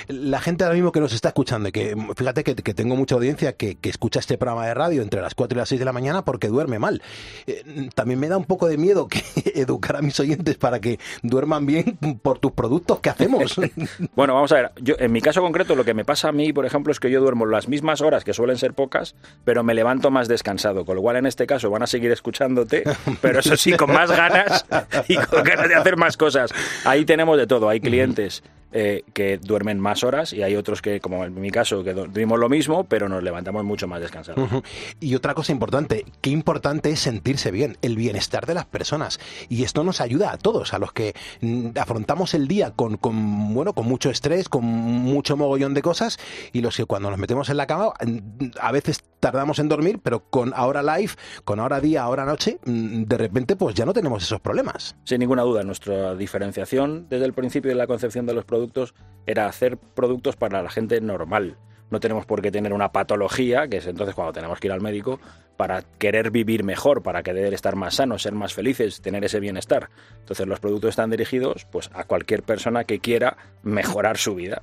La 0.08 0.39
gente 0.39 0.63
ahora 0.63 0.76
mismo 0.76 0.91
que 0.91 1.00
nos 1.00 1.13
está 1.13 1.30
escuchando, 1.30 1.69
y 1.69 1.71
que 1.71 1.95
fíjate 2.15 2.43
que, 2.43 2.56
que 2.56 2.74
tengo 2.74 2.95
mucha 2.95 3.15
audiencia 3.15 3.54
que, 3.54 3.76
que 3.76 3.89
escucha 3.89 4.19
este 4.19 4.38
programa 4.38 4.67
de 4.67 4.74
radio 4.74 5.02
entre 5.02 5.21
las 5.21 5.36
4 5.36 5.58
y 5.58 5.60
las 5.60 5.69
6 5.69 5.80
de 5.80 5.86
la 5.86 5.93
mañana 5.93 6.24
porque 6.24 6.48
duerme 6.48 6.80
mal. 6.80 7.02
Eh, 7.48 7.89
también 7.95 8.19
me 8.19 8.28
da 8.28 8.38
un 8.38 8.45
poco 8.45 8.67
de 8.67 8.78
miedo 8.78 9.08
que 9.08 9.24
educar 9.56 9.95
a 9.95 10.02
mis 10.02 10.19
oyentes 10.19 10.58
para 10.58 10.80
que 10.80 11.00
duerman 11.21 11.65
bien 11.65 11.98
por 12.21 12.39
tus 12.39 12.52
productos. 12.52 13.00
¿Qué 13.00 13.10
hacemos? 13.10 13.56
Bueno, 14.15 14.34
vamos 14.34 14.52
a 14.52 14.56
ver. 14.56 14.71
Yo, 14.82 14.95
en 15.00 15.12
mi 15.12 15.21
caso 15.21 15.41
concreto, 15.41 15.76
lo 15.76 15.84
que 15.84 15.93
me 15.93 16.06
pasa 16.06 16.30
a 16.30 16.32
mí, 16.32 16.54
por 16.54 16.65
ejemplo, 16.65 16.91
es 16.91 17.00
que 17.00 17.10
yo 17.10 17.19
duermo 17.21 17.45
las 17.45 17.67
mismas 17.67 18.02
horas, 18.02 18.24
que 18.24 18.34
suelen 18.34 18.58
ser 18.58 18.74
pocas, 18.74 19.15
pero 19.43 19.63
me 19.63 19.74
levanto 19.74 20.12
más 20.12 20.28
descansado. 20.28 20.86
Con 20.86 20.95
lo 20.95 21.02
cual, 21.02 21.17
en 21.17 21.26
este 21.26 21.45
caso, 21.45 21.69
van 21.69 21.84
a 21.84 21.88
seguir 21.88 22.12
escuchándote, 22.12 22.84
pero 23.21 23.39
eso 23.39 23.58
sí, 23.58 23.74
con 23.74 23.91
más 23.91 24.12
ganas 24.12 24.65
y 25.08 25.15
con 25.15 25.43
ganas 25.43 25.67
de 25.67 25.76
hacer 25.76 25.98
más 25.98 26.17
cosas. 26.17 26.52
Ahí 26.83 27.05
tenemos 27.05 27.38
de 27.38 27.47
todo. 27.47 27.69
Hay 27.69 27.79
clientes 27.79 28.43
eh, 28.77 29.03
que 29.13 29.38
duermen 29.38 29.79
más 29.79 30.03
horas 30.03 30.33
y 30.33 30.43
hay 30.43 30.57
otros 30.57 30.81
que, 30.81 30.99
como 30.99 31.23
en 31.23 31.39
mi 31.39 31.49
caso, 31.49 31.81
que 31.81 31.93
dormimos 31.93 32.38
lo 32.38 32.49
mismo, 32.49 32.83
pero 32.83 33.07
nos 33.07 33.23
levantamos 33.23 33.63
mucho 33.63 33.88
más 33.88 34.01
descansados. 34.01 34.49
Y 34.99 35.15
otra 35.15 35.33
cosa 35.33 35.53
importante, 35.53 36.03
qué 36.19 36.29
importante 36.29 36.89
es 36.89 36.99
sentirse 36.99 37.51
bien, 37.51 37.77
el 37.81 37.95
bienestar 37.95 38.45
de 38.45 38.53
las 38.53 38.65
personas. 38.65 39.17
Y 39.47 39.63
esto 39.63 39.85
nos 39.85 40.01
ayuda 40.01 40.33
a 40.33 40.38
todos, 40.38 40.73
a 40.73 40.79
los 40.79 40.91
que 40.91 41.15
mm, 41.39 41.69
afrontamos 41.79 42.33
el 42.33 42.49
día 42.49 42.71
con, 42.71 42.97
con, 42.97 43.53
bueno, 43.53 43.71
con 43.71 43.88
mucho 43.88 44.09
estrés, 44.09 44.49
con 44.49 44.65
mucho 44.65 45.38
mogollón 45.38 45.73
de 45.73 45.81
cosas, 45.81 46.19
y 46.51 46.59
los 46.59 46.75
que 46.75 46.83
cuando 46.83 47.09
nos 47.09 47.17
metemos 47.17 47.47
en 47.49 47.55
la 47.55 47.67
cama, 47.67 47.93
mm, 48.05 48.17
a 48.59 48.73
veces 48.73 49.05
tardamos 49.21 49.57
en 49.59 49.69
dormir, 49.69 49.99
pero 50.03 50.29
con 50.29 50.53
ahora 50.53 50.83
live, 50.83 51.13
con 51.45 51.61
ahora 51.61 51.79
día, 51.79 52.03
ahora 52.03 52.25
noche, 52.25 52.59
mm, 52.65 53.03
de 53.03 53.17
repente 53.17 53.55
pues 53.55 53.73
ya 53.73 53.85
no 53.85 53.93
tenemos 53.93 54.21
esos 54.21 54.41
problemas. 54.41 54.97
Sin 55.05 55.19
ninguna 55.19 55.43
duda, 55.43 55.63
nuestra 55.63 56.13
diferenciación 56.15 57.07
desde 57.09 57.25
el 57.25 57.33
principio 57.33 57.69
de 57.69 57.75
la 57.75 57.88
concepción 57.88 58.25
de 58.25 58.33
los 58.33 58.43
productos 58.43 58.64
era 59.25 59.47
hacer 59.47 59.78
productos 59.78 60.36
para 60.36 60.62
la 60.62 60.69
gente 60.69 61.01
normal. 61.01 61.58
No 61.91 61.99
tenemos 61.99 62.25
por 62.25 62.41
qué 62.41 62.51
tener 62.51 62.73
una 62.73 62.91
patología, 62.91 63.67
que 63.67 63.78
es 63.78 63.88
entonces 63.88 64.15
cuando 64.15 64.34
tenemos 64.34 64.60
que 64.60 64.67
ir 64.67 64.71
al 64.71 64.82
médico, 64.82 65.19
para 65.56 65.84
querer 65.99 66.32
vivir 66.32 66.63
mejor, 66.63 67.04
para 67.04 67.23
querer 67.23 67.54
estar 67.54 67.75
más 67.75 67.95
sanos, 67.95 68.23
ser 68.23 68.34
más 68.34 68.54
felices, 68.54 69.01
tener 69.01 69.23
ese 69.23 69.39
bienestar. 69.39 69.89
Entonces 70.19 70.47
los 70.47 70.60
productos 70.60 70.89
están 70.89 71.12
dirigidos 71.12 71.65
pues, 71.71 71.89
a 71.93 72.04
cualquier 72.04 72.43
persona 72.43 72.84
que 72.84 72.99
quiera 72.99 73.38
mejorar 73.63 74.17
su 74.17 74.36
vida. 74.36 74.62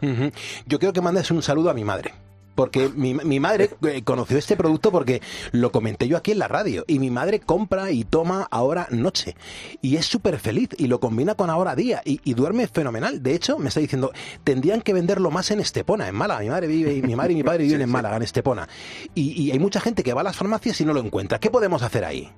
Yo 0.67 0.79
quiero 0.79 0.93
que 0.93 1.01
mandes 1.01 1.31
un 1.31 1.43
saludo 1.43 1.71
a 1.71 1.75
mi 1.75 1.85
madre. 1.85 2.12
Porque 2.55 2.88
mi, 2.95 3.15
mi 3.15 3.41
madre 3.41 3.71
eh, 3.83 4.03
conoció 4.03 4.38
este 4.38 4.57
producto 4.57 4.91
porque 4.91 5.23
lo 5.53 5.73
comenté 5.73 6.09
yo 6.09 6.17
aquí 6.17 6.33
en 6.33 6.38
la 6.38 6.49
radio. 6.49 6.85
Y 6.87 6.99
mi 6.99 7.11
madre 7.11 7.41
compra 7.41 7.91
y 7.91 8.05
toma 8.05 8.47
ahora 8.51 8.87
noche. 8.91 9.37
Y 9.81 9.97
es 9.97 10.07
súper 10.07 10.38
feliz 10.38 10.71
y 10.77 10.87
lo 10.87 11.01
combina 11.01 11.35
con 11.35 11.51
ahora 11.51 11.75
día. 11.75 12.03
Y, 12.05 12.21
y 12.25 12.35
duerme 12.35 12.67
fenomenal. 12.67 13.23
De 13.23 13.35
hecho, 13.35 13.59
me 13.59 13.69
está 13.69 13.81
diciendo, 13.81 14.12
tendrían 14.45 14.83
que 14.83 14.93
venderlo 14.93 15.31
más 15.31 15.51
en 15.51 15.61
Estepona, 15.61 16.09
en 16.09 16.15
Málaga. 16.15 16.41
Mi 16.41 16.49
madre 16.51 16.67
vive, 16.67 17.03
mi 17.03 17.17
madre 17.17 17.33
y 17.33 17.37
mi 17.37 17.43
padre 17.43 17.65
viven 17.65 17.83
en 17.83 17.91
Málaga, 17.91 18.17
en 18.17 18.23
Estepona. 18.23 18.69
Y, 19.15 19.41
y 19.43 19.51
hay 19.51 19.59
mucha 19.59 19.81
gente 19.81 20.03
que 20.03 20.12
va 20.12 20.21
a 20.21 20.25
las 20.25 20.37
farmacias 20.37 20.81
y 20.81 20.85
no 20.85 20.93
lo 20.93 21.01
encuentra. 21.01 21.38
¿Qué 21.38 21.51
podemos 21.51 21.83
hacer 21.83 22.05
ahí? 22.05 22.31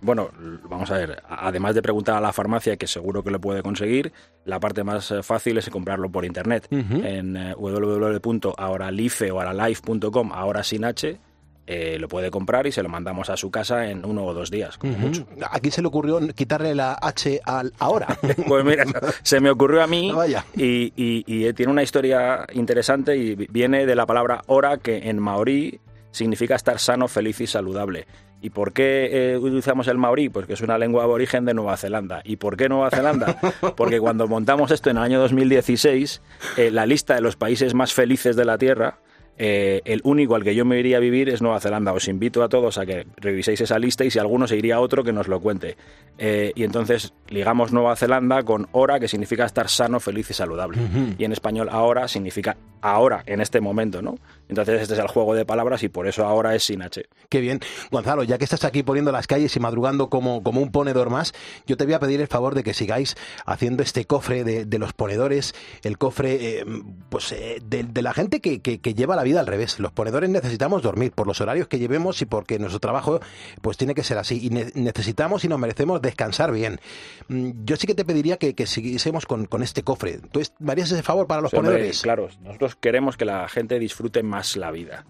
Bueno, 0.00 0.30
vamos 0.68 0.90
a 0.90 0.94
ver, 0.98 1.22
además 1.28 1.74
de 1.74 1.82
preguntar 1.82 2.16
a 2.16 2.20
la 2.20 2.32
farmacia, 2.32 2.76
que 2.76 2.86
seguro 2.86 3.22
que 3.22 3.30
lo 3.30 3.40
puede 3.40 3.62
conseguir, 3.62 4.12
la 4.44 4.60
parte 4.60 4.84
más 4.84 5.10
eh, 5.10 5.22
fácil 5.22 5.58
es 5.58 5.68
comprarlo 5.70 6.08
por 6.10 6.24
internet. 6.24 6.66
En 6.70 7.36
eh, 7.36 7.54
www.ahoralife 7.56 9.30
o 9.30 9.40
ahoralife.com, 9.40 10.32
ahora 10.32 10.62
sin 10.62 10.84
H, 10.84 11.18
eh, 11.66 11.98
lo 11.98 12.08
puede 12.08 12.30
comprar 12.30 12.66
y 12.66 12.72
se 12.72 12.82
lo 12.82 12.88
mandamos 12.88 13.28
a 13.28 13.36
su 13.36 13.50
casa 13.50 13.90
en 13.90 14.04
uno 14.06 14.24
o 14.24 14.32
dos 14.32 14.50
días, 14.50 14.78
como 14.78 14.96
mucho. 14.96 15.22
Ujú. 15.30 15.40
Aquí 15.50 15.70
se 15.70 15.82
le 15.82 15.88
ocurrió 15.88 16.18
quitarle 16.34 16.74
la 16.74 16.94
H 17.00 17.40
al 17.44 17.72
ahora. 17.78 18.06
Pues 18.46 18.64
mira, 18.64 18.84
se 19.22 19.40
me 19.40 19.50
ocurrió 19.50 19.82
a 19.82 19.86
mí 19.86 20.10
Vaya. 20.10 20.44
y, 20.56 20.92
y- 20.96 21.24
y, 21.26 21.52
tiene 21.52 21.70
una 21.72 21.82
historia 21.82 22.46
interesante 22.54 23.16
y 23.16 23.34
vi- 23.34 23.48
viene 23.50 23.84
de 23.84 23.94
la 23.94 24.06
palabra 24.06 24.42
hora, 24.46 24.78
que 24.78 25.10
en 25.10 25.18
maorí 25.18 25.78
significa 26.10 26.54
estar 26.54 26.78
sano, 26.78 27.06
feliz 27.06 27.38
y 27.42 27.46
saludable. 27.46 28.06
¿Y 28.40 28.50
por 28.50 28.72
qué 28.72 29.08
eh, 29.10 29.36
utilizamos 29.36 29.88
el 29.88 29.98
maorí? 29.98 30.28
Pues 30.28 30.46
que 30.46 30.52
es 30.52 30.60
una 30.60 30.78
lengua 30.78 31.02
aborigen 31.02 31.44
de 31.44 31.54
Nueva 31.54 31.76
Zelanda. 31.76 32.20
¿Y 32.24 32.36
por 32.36 32.56
qué 32.56 32.68
Nueva 32.68 32.90
Zelanda? 32.90 33.36
Porque 33.76 33.98
cuando 33.98 34.28
montamos 34.28 34.70
esto 34.70 34.90
en 34.90 34.96
el 34.96 35.02
año 35.02 35.20
2016, 35.20 36.22
eh, 36.56 36.70
la 36.70 36.86
lista 36.86 37.14
de 37.14 37.20
los 37.20 37.36
países 37.36 37.74
más 37.74 37.92
felices 37.92 38.36
de 38.36 38.44
la 38.44 38.56
Tierra, 38.56 38.98
eh, 39.38 39.80
el 39.84 40.00
único 40.04 40.34
al 40.34 40.42
que 40.44 40.54
yo 40.54 40.64
me 40.64 40.78
iría 40.78 40.96
a 40.96 41.00
vivir 41.00 41.28
es 41.28 41.40
Nueva 41.40 41.60
Zelanda. 41.60 41.92
Os 41.92 42.08
invito 42.08 42.42
a 42.42 42.48
todos 42.48 42.76
a 42.78 42.84
que 42.84 43.06
reviséis 43.16 43.60
esa 43.60 43.78
lista 43.78 44.04
y 44.04 44.10
si 44.10 44.18
alguno 44.18 44.46
se 44.48 44.56
iría 44.56 44.76
a 44.76 44.80
otro 44.80 45.04
que 45.04 45.12
nos 45.12 45.28
lo 45.28 45.40
cuente. 45.40 45.76
Eh, 46.18 46.52
y 46.56 46.64
entonces 46.64 47.14
ligamos 47.28 47.72
Nueva 47.72 47.94
Zelanda 47.96 48.42
con 48.42 48.68
hora, 48.72 48.98
que 48.98 49.06
significa 49.08 49.44
estar 49.44 49.68
sano, 49.68 50.00
feliz 50.00 50.28
y 50.30 50.34
saludable. 50.34 50.78
Y 51.18 51.24
en 51.24 51.32
español 51.32 51.68
ahora 51.70 52.08
significa 52.08 52.56
ahora, 52.80 53.22
en 53.26 53.40
este 53.40 53.60
momento, 53.60 54.02
¿no? 54.02 54.16
Entonces 54.48 54.82
este 54.82 54.94
es 54.94 55.00
el 55.00 55.08
juego 55.08 55.34
de 55.34 55.44
palabras 55.44 55.82
y 55.82 55.88
por 55.88 56.06
eso 56.08 56.24
ahora 56.24 56.54
es 56.54 56.64
sin 56.64 56.82
H. 56.82 57.04
Qué 57.28 57.40
bien. 57.40 57.60
Gonzalo, 57.90 58.22
ya 58.24 58.38
que 58.38 58.44
estás 58.44 58.64
aquí 58.64 58.82
poniendo 58.82 59.12
las 59.12 59.26
calles 59.26 59.54
y 59.56 59.60
madrugando 59.60 60.08
como, 60.08 60.42
como 60.42 60.60
un 60.60 60.72
ponedor 60.72 61.10
más, 61.10 61.34
yo 61.66 61.76
te 61.76 61.84
voy 61.84 61.94
a 61.94 62.00
pedir 62.00 62.20
el 62.20 62.26
favor 62.28 62.54
de 62.54 62.62
que 62.64 62.74
sigáis 62.74 63.14
haciendo 63.46 63.82
este 63.82 64.04
cofre 64.04 64.42
de, 64.44 64.64
de 64.64 64.78
los 64.78 64.92
ponedores, 64.94 65.54
el 65.82 65.98
cofre 65.98 66.60
eh, 66.60 66.64
pues 67.10 67.34
de, 67.64 67.82
de 67.84 68.02
la 68.02 68.12
gente 68.14 68.40
que, 68.40 68.60
que- 68.60 68.80
que 68.80 68.94
lleva 68.94 69.16
la 69.16 69.22
vida 69.28 69.40
al 69.40 69.46
revés. 69.46 69.78
Los 69.78 69.92
ponedores 69.92 70.28
necesitamos 70.30 70.82
dormir 70.82 71.12
por 71.12 71.26
los 71.26 71.40
horarios 71.40 71.68
que 71.68 71.78
llevemos 71.78 72.20
y 72.22 72.26
porque 72.26 72.58
nuestro 72.58 72.80
trabajo 72.80 73.20
pues 73.62 73.76
tiene 73.76 73.94
que 73.94 74.02
ser 74.02 74.18
así. 74.18 74.44
Y 74.44 74.50
ne- 74.50 74.72
necesitamos 74.74 75.44
y 75.44 75.48
nos 75.48 75.58
merecemos 75.58 76.02
descansar 76.02 76.50
bien. 76.52 76.80
Mm, 77.28 77.50
Yo 77.64 77.76
sí 77.76 77.86
que 77.86 77.94
te 77.94 78.04
pediría 78.04 78.36
que, 78.38 78.54
que 78.54 78.66
siguiésemos 78.66 79.26
con, 79.26 79.46
con 79.46 79.62
este 79.62 79.82
cofre. 79.82 80.18
¿Tú 80.32 80.40
harías 80.66 80.90
ese 80.90 81.02
favor 81.02 81.26
para 81.26 81.40
los 81.42 81.50
Sí, 81.50 81.56
hombre, 81.56 81.72
ponedores? 81.74 82.02
claro, 82.02 82.28
nosotros 82.42 82.76
queremos 82.76 83.16
que 83.16 83.24
la 83.24 83.48
gente 83.48 83.78
disfrute 83.78 84.22
más 84.22 84.56
la 84.56 84.70
vida. 84.70 85.04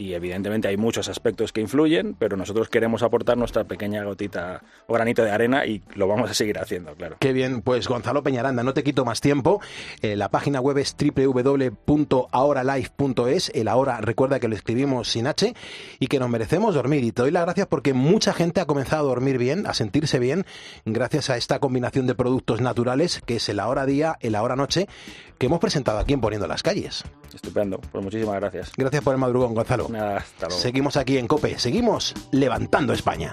Y 0.00 0.14
evidentemente 0.14 0.66
hay 0.66 0.78
muchos 0.78 1.10
aspectos 1.10 1.52
que 1.52 1.60
influyen, 1.60 2.16
pero 2.18 2.34
nosotros 2.34 2.70
queremos 2.70 3.02
aportar 3.02 3.36
nuestra 3.36 3.64
pequeña 3.64 4.02
gotita 4.02 4.62
o 4.86 4.94
granito 4.94 5.22
de 5.22 5.30
arena 5.30 5.66
y 5.66 5.82
lo 5.94 6.08
vamos 6.08 6.30
a 6.30 6.34
seguir 6.34 6.58
haciendo, 6.58 6.94
claro. 6.94 7.16
Qué 7.20 7.34
bien, 7.34 7.60
pues 7.60 7.86
Gonzalo 7.86 8.22
Peñaranda, 8.22 8.62
no 8.62 8.72
te 8.72 8.82
quito 8.82 9.04
más 9.04 9.20
tiempo. 9.20 9.60
Eh, 10.00 10.16
la 10.16 10.30
página 10.30 10.58
web 10.58 10.78
es 10.78 10.96
www.ahoralife.es. 10.98 13.52
El 13.54 13.68
ahora 13.68 14.00
recuerda 14.00 14.40
que 14.40 14.48
lo 14.48 14.54
escribimos 14.54 15.10
sin 15.10 15.26
H 15.26 15.52
y 15.98 16.06
que 16.06 16.18
nos 16.18 16.30
merecemos 16.30 16.74
dormir. 16.74 17.04
Y 17.04 17.12
te 17.12 17.20
doy 17.20 17.30
las 17.30 17.44
gracias 17.44 17.66
porque 17.66 17.92
mucha 17.92 18.32
gente 18.32 18.62
ha 18.62 18.64
comenzado 18.64 19.02
a 19.02 19.08
dormir 19.08 19.36
bien, 19.36 19.66
a 19.66 19.74
sentirse 19.74 20.18
bien, 20.18 20.46
gracias 20.86 21.28
a 21.28 21.36
esta 21.36 21.58
combinación 21.58 22.06
de 22.06 22.14
productos 22.14 22.62
naturales 22.62 23.20
que 23.26 23.36
es 23.36 23.46
el 23.50 23.60
ahora 23.60 23.84
día, 23.84 24.16
el 24.20 24.34
ahora 24.34 24.56
noche, 24.56 24.88
que 25.36 25.44
hemos 25.44 25.60
presentado 25.60 25.98
aquí 25.98 26.14
en 26.14 26.22
Poniendo 26.22 26.46
las 26.46 26.62
Calles. 26.62 27.04
Estupendo, 27.34 27.78
pues 27.92 28.02
muchísimas 28.02 28.36
gracias. 28.36 28.72
Gracias 28.78 29.02
por 29.02 29.14
el 29.14 29.20
madrugón, 29.20 29.54
Gonzalo. 29.54 29.89
Nada, 29.90 30.18
hasta 30.18 30.46
luego. 30.46 30.60
Seguimos 30.62 30.96
aquí 30.96 31.18
en 31.18 31.26
Cope, 31.26 31.58
seguimos 31.58 32.14
levantando 32.30 32.92
España. 32.92 33.32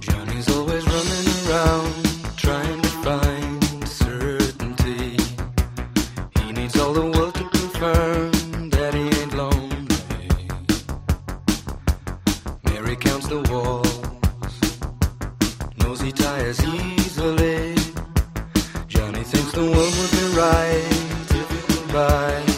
Johnny's 0.00 0.48
always 0.48 0.84
running 0.86 1.28
around 1.48 1.92
trying 2.36 2.80
to 2.80 2.88
find 3.02 3.86
certainty. 3.86 5.16
He 6.40 6.52
needs 6.52 6.76
all 6.78 6.92
the 6.94 7.02
world 7.02 7.34
to 7.34 7.44
confirm 7.50 8.70
that 8.70 8.94
he 8.94 9.02
ain't 9.20 9.34
lonely. 9.34 10.38
Mary 12.64 12.96
counts 12.96 13.28
the 13.28 13.42
walls, 13.50 14.60
knows 15.78 16.00
he 16.00 16.12
tires 16.12 16.58
easily. 16.64 17.74
Johnny 18.88 19.22
thinks 19.24 19.52
the 19.52 19.60
world 19.60 19.94
would 19.98 20.10
be 20.10 20.24
right 20.36 20.88
if 21.30 21.50
he 21.50 21.60
could 21.74 21.92
buy 21.92 22.51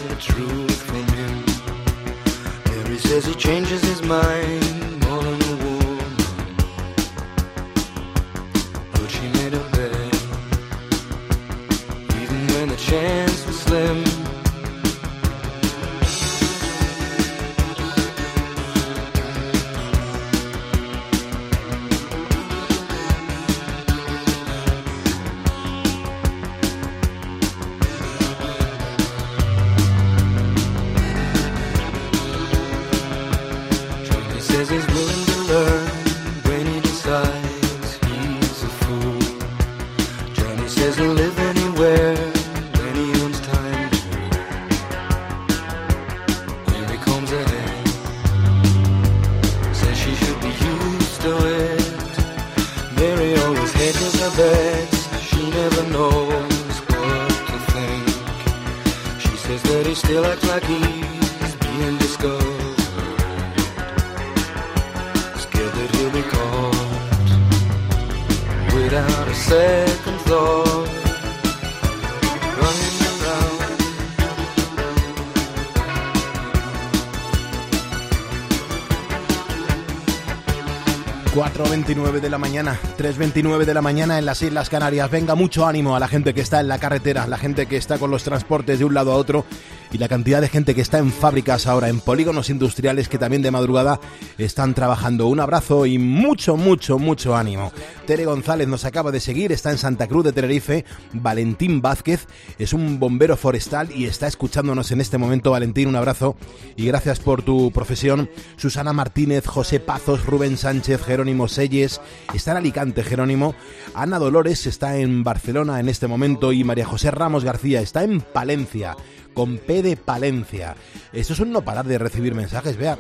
3.29 83.34 83.64
de 83.64 83.74
la 83.74 83.82
mañana 83.82 84.16
en 84.16 84.26
las 84.26 84.42
Islas 84.42 84.70
Canarias. 84.70 85.10
Venga, 85.10 85.34
mucho 85.34 85.66
ánimo 85.66 85.96
a 85.96 85.98
la 85.98 86.06
gente 86.06 86.34
que 86.34 86.40
está 86.40 86.60
en 86.60 86.68
la 86.68 86.78
carretera, 86.78 87.26
la 87.26 87.36
gente 87.36 87.66
que 87.66 87.76
está 87.76 87.98
con 87.98 88.12
los 88.12 88.22
transportes 88.22 88.78
de 88.78 88.84
un 88.84 88.94
lado 88.94 89.12
a 89.12 89.16
otro 89.16 89.44
y 89.90 89.98
la 89.98 90.06
cantidad 90.06 90.40
de 90.40 90.48
gente 90.48 90.72
que 90.72 90.80
está 90.80 90.98
en 90.98 91.10
fábricas 91.10 91.66
ahora, 91.66 91.88
en 91.88 91.98
polígonos 91.98 92.48
industriales 92.48 93.08
que 93.08 93.18
también 93.18 93.42
de 93.42 93.50
madrugada 93.50 93.98
están 94.38 94.72
trabajando. 94.74 95.26
Un 95.26 95.40
abrazo 95.40 95.84
y 95.84 95.98
mucho, 95.98 96.56
mucho, 96.56 97.00
mucho 97.00 97.34
ánimo. 97.34 97.72
Tere 98.06 98.26
González 98.26 98.68
nos 98.68 98.84
acaba 98.84 99.10
de 99.10 99.20
seguir, 99.20 99.50
está 99.50 99.70
en 99.70 99.78
Santa 99.78 100.06
Cruz 100.06 100.24
de 100.24 100.32
Tenerife. 100.32 100.84
Valentín 101.12 101.80
Vázquez 101.80 102.26
es 102.58 102.74
un 102.74 102.98
bombero 103.00 103.36
forestal 103.36 103.90
y 103.92 104.04
está 104.04 104.26
escuchándonos 104.26 104.90
en 104.90 105.00
este 105.00 105.16
momento. 105.16 105.50
Valentín, 105.50 105.88
un 105.88 105.96
abrazo 105.96 106.36
y 106.76 106.86
gracias 106.86 107.18
por 107.18 107.42
tu 107.42 107.70
profesión. 107.70 108.28
Susana 108.56 108.92
Martínez, 108.92 109.46
José 109.46 109.80
Pazos, 109.80 110.26
Rubén 110.26 110.58
Sánchez, 110.58 111.02
Jerónimo 111.02 111.48
Selles, 111.48 112.02
está 112.34 112.50
en 112.50 112.58
Alicante 112.58 113.02
Jerónimo. 113.04 113.54
Ana 113.94 114.18
Dolores 114.18 114.66
está 114.66 114.98
en 114.98 115.24
Barcelona 115.24 115.80
en 115.80 115.88
este 115.88 116.06
momento 116.06 116.52
y 116.52 116.62
María 116.62 116.84
José 116.84 117.10
Ramos 117.10 117.44
García 117.44 117.80
está 117.80 118.04
en 118.04 118.20
Palencia 118.20 118.96
con 119.34 119.58
P 119.58 119.82
de 119.82 119.96
Palencia. 119.96 120.76
Esto 121.12 121.32
es 121.32 121.40
un 121.40 121.52
no 121.52 121.62
parar 121.62 121.84
de 121.84 121.98
recibir 121.98 122.34
mensajes. 122.34 122.76
Vea, 122.76 122.96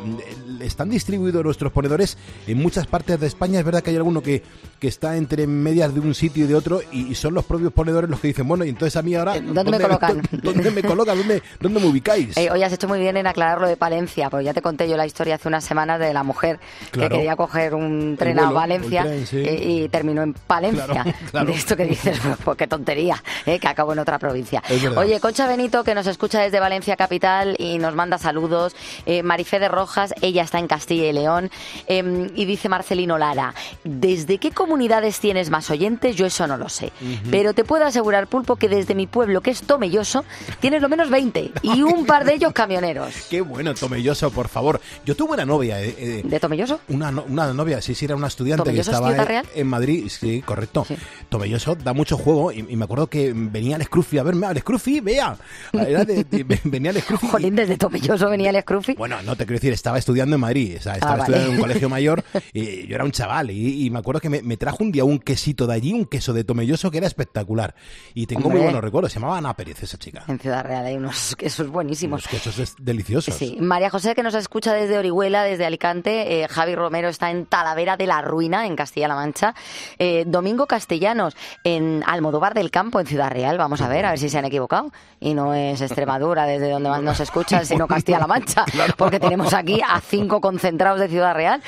están 0.60 0.90
distribuidos 0.90 1.44
nuestros 1.44 1.72
ponedores 1.72 2.16
en 2.46 2.58
muchas 2.58 2.86
partes 2.86 3.18
de 3.18 3.26
España. 3.26 3.58
Es 3.60 3.64
verdad 3.64 3.82
que 3.82 3.90
hay 3.90 3.96
alguno 3.96 4.22
que, 4.22 4.42
que 4.78 4.88
está 4.88 5.16
entre 5.16 5.46
medias 5.46 5.94
de 5.94 6.00
un 6.00 6.14
sitio 6.14 6.44
y 6.44 6.48
de 6.48 6.54
otro 6.54 6.80
y, 6.92 7.08
y 7.08 7.14
son 7.14 7.34
los 7.34 7.44
propios 7.44 7.72
ponedores 7.72 8.10
los 8.10 8.20
que 8.20 8.28
dicen, 8.28 8.46
bueno, 8.46 8.64
y 8.64 8.68
entonces 8.68 8.96
a 8.96 9.02
mí 9.02 9.14
ahora... 9.14 9.40
¿Dónde, 9.40 9.64
me 9.70 9.80
colocan? 9.80 10.22
¿Dónde 10.30 10.70
me 10.70 10.82
colocan? 10.82 11.18
¿Dónde, 11.18 11.42
dónde 11.60 11.80
me 11.80 11.86
ubicáis? 11.86 12.36
Eh, 12.36 12.50
hoy 12.50 12.62
has 12.62 12.72
hecho 12.72 12.88
muy 12.88 12.98
bien 12.98 13.16
en 13.16 13.26
aclarar 13.26 13.60
lo 13.60 13.66
de 13.68 13.76
Palencia, 13.76 14.28
porque 14.30 14.44
ya 14.44 14.54
te 14.54 14.62
conté 14.62 14.88
yo 14.88 14.96
la 14.96 15.06
historia 15.06 15.36
hace 15.36 15.48
unas 15.48 15.64
semanas 15.64 15.98
de 16.00 16.12
la 16.12 16.22
mujer 16.22 16.58
Claro. 16.90 17.08
que 17.10 17.16
quería 17.16 17.36
coger 17.36 17.74
un 17.74 18.16
tren 18.18 18.34
vuelo, 18.36 18.50
a 18.50 18.52
Valencia 18.52 19.02
tren, 19.02 19.26
sí. 19.26 19.38
eh, 19.38 19.64
y 19.84 19.88
terminó 19.88 20.22
en 20.22 20.32
Palencia. 20.34 20.86
Claro, 20.86 21.12
claro. 21.30 21.46
De 21.46 21.52
esto 21.52 21.76
que 21.76 21.84
dices, 21.84 22.18
pues 22.44 22.56
qué 22.56 22.66
tontería, 22.66 23.22
eh, 23.46 23.58
que 23.58 23.68
acabó 23.68 23.92
en 23.92 23.98
otra 24.00 24.18
provincia. 24.18 24.62
Oye, 24.96 25.20
Concha 25.20 25.46
Benito, 25.46 25.82
que 25.84 25.94
nos 25.94 26.06
escucha 26.06 26.23
desde 26.32 26.60
Valencia 26.60 26.96
Capital 26.96 27.56
y 27.58 27.78
nos 27.78 27.94
manda 27.94 28.18
saludos. 28.18 28.74
Eh, 29.06 29.22
Marifé 29.22 29.58
de 29.58 29.68
Rojas, 29.68 30.14
ella 30.22 30.42
está 30.42 30.58
en 30.58 30.66
Castilla 30.66 31.04
y 31.08 31.12
León. 31.12 31.50
Eh, 31.86 32.30
y 32.34 32.44
dice 32.44 32.68
Marcelino 32.68 33.18
Lara, 33.18 33.54
¿desde 33.84 34.38
qué 34.38 34.50
comunidades 34.50 35.20
tienes 35.20 35.50
más 35.50 35.70
oyentes? 35.70 36.16
Yo 36.16 36.26
eso 36.26 36.46
no 36.46 36.56
lo 36.56 36.68
sé. 36.68 36.92
Pero 37.30 37.52
te 37.54 37.64
puedo 37.64 37.84
asegurar, 37.84 38.26
Pulpo, 38.26 38.56
que 38.56 38.68
desde 38.68 38.94
mi 38.94 39.06
pueblo, 39.06 39.40
que 39.40 39.50
es 39.50 39.62
Tomelloso, 39.62 40.24
tienes 40.60 40.80
lo 40.82 40.88
menos 40.88 41.10
20 41.10 41.52
y 41.62 41.82
un 41.82 42.06
par 42.06 42.24
de 42.24 42.34
ellos 42.34 42.52
camioneros. 42.52 43.12
Qué 43.30 43.40
bueno, 43.40 43.74
Tomelloso, 43.74 44.30
por 44.30 44.48
favor. 44.48 44.80
Yo 45.04 45.14
tuve 45.16 45.34
una 45.34 45.44
novia. 45.44 45.80
eh, 45.82 45.94
eh, 45.98 46.22
¿De 46.24 46.40
Tomelloso? 46.40 46.80
Una, 46.88 47.10
una 47.10 47.52
novia, 47.52 47.80
sí, 47.82 47.94
sí, 47.94 48.04
era 48.06 48.16
una 48.16 48.28
estudiante 48.28 48.62
que 48.64 48.82
¿Tomelloso 48.82 48.90
es 48.90 48.96
estaba 49.16 49.34
en, 49.38 49.42
en 49.54 49.66
Madrid. 49.66 50.08
Sí, 50.08 50.42
correcto. 50.42 50.86
Tomelloso 51.28 51.74
da 51.74 51.92
mucho 51.92 52.16
juego 52.16 52.52
y, 52.52 52.64
y 52.68 52.76
me 52.76 52.84
acuerdo 52.84 53.06
que 53.08 53.32
venía 53.34 53.76
el 53.76 53.84
Scruffy 53.84 54.18
a 54.18 54.22
verme. 54.22 54.46
¡Al 54.46 54.58
Scruffy, 54.58 55.00
vea! 55.00 55.36
Era 55.72 56.04
de- 56.04 56.13
de- 56.22 56.60
venía 56.64 56.90
el 56.92 57.00
Scruffy. 57.00 57.26
Jolín, 57.28 57.56
desde 57.56 57.76
Tomelloso 57.76 58.30
venía 58.30 58.50
el 58.50 58.60
Scruffy. 58.62 58.94
Bueno, 58.94 59.20
no 59.22 59.34
te 59.36 59.44
quiero 59.44 59.54
decir, 59.58 59.72
estaba 59.72 59.98
estudiando 59.98 60.36
en 60.36 60.40
Madrid, 60.40 60.76
o 60.78 60.82
sea, 60.82 60.94
estaba 60.94 61.14
Ah, 61.14 61.16
vale. 61.16 61.22
estudiando 61.36 61.48
en 61.50 61.56
un 61.56 61.60
colegio 61.62 61.88
mayor 61.90 62.24
y 62.52 62.86
yo 62.86 62.94
era 62.94 63.04
un 63.04 63.10
chaval 63.10 63.50
y, 63.50 63.86
y 63.86 63.90
me 63.90 63.98
acuerdo 63.98 64.20
que 64.20 64.28
me, 64.30 64.42
me 64.42 64.56
trajo 64.56 64.78
un 64.80 64.92
día 64.92 65.04
un 65.04 65.18
quesito 65.18 65.66
de 65.66 65.74
allí, 65.74 65.92
un 65.92 66.04
queso 66.04 66.32
de 66.32 66.44
Tomelloso 66.44 66.90
que 66.90 66.98
era 66.98 67.06
espectacular 67.06 67.74
y 68.14 68.26
tengo 68.26 68.42
Hombre. 68.44 68.58
muy 68.58 68.64
buenos 68.64 68.82
recuerdos, 68.82 69.12
se 69.12 69.18
llamaba 69.18 69.38
Ana 69.38 69.54
Pérez 69.54 69.82
esa 69.82 69.98
chica. 69.98 70.24
En 70.28 70.38
Ciudad 70.38 70.64
Real 70.64 70.84
hay 70.86 70.94
unos 70.96 71.34
quesos 71.36 71.68
buenísimos. 71.68 72.22
Los 72.22 72.28
quesos 72.30 72.58
es- 72.58 72.74
deliciosos. 72.78 73.34
Sí, 73.34 73.56
María 73.60 73.90
José 73.90 74.14
que 74.14 74.22
nos 74.22 74.34
escucha 74.34 74.72
desde 74.74 74.98
Orihuela, 74.98 75.42
desde 75.42 75.64
Alicante, 75.66 76.42
eh, 76.42 76.48
Javi 76.48 76.74
Romero 76.74 77.08
está 77.08 77.30
en 77.30 77.46
Talavera 77.46 77.96
de 77.96 78.06
la 78.06 78.20
Ruina, 78.22 78.66
en 78.66 78.76
Castilla-La 78.76 79.14
Mancha, 79.14 79.54
eh, 79.98 80.24
Domingo 80.26 80.66
Castellanos 80.66 81.34
en 81.64 82.02
Almodóvar 82.06 82.54
del 82.54 82.70
Campo, 82.70 83.00
en 83.00 83.06
Ciudad 83.06 83.30
Real, 83.30 83.58
vamos 83.58 83.80
a 83.80 83.88
ver, 83.88 84.04
a 84.06 84.10
ver 84.10 84.18
si 84.18 84.28
se 84.28 84.38
han 84.38 84.44
equivocado, 84.44 84.92
y 85.20 85.34
no 85.34 85.54
es 85.54 85.80
Extremadura 86.04 86.44
desde 86.44 86.70
donde 86.70 86.90
más 86.90 87.02
nos 87.02 87.18
escuchan, 87.20 87.64
sino 87.66 87.86
Castilla-La 87.86 88.26
Mancha, 88.26 88.64
porque 88.98 89.18
tenemos 89.18 89.54
aquí 89.54 89.80
a 89.86 90.00
cinco 90.00 90.40
concentrados 90.40 91.00
de 91.00 91.08
Ciudad 91.08 91.34
Real. 91.34 91.62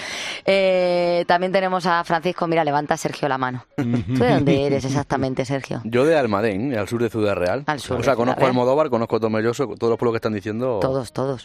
Eh, 0.45 1.25
también 1.27 1.53
tenemos 1.53 1.87
a 1.87 2.05
Francisco, 2.05 2.47
mira, 2.47 2.65
levanta 2.65 2.97
Sergio 2.97 3.29
la 3.29 3.39
mano. 3.39 3.65
¿Tú 3.77 3.83
de 4.19 4.35
dónde 4.35 4.67
eres 4.67 4.85
exactamente, 4.85 5.45
Sergio? 5.45 5.81
Yo 5.85 6.05
de 6.05 6.17
Almadén, 6.19 6.77
al 6.77 6.87
sur 6.89 7.03
de 7.03 7.09
Ciudad 7.09 7.35
Real. 7.35 7.65
Al 7.67 7.81
sur 7.81 7.99
o 8.01 8.03
sea, 8.03 8.15
conozco 8.15 8.41
Real. 8.41 8.51
Almodóvar, 8.51 8.91
conozco 8.91 9.19
Tomelloso, 9.19 9.67
todos 9.79 9.91
los 9.91 9.99
pueblos 9.99 10.13
que 10.13 10.17
están 10.19 10.35
diciendo. 10.35 10.79
Todos, 10.81 11.13
todos. 11.13 11.43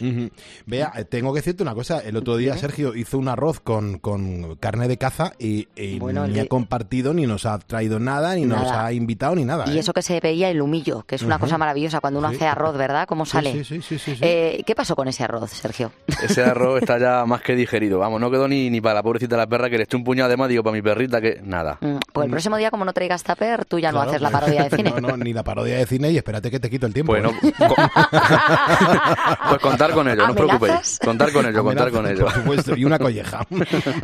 Vea, 0.66 0.92
eh, 0.96 1.04
tengo 1.04 1.32
que 1.32 1.38
decirte 1.40 1.62
una 1.62 1.74
cosa. 1.74 2.00
El 2.00 2.16
otro 2.16 2.36
día 2.36 2.56
Sergio 2.58 2.94
hizo 2.94 3.18
un 3.18 3.28
arroz 3.28 3.60
con, 3.60 3.98
con 3.98 4.56
carne 4.56 4.86
de 4.88 4.98
caza 4.98 5.32
y, 5.38 5.68
y 5.76 5.98
Bueno, 5.98 6.26
ni 6.26 6.38
el 6.38 6.46
ha 6.46 6.48
compartido, 6.48 7.14
ni 7.14 7.26
nos 7.26 7.46
ha 7.46 7.58
traído 7.58 7.98
nada, 7.98 8.34
ni 8.34 8.44
nos 8.44 8.70
ha 8.70 8.92
invitado, 8.92 9.34
ni 9.34 9.44
nada. 9.44 9.64
Y 9.68 9.76
¿eh? 9.76 9.80
eso 9.80 9.92
que 9.92 10.02
se 10.02 10.20
veía 10.20 10.50
el 10.50 10.60
humillo, 10.60 11.04
que 11.04 11.14
es 11.14 11.22
una 11.22 11.38
cosa 11.38 11.56
maravillosa 11.58 12.00
cuando 12.00 12.18
uno 12.18 12.28
Sí. 12.30 12.36
hace 12.36 12.46
arroz, 12.46 12.76
¿verdad? 12.82 13.06
¿Cómo 13.06 13.24
sale? 13.26 13.52
sí, 13.52 13.64
sí, 13.64 13.80
sí, 13.82 13.98
sí, 13.98 14.16
sí. 14.16 14.20
Eh, 14.22 14.62
¿Qué 14.66 14.74
pasó 14.74 14.96
con 14.96 15.06
ese 15.08 15.22
arroz, 15.24 15.50
Sergio? 15.50 15.92
Ese 16.22 16.42
arroz 16.42 16.80
está 16.82 16.98
ya 16.98 17.24
más 17.26 17.40
que 17.42 17.54
digerido. 17.54 17.98
Vamos, 18.00 18.20
no 18.20 18.30
quedó 18.30 18.48
ni, 18.48 18.70
ni 18.70 18.80
para 18.80 18.94
la 18.96 19.02
pobrecita 19.02 19.36
de 19.36 19.42
la 19.42 19.46
perra 19.46 19.70
que 19.70 19.76
le 19.78 19.84
eché 19.84 19.96
un 19.96 20.04
puñado 20.04 20.28
de 20.28 20.36
más, 20.36 20.48
digo, 20.48 20.62
para 20.62 20.74
mi 20.74 20.82
perrita 20.82 21.20
que 21.20 21.40
nada. 21.44 21.78
Mm, 21.80 21.96
Pues 22.12 22.24
el 22.26 22.30
próximo 22.30 22.56
día, 22.56 22.70
como 22.70 22.84
no 22.84 22.92
traigas 22.92 23.22
tupper, 23.22 23.64
tú 23.64 23.78
ya 23.78 23.92
no 23.92 24.00
haces 24.02 24.20
la 24.20 24.30
pues, 24.30 24.40
parodia 24.40 24.64
de 24.64 24.70
cine. 24.76 24.92
No, 25.00 25.08
no, 25.08 25.16
ni 25.16 25.32
la 25.32 25.44
parodia 25.44 25.76
de 25.78 25.86
cine 25.86 26.10
y 26.10 26.16
espérate 26.16 26.50
que 26.50 26.58
te 26.60 26.68
quito 26.68 26.86
el 26.86 26.92
tiempo. 26.92 27.12
Bueno, 27.12 27.30
¿eh? 27.30 27.52
Pues 29.48 29.60
contar 29.60 29.92
con 29.92 30.08
ello, 30.08 30.24
no 30.26 30.30
os 30.32 30.36
preocupéis. 30.36 30.98
Contar 31.04 31.32
con 31.32 31.46
ello, 31.46 31.62
contar 31.64 31.90
con 31.90 32.06
ello. 32.06 32.24
Por 32.24 32.32
supuesto, 32.34 32.76
y 32.76 32.84
una 32.84 32.98
colleja. 32.98 33.46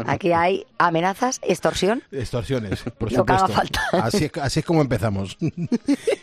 Aquí 0.07 0.33
hay 0.33 0.67
amenazas, 0.79 1.41
extorsión. 1.43 2.03
Extorsiones, 2.13 2.83
por 2.99 3.13
Lo 3.13 3.25
que 3.25 3.33
haga 3.33 3.47
supuesto. 3.49 3.81
falta. 3.91 4.07
Así 4.07 4.25
es, 4.27 4.33
así 4.41 4.61
es 4.61 4.67
como 4.67 4.81
empezamos. 4.83 5.37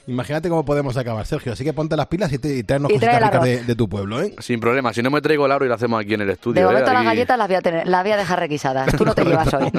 Imagínate 0.08 0.50
cómo 0.50 0.64
podemos 0.66 0.96
acabar, 0.98 1.26
Sergio. 1.26 1.54
Así 1.54 1.64
que 1.64 1.74
ponte 1.74 1.96
las 1.96 2.08
pilas 2.08 2.32
y, 2.32 2.35
te, 2.40 2.58
y 2.58 2.64
tráenos 2.64 2.92
Y 2.92 3.00
trae 3.00 3.20
cositas 3.20 3.22
el 3.22 3.24
ricas 3.34 3.44
de, 3.44 3.54
arroz. 3.56 3.68
de 3.68 3.76
tu 3.76 3.90
pueblo, 3.90 4.22
¿eh? 4.22 4.36
Sin 4.40 4.60
problema, 4.60 4.94
si 4.94 5.02
no 5.02 5.10
me 5.12 5.22
traigo 5.22 5.46
el 5.46 5.52
aro 5.52 5.66
y 5.66 5.68
lo 5.68 5.74
hacemos 5.76 6.02
aquí 6.02 6.14
en 6.14 6.22
el 6.22 6.30
estudio. 6.30 6.56
De 6.56 6.62
¿eh? 6.62 6.66
momento 6.66 6.94
las 6.94 7.04
galletas 7.06 7.38
las 7.38 7.48
voy, 7.48 7.56
a 7.58 7.62
tener, 7.62 7.88
las 7.88 8.04
voy 8.04 8.12
a 8.12 8.18
dejar 8.18 8.40
requisadas. 8.40 8.96
Tú 8.98 9.06
no 9.06 9.14
te 9.16 9.24
llevas 9.26 9.54
hoy. 9.54 9.72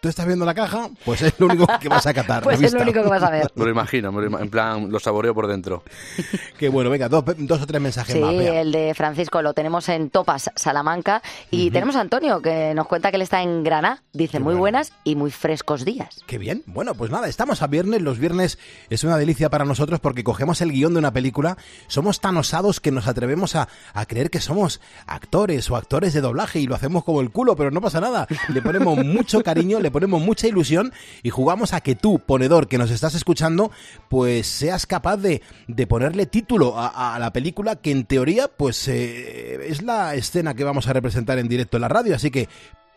Tú 0.00 0.08
estás 0.08 0.26
viendo 0.26 0.44
la 0.46 0.54
caja, 0.54 0.88
pues 1.04 1.20
es 1.22 1.38
lo 1.38 1.46
único 1.46 1.66
que 1.80 1.88
vas 1.88 2.06
a 2.06 2.14
catar. 2.14 2.42
Pues 2.50 2.60
es 2.62 2.72
lo 2.72 2.82
único 2.82 3.02
que 3.02 3.08
vas 3.08 3.22
a 3.22 3.30
ver. 3.30 3.50
Me 3.54 3.64
lo 3.64 3.70
imagino, 3.70 4.10
me 4.12 4.22
lo 4.22 4.28
ima- 4.30 4.40
en 4.40 4.48
plan, 4.50 4.90
lo 4.90 4.98
saboreo 4.98 5.34
por 5.34 5.46
dentro. 5.46 5.82
Qué 6.58 6.68
bueno, 6.68 6.90
venga, 6.90 7.08
dos, 7.08 7.22
dos 7.38 7.60
o 7.62 7.66
tres 7.66 7.80
mensajes 7.80 8.14
Sí, 8.14 8.20
más. 8.20 8.32
el 8.34 8.72
de 8.72 8.92
Francisco 8.94 9.42
lo 9.42 9.52
tenemos 9.52 9.88
en 9.88 10.10
Topas, 10.10 10.50
Salamanca. 10.56 11.22
Y 11.50 11.70
tenemos 11.70 11.96
a 11.96 12.00
Antonio, 12.00 12.40
que 12.40 12.72
nos 12.74 12.86
cuenta 12.86 13.10
que 13.10 13.16
él 13.16 13.22
está 13.22 13.42
en 13.42 13.62
Granada. 13.62 14.02
Dice, 14.12 14.40
muy 14.40 14.54
buenas 14.54 14.92
y 15.04 15.16
muy 15.16 15.30
frescos 15.30 15.84
días. 15.84 16.22
Qué 16.26 16.38
bien. 16.38 16.62
Bueno, 16.66 16.94
pues 16.94 17.10
nada, 17.10 17.28
estamos 17.28 17.62
a 17.62 17.66
viernes. 17.66 18.00
Los 18.02 18.18
viernes 18.18 18.58
es 18.88 19.04
una 19.04 19.16
delicia 19.18 19.48
para 19.50 19.64
nosotros 19.64 20.00
porque 20.00 20.19
cogemos 20.24 20.60
el 20.60 20.72
guion 20.72 20.92
de 20.92 20.98
una 20.98 21.12
película. 21.12 21.56
Somos 21.86 22.20
tan 22.20 22.36
osados 22.36 22.80
que 22.80 22.90
nos 22.90 23.06
atrevemos 23.06 23.56
a, 23.56 23.68
a 23.94 24.06
creer 24.06 24.30
que 24.30 24.40
somos 24.40 24.80
actores 25.06 25.70
o 25.70 25.76
actores 25.76 26.12
de 26.12 26.20
doblaje 26.20 26.60
y 26.60 26.66
lo 26.66 26.74
hacemos 26.74 27.04
como 27.04 27.20
el 27.20 27.30
culo, 27.30 27.56
pero 27.56 27.70
no 27.70 27.80
pasa 27.80 28.00
nada. 28.00 28.26
Le 28.48 28.62
ponemos 28.62 28.96
mucho 29.04 29.42
cariño, 29.42 29.80
le 29.80 29.90
ponemos 29.90 30.20
mucha 30.20 30.46
ilusión 30.46 30.92
y 31.22 31.30
jugamos 31.30 31.72
a 31.72 31.80
que 31.80 31.94
tú, 31.94 32.18
ponedor 32.18 32.68
que 32.68 32.78
nos 32.78 32.90
estás 32.90 33.14
escuchando, 33.14 33.70
pues 34.08 34.46
seas 34.46 34.86
capaz 34.86 35.16
de, 35.18 35.42
de 35.68 35.86
ponerle 35.86 36.26
título 36.26 36.78
a, 36.78 37.14
a 37.14 37.18
la 37.18 37.32
película 37.32 37.76
que 37.76 37.90
en 37.90 38.04
teoría, 38.04 38.48
pues 38.48 38.88
eh, 38.88 39.68
es 39.68 39.82
la 39.82 40.14
escena 40.14 40.54
que 40.54 40.64
vamos 40.64 40.88
a 40.88 40.92
representar 40.92 41.38
en 41.38 41.48
directo 41.48 41.76
en 41.76 41.82
la 41.82 41.88
radio. 41.88 42.14
Así 42.14 42.30
que 42.30 42.48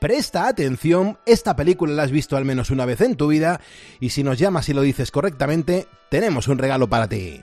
Presta 0.03 0.49
atención, 0.49 1.17
esta 1.25 1.55
película 1.55 1.93
la 1.93 2.03
has 2.03 2.11
visto 2.11 2.35
al 2.35 2.43
menos 2.43 2.71
una 2.71 2.83
vez 2.83 2.99
en 2.99 3.15
tu 3.15 3.29
vida 3.29 3.61
y 4.01 4.09
si 4.09 4.21
nos 4.21 4.37
llamas 4.37 4.67
y 4.67 4.73
lo 4.73 4.81
dices 4.81 5.11
correctamente, 5.11 5.87
tenemos 6.09 6.49
un 6.49 6.57
regalo 6.57 6.89
para 6.89 7.07
ti. 7.07 7.39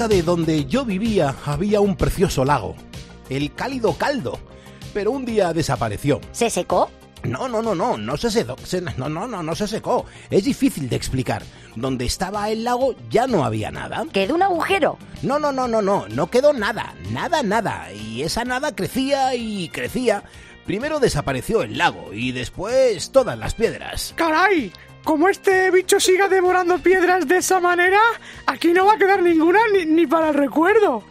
Cerca 0.00 0.14
de 0.16 0.22
donde 0.22 0.64
yo 0.64 0.86
vivía 0.86 1.34
había 1.44 1.82
un 1.82 1.94
precioso 1.94 2.42
lago, 2.42 2.74
el 3.28 3.52
cálido 3.52 3.92
caldo, 3.98 4.38
pero 4.94 5.10
un 5.10 5.26
día 5.26 5.52
desapareció. 5.52 6.22
¿Se 6.32 6.48
secó? 6.48 6.90
No, 7.22 7.48
no, 7.48 7.60
no, 7.60 7.74
no, 7.74 7.98
no 7.98 8.16
se 8.16 8.30
secó, 8.30 8.56
se- 8.64 8.80
no, 8.80 9.10
no, 9.10 9.26
no, 9.26 9.42
no 9.42 9.54
se 9.54 9.68
secó. 9.68 10.06
Es 10.30 10.44
difícil 10.44 10.88
de 10.88 10.96
explicar. 10.96 11.42
Donde 11.76 12.06
estaba 12.06 12.48
el 12.48 12.64
lago 12.64 12.94
ya 13.10 13.26
no 13.26 13.44
había 13.44 13.70
nada. 13.70 14.02
¿Quedó 14.10 14.36
un 14.36 14.42
agujero? 14.42 14.96
No, 15.20 15.38
no, 15.38 15.52
no, 15.52 15.68
no, 15.68 15.82
no, 15.82 16.08
no 16.08 16.30
quedó 16.30 16.54
nada, 16.54 16.94
nada, 17.12 17.42
nada. 17.42 17.92
Y 17.92 18.22
esa 18.22 18.46
nada 18.46 18.74
crecía 18.74 19.34
y 19.34 19.68
crecía. 19.68 20.24
Primero 20.64 20.98
desapareció 20.98 21.62
el 21.62 21.76
lago 21.76 22.14
y 22.14 22.32
después 22.32 23.10
todas 23.10 23.38
las 23.38 23.52
piedras. 23.52 24.14
¡Caray! 24.16 24.72
Como 25.04 25.28
este 25.28 25.70
bicho 25.70 25.98
siga 25.98 26.28
devorando 26.28 26.78
piedras 26.78 27.26
de 27.26 27.38
esa 27.38 27.58
manera, 27.60 28.00
aquí 28.46 28.72
no 28.72 28.86
va 28.86 28.94
a 28.94 28.98
quedar 28.98 29.22
ninguna 29.22 29.60
ni, 29.72 29.86
ni 29.86 30.06
para 30.06 30.28
el 30.28 30.34
recuerdo. 30.34 31.02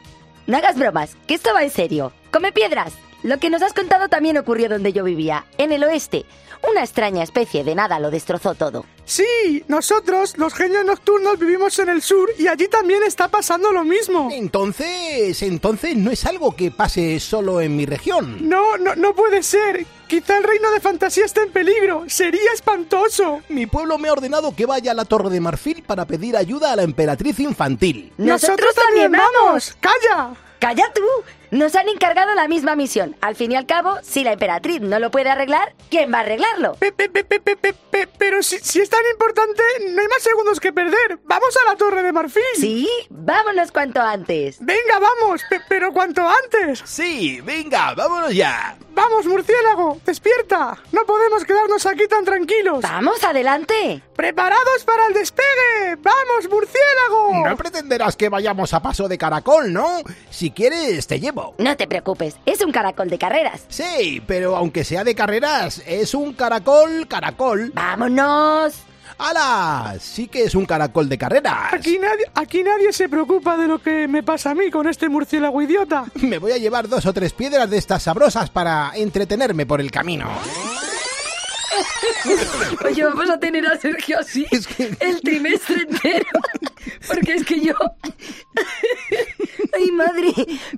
No 0.47 0.57
hagas 0.57 0.77
bromas, 0.77 1.15
que 1.27 1.35
esto 1.35 1.53
va 1.53 1.63
en 1.63 1.71
serio. 1.71 2.11
Come 2.31 2.51
piedras. 2.51 2.93
Lo 3.23 3.37
que 3.37 3.49
nos 3.49 3.61
has 3.61 3.73
contado 3.73 4.07
también 4.07 4.37
ocurrió 4.37 4.69
donde 4.69 4.93
yo 4.93 5.03
vivía, 5.03 5.45
en 5.57 5.73
el 5.73 5.83
oeste. 5.83 6.25
Una 6.69 6.81
extraña 6.81 7.23
especie 7.23 7.63
de 7.63 7.75
nada 7.75 7.99
lo 7.99 8.11
destrozó 8.11 8.53
todo. 8.55 8.85
Sí, 9.05 9.63
nosotros, 9.67 10.37
los 10.37 10.53
genios 10.53 10.85
nocturnos, 10.85 11.39
vivimos 11.39 11.79
en 11.79 11.89
el 11.89 12.01
sur 12.01 12.29
y 12.37 12.47
allí 12.47 12.67
también 12.67 13.03
está 13.03 13.27
pasando 13.27 13.71
lo 13.71 13.83
mismo. 13.83 14.29
Entonces, 14.31 15.41
entonces 15.41 15.95
no 15.95 16.11
es 16.11 16.25
algo 16.25 16.55
que 16.55 16.71
pase 16.71 17.19
solo 17.19 17.59
en 17.59 17.75
mi 17.75 17.85
región. 17.85 18.47
No, 18.47 18.77
no, 18.77 18.95
no 18.95 19.13
puede 19.13 19.41
ser. 19.43 19.85
Quizá 20.09 20.39
el 20.39 20.43
reino 20.43 20.71
de 20.71 20.79
fantasía 20.79 21.23
esté 21.23 21.43
en 21.43 21.51
peligro. 21.51 22.05
Sería 22.07 22.51
espantoso. 22.51 23.43
Mi 23.47 23.67
pueblo 23.67 23.99
me 23.99 24.09
ha 24.09 24.13
ordenado 24.13 24.55
que 24.55 24.65
vaya 24.65 24.91
a 24.91 24.95
la 24.95 25.05
Torre 25.05 25.29
de 25.29 25.39
Marfil 25.39 25.83
para 25.83 26.05
pedir 26.05 26.35
ayuda 26.35 26.73
a 26.73 26.75
la 26.75 26.81
emperatriz 26.81 27.39
infantil. 27.39 28.11
¡Nosotros 28.17 28.73
también 28.73 29.11
vamos! 29.11 29.77
¡Calla! 29.79 30.33
¡Calla 30.57 30.91
tú! 30.95 31.03
Nos 31.51 31.75
han 31.75 31.89
encargado 31.89 32.35
la 32.35 32.47
misma 32.47 32.75
misión. 32.75 33.15
Al 33.21 33.35
fin 33.35 33.51
y 33.51 33.55
al 33.55 33.65
cabo, 33.65 33.97
si 34.03 34.23
la 34.23 34.33
emperatriz 34.33 34.81
no 34.81 34.99
lo 34.99 35.09
puede 35.11 35.29
arreglar, 35.29 35.73
¿quién 35.89 36.13
va 36.13 36.17
a 36.19 36.21
arreglarlo? 36.21 36.77
Pero 38.17 38.43
si, 38.43 38.59
si 38.59 38.81
es 38.81 38.89
tan 38.89 39.01
importante, 39.11 39.63
no 39.89 40.01
hay 40.01 40.07
más 40.07 40.21
segundos 40.21 40.59
que 40.59 40.71
perder. 40.73 41.19
¡Vamos 41.23 41.55
a 41.57 41.69
la 41.71 41.75
Torre 41.77 42.03
de 42.03 42.11
Marfil! 42.11 42.43
Sí, 42.55 42.87
vámonos 43.09 43.71
cuanto 43.71 43.99
antes. 44.01 44.57
Venga, 44.59 44.99
vamos, 44.99 45.41
pe- 45.49 45.61
pero 45.67 45.91
cuanto 45.91 46.21
antes. 46.27 46.81
Sí, 46.85 47.41
venga, 47.41 47.93
vámonos 47.95 48.33
ya. 48.33 48.77
Vamos, 48.91 49.25
murciélago, 49.25 49.99
despierta. 50.05 50.77
No 50.91 51.05
podemos 51.05 51.45
quedarnos 51.45 51.85
aquí 51.85 52.07
tan 52.07 52.25
tranquilos. 52.25 52.81
Vamos, 52.81 53.23
adelante. 53.23 54.03
¡Preparados 54.15 54.83
para 54.85 55.07
el 55.07 55.13
despegue! 55.13 55.95
¡Vamos, 55.99 56.49
murciélago! 56.49 57.47
No 57.47 57.55
pretenderás 57.55 58.15
que 58.17 58.27
vayamos 58.29 58.73
a 58.73 58.81
paso 58.81 59.07
de 59.07 59.17
caracol, 59.17 59.71
¿no? 59.71 60.01
Si 60.29 60.51
quieres, 60.51 61.07
te 61.07 61.19
llevo. 61.19 61.38
No 61.57 61.77
te 61.77 61.87
preocupes, 61.87 62.35
es 62.45 62.61
un 62.61 62.71
caracol 62.71 63.09
de 63.09 63.17
carreras. 63.17 63.65
Sí, 63.69 64.21
pero 64.25 64.55
aunque 64.55 64.83
sea 64.83 65.03
de 65.03 65.15
carreras, 65.15 65.81
es 65.85 66.13
un 66.13 66.33
caracol, 66.33 67.07
caracol. 67.07 67.71
¡Vámonos! 67.73 68.73
¡Hala! 69.17 69.95
Sí 69.99 70.27
que 70.27 70.43
es 70.43 70.55
un 70.55 70.65
caracol 70.65 71.09
de 71.09 71.17
carreras. 71.17 71.73
Aquí 71.73 71.99
nadie, 71.99 72.25
aquí 72.33 72.63
nadie 72.63 72.93
se 72.93 73.09
preocupa 73.09 73.57
de 73.57 73.67
lo 73.67 73.79
que 73.79 74.07
me 74.07 74.23
pasa 74.23 74.51
a 74.51 74.55
mí 74.55 74.71
con 74.71 74.87
este 74.87 75.09
murciélago 75.09 75.61
idiota. 75.61 76.05
Me 76.15 76.37
voy 76.37 76.53
a 76.53 76.57
llevar 76.57 76.87
dos 76.87 77.05
o 77.05 77.13
tres 77.13 77.33
piedras 77.33 77.69
de 77.69 77.77
estas 77.77 78.03
sabrosas 78.03 78.49
para 78.49 78.91
entretenerme 78.95 79.65
por 79.65 79.81
el 79.81 79.91
camino. 79.91 80.29
Oye, 82.85 83.03
vamos 83.03 83.29
a 83.29 83.39
tener 83.39 83.65
a 83.67 83.77
Sergio 83.77 84.19
así 84.19 84.45
el 84.99 85.21
trimestre 85.21 85.83
entero. 85.89 86.25
Porque 87.07 87.33
es 87.33 87.45
que 87.45 87.59
yo. 87.61 87.73
Ay, 89.73 89.91
madre, 89.91 90.33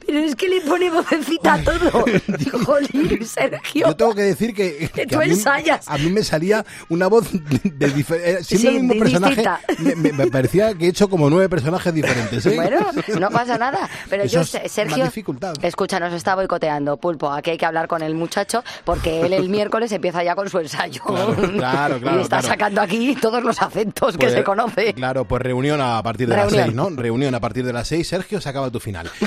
pero 0.06 0.20
es 0.20 0.36
que 0.36 0.50
le 0.50 0.62
pone 0.62 0.90
vocecita 0.90 1.54
a 1.54 1.64
todo. 1.64 2.06
Jolín, 2.66 3.26
Sergio. 3.26 3.88
Yo 3.88 3.96
tengo 3.96 4.14
que 4.14 4.22
decir 4.24 4.54
que, 4.54 4.78
Que 4.94 5.02
que 5.02 5.08
tú 5.08 5.18
a, 5.18 5.24
mí, 5.26 5.32
ensayas. 5.32 5.88
a 5.88 5.98
mí 5.98 6.10
me 6.10 6.24
salía 6.24 6.66
una 6.90 7.08
voz 7.08 7.28
de 7.32 7.90
diferente. 7.90 8.44
Siendo 8.44 8.70
Sí, 8.72 8.76
el 8.78 8.84
mismo 8.84 9.04
personaje, 9.04 9.44
me, 9.80 9.96
me- 9.96 10.12
me 10.14 10.28
parecía 10.28 10.74
que 10.74 10.86
he 10.86 10.90
hecho 10.90 11.10
como 11.10 11.30
nueve 11.30 11.48
personajes 11.50 11.94
diferentes. 11.94 12.46
¿eh? 12.46 12.56
Bueno, 12.56 12.80
no 13.20 13.30
pasa 13.30 13.58
nada. 13.58 13.90
Pero 14.10 14.24
Eso 14.24 14.42
yo, 14.44 14.60
Sergio, 14.70 15.06
dificultad. 15.06 15.54
escucha, 15.64 16.00
nos 16.00 16.14
está 16.14 16.36
boicoteando, 16.36 16.98
Pulpo. 16.98 17.32
Aquí 17.32 17.52
hay 17.52 17.58
que 17.58 17.66
hablar 17.66 17.88
con 17.88 18.02
el 18.04 18.14
muchacho 18.16 18.64
porque 18.84 19.22
él 19.22 19.34
el 19.34 19.50
miércoles 19.50 19.92
empieza 19.92 20.24
ya 20.24 20.36
con 20.36 20.50
su 20.50 20.60
ensayo. 20.60 20.81
Claro, 20.90 22.00
claro, 22.00 22.00
y 22.20 22.22
está 22.22 22.40
claro. 22.40 22.48
sacando 22.48 22.82
aquí 22.82 23.16
todos 23.22 23.44
los 23.44 23.62
acentos 23.62 24.14
que 24.18 24.26
Pues, 24.26 24.34
se 24.34 24.44
conoce. 24.44 24.94
Claro, 24.94 25.26
pues 25.26 25.42
reunión 25.42 25.80
a 25.82 26.02
partir 26.04 26.28
de 26.28 26.36
Reunión. 26.36 26.56
las 26.58 26.66
seis, 26.66 26.76
¿no? 26.76 26.90
Reunión 26.90 27.36
a 27.36 27.40
partir 27.40 27.66
de 27.66 27.74
las 27.74 27.88
seis. 27.88 28.08
Sergio, 28.08 28.42
se 28.42 28.50
acaba 28.50 28.70
tu 28.70 28.80
final. 28.80 29.10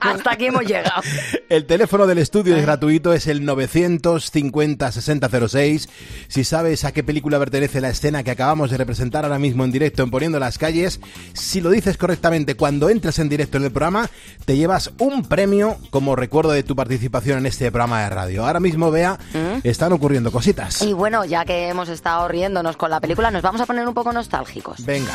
Hasta 0.00 0.32
aquí 0.32 0.46
hemos 0.46 0.64
llegado. 0.64 1.02
El 1.48 1.66
teléfono 1.66 2.06
del 2.06 2.18
estudio 2.18 2.56
es 2.56 2.62
gratuito, 2.62 3.12
es 3.12 3.26
el 3.26 3.42
950-6006. 3.46 5.88
Si 6.28 6.44
sabes 6.44 6.84
a 6.84 6.92
qué 6.92 7.02
película 7.02 7.38
pertenece 7.38 7.80
la 7.80 7.88
escena 7.90 8.22
que 8.22 8.30
acabamos 8.30 8.70
de 8.70 8.76
representar 8.76 9.24
ahora 9.24 9.38
mismo 9.38 9.64
en 9.64 9.72
directo 9.72 10.02
en 10.02 10.10
Poniendo 10.10 10.38
las 10.38 10.58
Calles, 10.58 11.00
si 11.32 11.60
lo 11.60 11.70
dices 11.70 11.96
correctamente 11.96 12.54
cuando 12.56 12.90
entras 12.90 13.18
en 13.18 13.28
directo 13.28 13.56
en 13.58 13.64
el 13.64 13.70
programa, 13.70 14.08
te 14.44 14.56
llevas 14.56 14.90
un 14.98 15.24
premio 15.24 15.76
como 15.90 16.16
recuerdo 16.16 16.52
de 16.52 16.62
tu 16.62 16.76
participación 16.76 17.38
en 17.38 17.46
este 17.46 17.70
programa 17.70 18.02
de 18.02 18.10
radio. 18.10 18.46
Ahora 18.46 18.60
mismo, 18.60 18.90
vea, 18.90 19.18
están 19.64 19.92
ocurriendo 19.92 20.32
cositas. 20.32 20.82
Y 20.82 20.92
bueno, 20.92 21.24
ya 21.24 21.44
que 21.44 21.68
hemos 21.68 21.88
estado 21.88 22.26
riéndonos 22.28 22.76
con 22.76 22.90
la 22.90 23.00
película, 23.00 23.30
nos 23.30 23.42
vamos 23.42 23.60
a 23.60 23.66
poner 23.66 23.86
un 23.86 23.94
poco 23.94 24.12
nostálgicos. 24.12 24.84
Venga. 24.84 25.12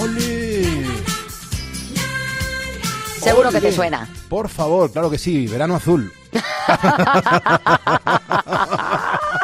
¡Ole! 0.00 0.86
Seguro 3.20 3.50
que 3.50 3.60
te 3.60 3.72
suena. 3.72 4.08
Por 4.28 4.48
favor, 4.48 4.92
claro 4.92 5.10
que 5.10 5.18
sí, 5.18 5.48
verano 5.48 5.74
azul. 5.74 6.12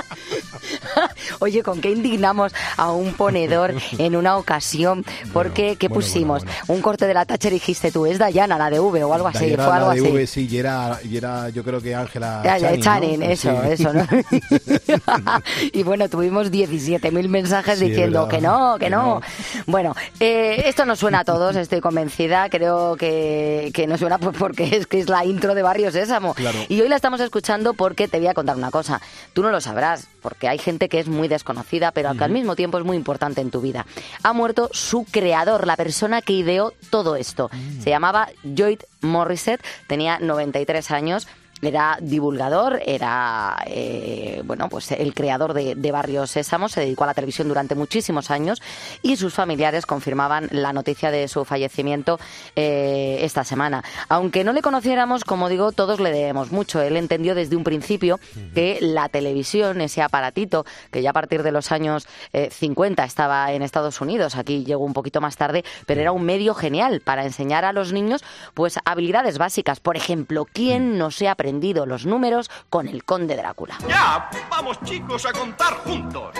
Oye, 1.41 1.63
¿con 1.63 1.81
qué 1.81 1.91
indignamos 1.91 2.53
a 2.77 2.93
un 2.93 3.13
ponedor 3.15 3.75
en 3.99 4.17
una 4.17 4.37
ocasión? 4.37 5.05
Porque, 5.33 5.77
¿qué 5.77 5.89
bueno, 5.89 6.01
pusimos? 6.01 6.43
Un 6.69 6.81
corte 6.81 7.07
de 7.07 7.15
la 7.15 7.25
Thatcher 7.25 7.53
dijiste 7.53 7.91
tú, 7.93 8.07
es 8.07 8.19
Dayana, 8.19 8.59
la 8.59 8.71
de 8.71 8.81
V 8.81 9.05
o 9.05 9.15
algo 9.15 9.29
así. 9.29 9.41
Dayana, 9.51 9.65
Fue 9.65 9.75
algo 9.75 9.89
la 9.89 9.95
de 9.95 10.01
así. 10.01 10.11
V, 10.11 10.27
sí, 10.27 10.49
y 10.51 10.59
era, 10.59 10.99
y 11.09 11.17
era, 11.17 11.49
yo 11.51 11.63
creo 11.65 11.81
que 11.81 11.95
Ángela 11.95 12.43
Channing, 12.81 13.21
¿no? 13.21 13.27
Eso, 13.27 13.51
Sí. 13.63 13.69
eso, 13.73 13.93
¿no? 13.93 14.07
y 15.73 15.83
bueno, 15.83 16.09
tuvimos 16.09 16.51
17.000 16.51 17.29
mensajes 17.29 17.79
Sí, 17.79 17.87
diciendo 17.89 18.29
que 18.29 18.41
no, 18.41 18.75
que 18.79 18.87
Que 18.87 18.91
no. 18.91 19.03
no. 19.03 19.21
Bueno, 19.67 19.95
eh, 20.21 20.63
esto 20.67 20.85
nos 20.85 20.99
suena 20.99 21.21
a 21.21 21.25
todos, 21.25 21.57
estoy 21.57 21.81
convencida. 21.81 22.49
Creo 22.51 22.97
que, 22.97 23.71
que 23.75 23.87
nos 23.87 24.01
suena 24.01 24.19
pues 24.19 24.37
porque 24.37 24.77
es 24.77 24.87
que 24.87 25.01
es 25.01 25.09
la 25.09 25.25
intro 25.25 25.55
de 25.55 25.63
Barrio 25.63 25.91
Sésamo. 25.91 26.35
Claro. 26.35 26.59
Y 26.69 26.81
hoy 26.81 26.89
la 26.89 26.97
estamos 26.97 27.21
escuchando 27.21 27.75
porque 27.75 28.09
te 28.09 28.19
voy 28.19 28.29
a 28.29 28.35
contar 28.35 28.57
una 28.57 28.71
cosa. 28.71 29.01
Tú 29.33 29.43
no 29.43 29.51
lo 29.51 29.61
sabrás, 29.61 30.07
porque 30.21 30.49
hay 30.49 30.59
gente 30.59 30.89
que 30.89 31.01
es 31.01 31.09
muy 31.12 31.29
desconocida, 31.29 31.92
pero 31.92 32.14
que 32.14 32.25
al 32.25 32.31
mismo 32.31 32.57
tiempo 32.57 32.79
es 32.79 32.85
muy 32.85 32.96
importante 32.96 33.40
en 33.40 33.51
tu 33.51 33.61
vida. 33.61 33.87
Ha 34.22 34.33
muerto 34.33 34.68
su 34.72 35.05
creador, 35.05 35.66
la 35.66 35.77
persona 35.77 36.22
que 36.22 36.33
ideó 36.33 36.72
todo 36.90 37.16
esto. 37.16 37.51
Se 37.83 37.90
llamaba 37.90 38.29
Lloyd 38.42 38.81
Morrisset, 39.01 39.62
tenía 39.87 40.18
93 40.18 40.90
años. 40.90 41.29
Era 41.62 41.96
divulgador, 42.01 42.81
era 42.85 43.57
eh, 43.66 44.43
bueno, 44.45 44.68
pues 44.68 44.91
el 44.93 45.14
creador 45.14 45.55
de, 45.55 45.76
de 45.76 45.93
Barrio 45.93 46.26
Sésamo, 46.26 46.68
se 46.68 46.80
dedicó 46.80 47.05
a 47.05 47.07
la 47.07 47.14
televisión 47.14 47.49
durante 47.49 47.74
muchísimos 47.74 48.30
años 48.30 48.61
y 49.03 49.16
sus 49.16 49.32
familiares 49.32 49.87
confirmaban 49.87 50.49
la 50.51 50.72
noticia 50.72 51.11
de 51.11 51.28
su 51.28 51.45
fallecimiento 51.45 52.18
eh, 52.57 53.18
esta 53.20 53.45
semana. 53.45 53.84
Aunque 54.09 54.45
no 54.45 54.53
le 54.53 54.62
conociéramos, 54.62 55.24
como 55.24 55.49
digo, 55.49 55.72
todos 55.72 56.01
le 56.01 56.11
debemos 56.11 56.53
mucho. 56.53 56.80
Él 56.80 56.97
entendió 56.97 57.34
desde 57.34 57.57
un 57.57 57.64
principio 57.64 58.18
que 58.55 58.78
la 58.80 59.09
televisión, 59.09 59.80
ese 59.80 60.03
aparatito 60.03 60.64
que 60.91 61.03
ya 61.03 61.11
a 61.11 61.12
partir 61.12 61.43
de 61.43 61.53
los 61.53 61.72
años 61.72 62.07
eh, 62.32 62.51
50 62.51 63.05
estaba 63.05 63.53
en 63.53 63.62
Estados 63.62 64.01
Unidos, 64.01 64.37
aquí 64.37 64.64
llegó 64.64 64.84
un 64.84 64.93
poquito 64.93 65.20
más 65.20 65.37
tarde, 65.37 65.64
pero 65.87 66.01
era 66.01 66.12
un 66.12 66.24
medio 66.24 66.55
genial 66.55 67.01
para 67.01 67.24
enseñar 67.24 67.64
a 67.64 67.72
los 67.72 67.93
niños 67.93 68.24
pues 68.55 68.78
habilidades 68.84 69.39
básicas. 69.39 69.80
Por 69.80 69.97
ejemplo, 69.97 70.47
¿quién 70.53 70.99
no 70.99 71.11
se 71.11 71.28
ha 71.28 71.34
aprendido 71.53 71.84
los 71.84 72.07
números 72.07 72.50
con 72.70 72.88
el 72.88 73.05
conde 73.05 73.36
Drácula? 73.36 73.76
Ya, 73.86 74.30
vamos 74.48 74.80
chicos 74.84 75.26
a 75.26 75.32
contar 75.32 75.74
juntos. 75.84 76.34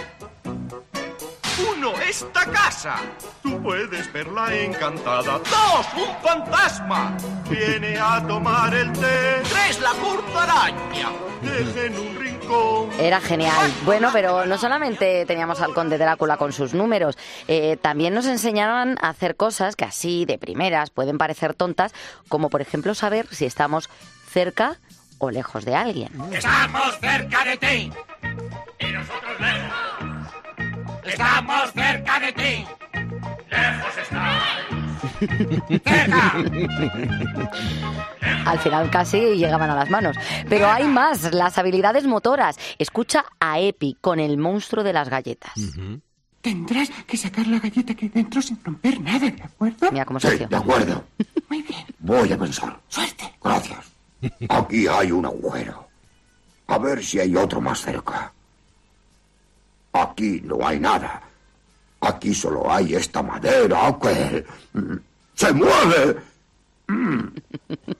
Uno, 1.77 1.93
esta 2.09 2.47
casa. 2.47 2.97
Tú 3.43 3.63
puedes 3.63 4.11
verla 4.11 4.55
encantada. 4.55 5.39
Dos, 5.39 5.87
un 5.97 6.17
fantasma. 6.23 7.15
Viene 7.51 7.99
a 7.99 8.27
tomar 8.27 8.75
el 8.75 8.91
té. 8.93 9.43
Tres, 9.51 9.81
la 9.83 9.91
curta 9.91 10.45
araña. 10.45 11.11
Dejen 11.43 11.99
un 11.99 12.19
rincón. 12.19 12.89
Era 12.99 13.21
genial. 13.21 13.71
Bueno, 13.85 14.09
pero 14.15 14.47
no 14.47 14.57
solamente 14.57 15.27
teníamos 15.27 15.61
al 15.61 15.75
conde 15.75 15.99
Drácula 15.99 16.39
con 16.39 16.55
sus 16.55 16.73
números, 16.73 17.19
eh, 17.49 17.77
también 17.77 18.15
nos 18.15 18.25
enseñaron 18.25 18.97
a 19.03 19.11
hacer 19.11 19.37
cosas 19.37 19.77
que 19.77 19.85
así 19.85 20.25
de 20.25 20.39
primeras 20.39 20.89
pueden 20.89 21.19
parecer 21.19 21.53
tontas, 21.53 21.93
como 22.29 22.49
por 22.49 22.63
ejemplo 22.63 22.95
saber 22.95 23.27
si 23.31 23.45
estamos 23.45 23.91
cerca 24.33 24.79
o 25.23 25.31
lejos 25.31 25.65
de 25.65 25.75
alguien. 25.77 26.11
Estamos 26.33 26.99
cerca 27.01 27.45
de 27.45 27.57
ti. 27.57 27.93
Y 28.81 28.87
nosotros 28.93 29.41
lejos. 29.41 29.73
Estamos 31.05 31.73
cerca 31.73 32.19
de 32.21 32.33
ti. 32.33 32.67
Lejos 33.51 33.97
está. 34.03 34.41
Al 38.51 38.59
final 38.59 38.91
casi 38.91 39.21
llegaban 39.37 39.71
a 39.71 39.77
las 39.77 39.89
manos. 39.91 40.17
Pero 40.49 40.69
hay 40.69 40.89
más, 40.89 41.33
las 41.33 41.57
habilidades 41.57 42.05
motoras. 42.05 42.59
Escucha 42.79 43.25
a 43.39 43.61
Epi 43.61 43.97
con 44.01 44.19
el 44.19 44.39
monstruo 44.39 44.83
de 44.83 44.93
las 44.93 45.09
galletas. 45.09 45.53
Tendrás 46.41 46.91
que 47.07 47.17
sacar 47.17 47.47
la 47.47 47.61
galleta 47.61 47.95
que 47.95 48.07
hay 48.07 48.11
dentro 48.11 48.43
sin 48.43 48.59
romper 48.65 49.01
nada, 49.01 49.31
¿de 49.31 49.41
acuerdo? 49.45 49.93
Mira 49.93 50.05
cómo 50.05 50.19
Sí, 50.19 50.27
socio. 50.29 50.49
de 50.49 50.57
acuerdo. 50.57 51.05
Muy 51.49 51.63
bien. 51.63 51.85
Voy 52.01 52.33
a 52.33 52.37
pensar. 52.37 52.81
Suerte. 52.89 53.33
Gracias. 53.41 53.92
Aquí 54.49 54.87
hay 54.87 55.11
un 55.13 55.27
agujero. 55.27 55.89
A 56.69 56.79
ver 56.79 57.05
si 57.05 57.19
hay 57.21 57.35
otro 57.37 57.61
más 57.61 57.81
cerca. 57.81 58.33
Aquí 59.93 60.41
no 60.45 60.67
hay 60.67 60.79
nada. 60.81 61.23
Aquí 62.01 62.35
solo 62.35 62.71
hay 62.73 62.95
esta 62.95 63.23
madera 63.23 63.97
que... 64.01 64.45
¡Se 65.35 65.53
mueve! 65.53 66.17
Mm, 66.89 67.21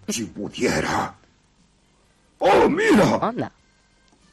Si 0.09 0.25
pudiera... 0.27 1.15
¡Oh, 2.39 2.69
mira! 2.69 3.51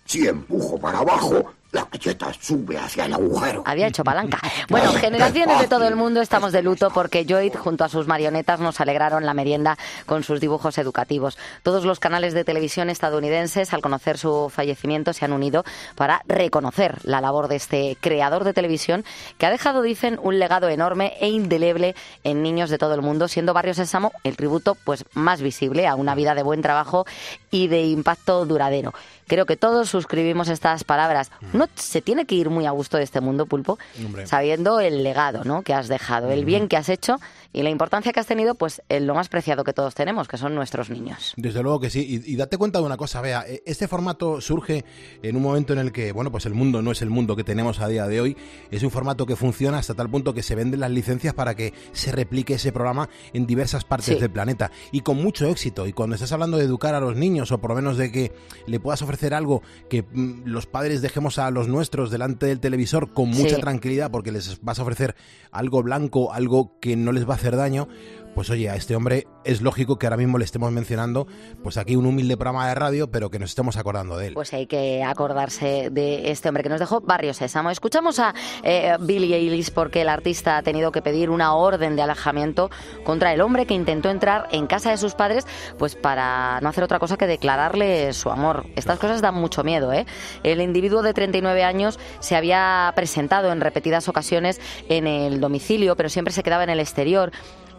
Si 0.06 0.28
empujo 0.28 0.80
para 0.80 1.00
abajo, 1.00 1.54
la 1.72 1.88
galleta 1.91 2.32
sube 2.39 2.78
hacia 2.78 3.05
el 3.05 3.13
agujero. 3.13 3.63
Había 3.65 3.88
hecho 3.88 4.03
palanca. 4.03 4.39
Bueno, 4.70 4.91
generaciones 4.93 5.59
de 5.59 5.67
todo 5.67 5.88
el 5.88 5.95
mundo 5.95 6.22
estamos 6.22 6.51
de 6.51 6.63
luto 6.63 6.89
porque 6.91 7.26
Joyd 7.28 7.55
junto 7.55 7.84
a 7.84 7.89
sus 7.89 8.07
marionetas 8.07 8.59
nos 8.59 8.80
alegraron 8.82 9.26
la 9.26 9.34
merienda 9.34 9.78
con 10.05 10.24
sus 10.24 10.39
dibujos 10.39 10.78
educativos. 10.78 11.38
Todos 11.61 11.86
los 11.86 11.99
canales 11.99 12.34
de 12.34 12.43
televisión 12.43 12.89
estadounidenses 12.89 13.74
al 13.74 13.82
conocer 13.82 14.17
su 14.17 14.49
fallecimiento 14.49 15.13
se 15.13 15.26
han 15.26 15.34
unido 15.34 15.63
para 15.95 16.22
reconocer 16.28 16.97
la 17.03 17.22
labor 17.22 17.47
de 17.47 17.57
este 17.57 17.97
creador 18.01 18.43
de 18.43 18.53
televisión 18.53 19.05
que 19.38 19.45
ha 19.45 19.51
dejado, 19.51 19.82
dicen, 19.82 20.20
un 20.22 20.39
legado 20.39 20.70
enorme 20.70 21.13
e 21.20 21.30
indeleble 21.30 21.95
en 22.24 22.41
niños 22.41 22.70
de 22.70 22.78
todo 22.78 22.95
el 22.95 23.01
mundo, 23.01 23.28
siendo 23.28 23.53
Barrio 23.53 23.74
Sésamo 23.74 24.11
el 24.24 24.38
tributo 24.38 24.76
pues 24.76 25.05
más 25.13 25.41
visible 25.41 25.88
a 25.88 25.95
una 25.95 26.15
vida 26.15 26.34
de 26.34 26.43
buen 26.43 26.61
trabajo 26.61 27.05
y 27.51 27.67
de 27.67 27.84
impacto 27.84 28.45
duradero. 28.45 28.93
Creo 29.30 29.45
que 29.45 29.55
todos 29.55 29.89
suscribimos 29.89 30.49
estas 30.49 30.84
palabras. 30.84 31.32
Uno 31.53 31.67
se 31.75 32.01
tiene 32.01 32.25
que 32.25 32.34
ir 32.34 32.49
muy 32.49 32.65
a 32.65 32.71
gusto 32.71 32.97
de 32.97 33.03
este 33.03 33.21
mundo, 33.21 33.45
Pulpo, 33.45 33.77
Hombre. 34.03 34.25
sabiendo 34.25 34.80
el 34.80 35.03
legado 35.03 35.43
¿no? 35.43 35.61
que 35.61 35.73
has 35.75 35.88
dejado, 35.88 36.32
el 36.32 36.45
bien 36.45 36.67
que 36.67 36.75
has 36.77 36.89
hecho 36.89 37.19
y 37.52 37.64
la 37.64 37.70
importancia 37.70 38.14
que 38.14 38.20
has 38.20 38.28
tenido 38.28 38.56
pues 38.56 38.82
en 38.89 39.08
lo 39.08 39.16
más 39.16 39.28
preciado 39.30 39.64
que 39.64 39.74
todos 39.74 39.95
tenemos, 39.95 40.28
que 40.28 40.38
son 40.38 40.54
nuestros 40.56 40.89
niños. 40.89 41.34
Desde 41.38 41.64
luego 41.64 41.80
que 41.80 41.89
sí. 41.89 42.22
Y, 42.26 42.34
y 42.34 42.36
date 42.36 42.58
cuenta 42.58 42.80
de 42.80 42.86
una 42.86 42.97
cosa, 42.97 43.22
vea, 43.22 43.43
eh, 43.47 43.64
este 43.66 43.88
formato 43.88 44.39
surge 44.41 44.86
en 45.24 45.36
un 45.36 45.41
momento 45.41 45.74
en 45.74 45.80
el 45.80 45.91
que, 45.91 46.12
bueno, 46.12 46.32
pues 46.32 46.45
el 46.45 46.54
mundo 46.54 46.82
no 46.82 46.91
es 46.91 47.02
el 47.02 47.10
mundo 47.10 47.36
que 47.36 47.43
tenemos 47.43 47.80
a 47.80 47.88
día 47.88 48.06
de 48.08 48.22
hoy. 48.22 48.38
Es 48.72 48.84
un 48.84 48.91
formato 48.91 49.26
que 49.26 49.36
funciona 49.36 49.80
hasta 49.80 49.93
tal 49.95 50.10
punto 50.10 50.34
que 50.34 50.43
se 50.43 50.56
venden 50.56 50.80
las 50.80 50.91
licencias 50.91 51.34
para 51.34 51.56
que 51.56 51.74
se 51.91 52.12
replique 52.12 52.54
ese 52.56 52.72
programa 52.72 53.10
en 53.34 53.47
diversas 53.47 53.84
partes 53.84 54.16
Sí. 54.16 54.16
del 54.22 54.30
planeta. 54.32 54.72
Y 54.91 55.02
con 55.02 55.18
mucho 55.18 55.47
éxito. 55.47 55.88
Y 55.88 55.93
cuando 55.93 56.16
estás 56.16 56.32
hablando 56.32 56.58
de 56.58 56.66
educar 56.66 56.93
a 56.95 57.00
los 57.00 57.16
niños, 57.16 57.52
o 57.52 57.60
por 57.60 57.72
lo 57.72 57.76
menos 57.76 57.97
de 57.97 58.12
que 58.12 58.32
le 58.68 58.80
puedas 58.80 59.02
ofrecer 59.02 59.34
algo 59.34 59.62
que 59.89 60.04
mm, 60.04 60.43
los 60.45 60.66
padres 60.68 61.02
dejemos 61.02 61.39
a 61.39 61.50
los 61.52 61.68
nuestros 61.68 62.12
delante 62.12 62.45
del 62.45 62.60
televisor 62.60 63.12
con 63.14 63.30
mucha 63.30 63.56
Sí. 63.56 63.62
tranquilidad, 63.62 64.12
porque 64.12 64.32
les 64.32 64.62
vas 64.62 64.80
a 64.80 64.84
ofrecer 64.84 65.16
algo 65.52 65.82
blanco, 65.84 66.32
algo 66.32 66.78
que 66.80 66.95
no 66.95 67.12
les 67.12 67.28
va 67.28 67.34
a 67.34 67.38
hacer 67.40 67.56
daño. 67.56 67.88
Pues 68.36 68.49
oye, 68.49 68.69
a 68.69 68.75
este 68.75 68.95
hombre 68.95 69.27
es 69.43 69.61
lógico 69.61 69.97
que 69.97 70.05
ahora 70.05 70.17
mismo 70.17 70.38
le 70.38 70.45
estemos 70.45 70.71
mencionando, 70.71 71.27
pues 71.63 71.77
aquí 71.77 71.95
un 71.95 72.05
humilde 72.05 72.38
programa 72.38 72.67
de 72.67 72.75
radio, 72.75 73.11
pero 73.11 73.30
que 73.30 73.39
nos 73.39 73.49
estemos 73.49 73.77
acordando 73.77 74.17
de 74.17 74.27
él. 74.27 74.34
Pues 74.34 74.53
hay 74.53 74.67
que 74.67 75.03
acordarse 75.03 75.89
de 75.91 76.32
este 76.32 76.49
hombre 76.49 76.63
que 76.63 76.69
nos 76.69 76.80
dejó 76.80 77.01
Barrio 77.01 77.34
Sésamo. 77.34 77.69
Escuchamos 77.69 78.19
a 78.19 78.34
eh, 78.63 78.95
Billie 78.99 79.36
Eilish 79.36 79.71
porque 79.71 80.01
el 80.01 80.09
artista 80.09 80.57
ha 80.57 80.63
tenido 80.63 80.91
que 80.91 81.01
pedir 81.01 81.30
una 81.30 81.55
orden 81.55 81.95
de 81.95 82.01
alejamiento 82.01 82.69
contra 83.03 83.34
el 83.34 83.41
hombre 83.41 83.65
que 83.65 83.73
intentó 83.73 84.09
entrar 84.09 84.47
en 84.51 84.67
casa 84.67 84.91
de 84.91 84.97
sus 84.97 85.15
padres 85.15 85.45
pues 85.77 85.95
para 85.95 86.61
no 86.61 86.69
hacer 86.69 86.84
otra 86.84 86.99
cosa 86.99 87.17
que 87.17 87.27
declararle 87.27 88.13
su 88.13 88.30
amor. 88.30 88.65
Estas 88.75 88.99
cosas 88.99 89.21
dan 89.21 89.36
mucho 89.36 89.63
miedo, 89.63 89.91
¿eh? 89.91 90.05
El 90.43 90.61
individuo 90.61 91.01
de 91.01 91.13
39 91.13 91.63
años 91.63 91.99
se 92.19 92.36
había 92.36 92.91
presentado 92.95 93.51
en 93.51 93.61
repetidas 93.61 94.07
ocasiones 94.07 94.61
en 94.88 95.07
el 95.07 95.39
domicilio, 95.39 95.95
pero 95.95 96.09
siempre 96.09 96.34
se 96.34 96.43
quedaba 96.43 96.63
en 96.63 96.69
el 96.69 96.80
exterior. 96.80 97.32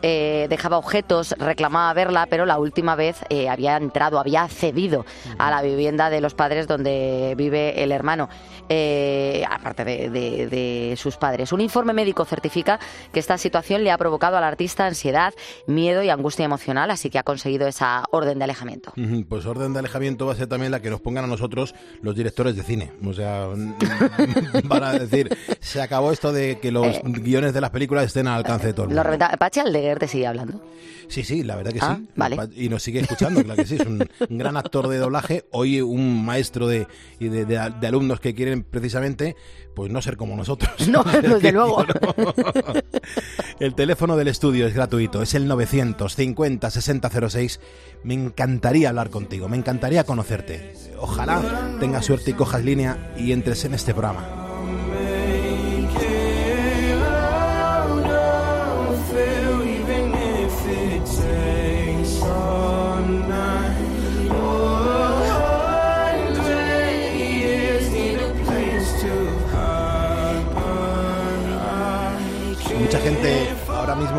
Eh, 0.02 0.46
dejaba 0.48 0.78
objetos, 0.78 1.34
reclamaba 1.38 1.92
verla, 1.94 2.26
pero 2.28 2.46
la 2.46 2.58
última 2.58 2.94
vez 2.96 3.16
eh, 3.28 3.48
había 3.48 3.76
entrado, 3.76 4.18
había 4.18 4.42
accedido 4.42 5.04
a 5.38 5.50
la 5.50 5.62
vivienda 5.62 6.10
de 6.10 6.20
los 6.20 6.34
padres 6.34 6.66
donde 6.66 7.34
vive 7.36 7.82
el 7.82 7.92
hermano, 7.92 8.28
eh, 8.68 9.44
aparte 9.50 9.84
de, 9.84 10.10
de- 10.10 10.46
de 10.48 10.94
sus 10.96 11.16
padres. 11.16 11.52
Un 11.52 11.60
informe 11.60 11.92
médico 11.92 12.24
certifica 12.24 12.78
que 13.12 13.20
esta 13.20 13.36
situación 13.38 13.84
le 13.84 13.90
ha 13.90 13.98
provocado 13.98 14.36
al 14.36 14.44
artista 14.44 14.86
ansiedad, 14.86 15.34
miedo 15.66 16.02
y 16.02 16.10
angustia 16.10 16.44
emocional, 16.44 16.90
así 16.90 17.10
que 17.10 17.18
ha 17.18 17.22
conseguido 17.22 17.66
esa 17.66 18.04
orden 18.10 18.38
de 18.38 18.44
alejamiento. 18.44 18.92
Pues 19.28 19.46
orden 19.46 19.72
de 19.72 19.80
alejamiento 19.80 20.26
va 20.26 20.32
a 20.32 20.36
ser 20.36 20.46
también 20.46 20.70
la 20.72 20.80
que 20.80 20.90
nos 20.90 21.00
pongan 21.00 21.24
a 21.24 21.26
nosotros 21.26 21.74
los 22.02 22.14
directores 22.14 22.56
de 22.56 22.62
cine. 22.62 22.92
O 23.06 23.12
sea, 23.12 23.48
para 24.68 24.92
decir, 24.92 25.36
se 25.60 25.82
acabó 25.82 26.12
esto 26.12 26.32
de 26.32 26.58
que 26.60 26.70
los 26.72 26.86
Eh. 26.86 27.02
guiones 27.04 27.52
de 27.52 27.60
las 27.60 27.70
películas 27.70 28.06
estén 28.06 28.26
al 28.28 28.38
alcance 28.38 28.68
de 28.68 28.72
todo 28.72 28.86
el 28.86 28.90
Lo 28.90 29.02
mundo. 29.02 29.10
reventa- 29.18 29.36
Pachi 29.36 29.60
Aldeguer 29.60 29.89
te 29.98 30.08
sigue 30.08 30.26
hablando. 30.26 30.60
Sí, 31.08 31.24
sí, 31.24 31.42
la 31.42 31.56
verdad 31.56 31.72
que 31.72 31.80
Ah, 31.82 31.96
sí. 31.98 32.08
vale. 32.14 32.36
Y 32.54 32.68
nos 32.68 32.84
sigue 32.84 33.00
escuchando, 33.00 33.42
claro 33.42 33.60
que 33.62 33.66
sí. 33.68 33.74
Es 33.74 33.86
un, 33.86 34.06
un 34.28 34.38
gran 34.38 34.56
actor 34.56 34.86
de 34.86 34.98
doblaje. 34.98 35.44
Hoy 35.50 35.80
un 35.80 36.24
maestro 36.24 36.68
de, 36.68 36.86
y 37.18 37.26
de, 37.28 37.44
de- 37.44 37.72
de 37.80 37.86
alumnos 37.88 38.20
que 38.20 38.32
quieren 38.34 38.62
precisamente 38.62 39.34
pues 39.74 39.90
no 39.90 40.00
ser 40.02 40.16
como 40.16 40.36
nosotros. 40.36 40.88
No, 40.88 41.02
desde 41.22 41.50
luego. 41.52 41.84
El 43.60 43.74
teléfono 43.74 44.16
del 44.16 44.28
estudio 44.28 44.66
es 44.66 44.74
gratuito, 44.74 45.20
es 45.22 45.34
el 45.34 45.46
950 45.48 46.70
6006. 46.70 47.60
Me 48.04 48.14
encantaría 48.14 48.88
hablar 48.90 49.10
contigo, 49.10 49.48
me 49.48 49.56
encantaría 49.56 50.04
conocerte. 50.04 50.74
Ojalá 50.98 51.76
tengas 51.80 52.06
suerte 52.06 52.30
y 52.30 52.34
cojas 52.34 52.64
línea 52.64 53.12
y 53.18 53.32
entres 53.32 53.64
en 53.64 53.74
este 53.74 53.92
programa. 53.94 54.46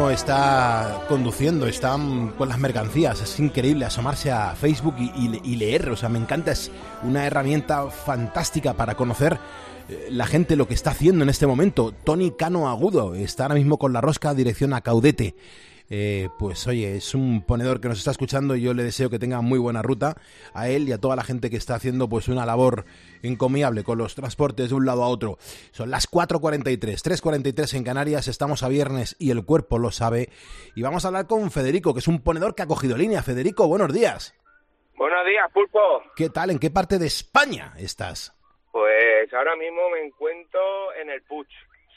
Está 0.10 1.04
conduciendo, 1.08 1.68
están 1.68 2.30
con 2.38 2.50
las 2.50 2.58
mercancías. 2.60 3.22
Es 3.22 3.40
increíble 3.40 3.86
asomarse 3.86 4.32
a 4.32 4.56
Facebook 4.56 4.96
y, 4.98 5.40
y 5.44 5.56
leer. 5.56 5.90
O 5.90 5.96
sea, 5.96 6.10
me 6.10 6.20
encanta. 6.20 6.52
Es 6.52 6.72
una 7.04 7.26
herramienta 7.26 7.90
fantástica 7.90 8.74
para 8.74 8.96
conocer 8.96 9.38
eh, 9.90 10.08
la 10.10 10.26
gente 10.26 10.56
lo 10.56 10.68
que 10.68 10.74
está 10.74 10.92
haciendo 10.92 11.24
en 11.24 11.30
este 11.30 11.46
momento. 11.48 11.94
Tony 12.04 12.32
Cano 12.32 12.70
Agudo 12.70 13.16
está 13.16 13.44
ahora 13.44 13.56
mismo 13.56 13.78
con 13.78 13.94
la 13.94 14.02
rosca 14.02 14.34
dirección 14.34 14.74
a 14.74 14.82
Caudete. 14.82 15.36
Eh, 15.94 16.30
pues 16.40 16.66
oye, 16.68 16.96
es 16.96 17.14
un 17.14 17.44
ponedor 17.46 17.82
que 17.82 17.90
nos 17.90 17.98
está 17.98 18.12
escuchando 18.12 18.56
y 18.56 18.62
yo 18.62 18.74
le 18.74 18.82
deseo 18.84 19.10
que 19.10 19.20
tenga 19.20 19.42
muy 19.42 19.60
buena 19.60 19.82
ruta 19.82 20.16
a 20.54 20.70
él 20.70 20.88
y 20.88 20.94
a 20.94 20.98
toda 20.98 21.18
la 21.18 21.24
gente 21.26 21.50
que 21.50 21.58
está 21.58 21.76
haciendo 21.76 22.08
pues 22.08 22.30
una 22.30 22.46
labor 22.46 22.86
encomiable 23.24 23.84
con 23.84 23.98
los 23.98 24.16
transportes 24.16 24.70
de 24.70 24.76
un 24.76 24.86
lado 24.86 25.04
a 25.04 25.10
otro. 25.10 25.38
Son 25.72 25.92
las 25.92 26.10
4.43, 26.10 26.80
3.43 26.80 27.76
en 27.76 27.84
Canarias, 27.84 28.30
estamos 28.30 28.64
a 28.64 28.70
viernes 28.70 29.18
y 29.20 29.32
el 29.32 29.44
cuerpo 29.44 29.80
lo 29.80 29.92
sabe. 29.92 30.30
Y 30.76 30.82
vamos 30.82 31.04
a 31.04 31.10
hablar 31.10 31.28
con 31.28 31.52
Federico, 31.52 31.94
que 31.94 32.00
es 32.00 32.08
un 32.08 32.24
ponedor 32.24 32.56
que 32.56 32.62
ha 32.62 32.68
cogido 32.68 32.96
línea. 32.96 33.22
Federico, 33.22 33.68
buenos 33.68 33.94
días. 33.94 34.34
Buenos 34.96 35.26
días, 35.26 35.52
Pulpo. 35.52 36.04
¿Qué 36.16 36.30
tal? 36.30 36.52
¿En 36.52 36.60
qué 36.60 36.72
parte 36.72 37.00
de 37.00 37.08
España 37.08 37.74
estás? 37.78 38.34
Pues 38.72 39.34
ahora 39.34 39.58
mismo 39.58 39.90
me 39.90 40.06
encuentro 40.06 40.94
en 41.02 41.10
el 41.10 41.22
Puig. 41.24 41.48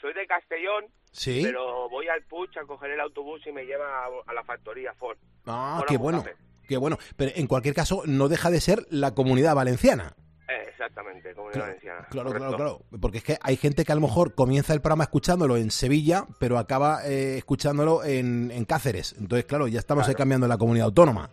Soy 0.01 0.13
de 0.13 0.25
Castellón, 0.27 0.85
Sí. 1.11 1.41
pero 1.43 1.89
voy 1.89 2.07
al 2.07 2.21
Puig 2.23 2.49
a 2.59 2.65
coger 2.65 2.91
el 2.91 2.99
autobús 2.99 3.41
y 3.47 3.51
me 3.51 3.65
lleva 3.65 3.85
a, 4.05 4.07
a 4.27 4.33
la 4.33 4.43
factoría 4.43 4.93
Ford. 4.93 5.17
Ah, 5.45 5.83
qué 5.87 5.97
bueno. 5.97 6.23
Qué 6.67 6.77
bueno. 6.77 6.97
Pero 7.15 7.31
en 7.35 7.47
cualquier 7.47 7.75
caso, 7.75 8.03
no 8.05 8.27
deja 8.27 8.49
de 8.49 8.59
ser 8.59 8.85
la 8.89 9.13
comunidad 9.13 9.55
valenciana. 9.55 10.15
Eh, 10.47 10.65
exactamente, 10.69 11.33
Comunidad 11.33 11.61
Valenciana. 11.61 12.07
Claro, 12.11 12.27
correcto. 12.29 12.47
claro, 12.57 12.77
claro. 12.87 12.99
Porque 13.01 13.17
es 13.19 13.23
que 13.23 13.37
hay 13.41 13.55
gente 13.55 13.83
que 13.83 13.91
a 13.91 13.95
lo 13.95 14.01
mejor 14.01 14.35
comienza 14.35 14.73
el 14.73 14.81
programa 14.81 15.03
escuchándolo 15.05 15.57
en 15.57 15.71
Sevilla, 15.71 16.25
pero 16.39 16.57
acaba 16.59 17.05
eh, 17.07 17.37
escuchándolo 17.37 18.03
en, 18.03 18.51
en 18.51 18.65
Cáceres. 18.65 19.15
Entonces, 19.19 19.45
claro, 19.45 19.67
ya 19.67 19.79
estamos 19.79 20.07
ahí 20.07 20.13
cambiando 20.15 20.47
la 20.47 20.57
comunidad 20.57 20.85
autónoma. 20.85 21.29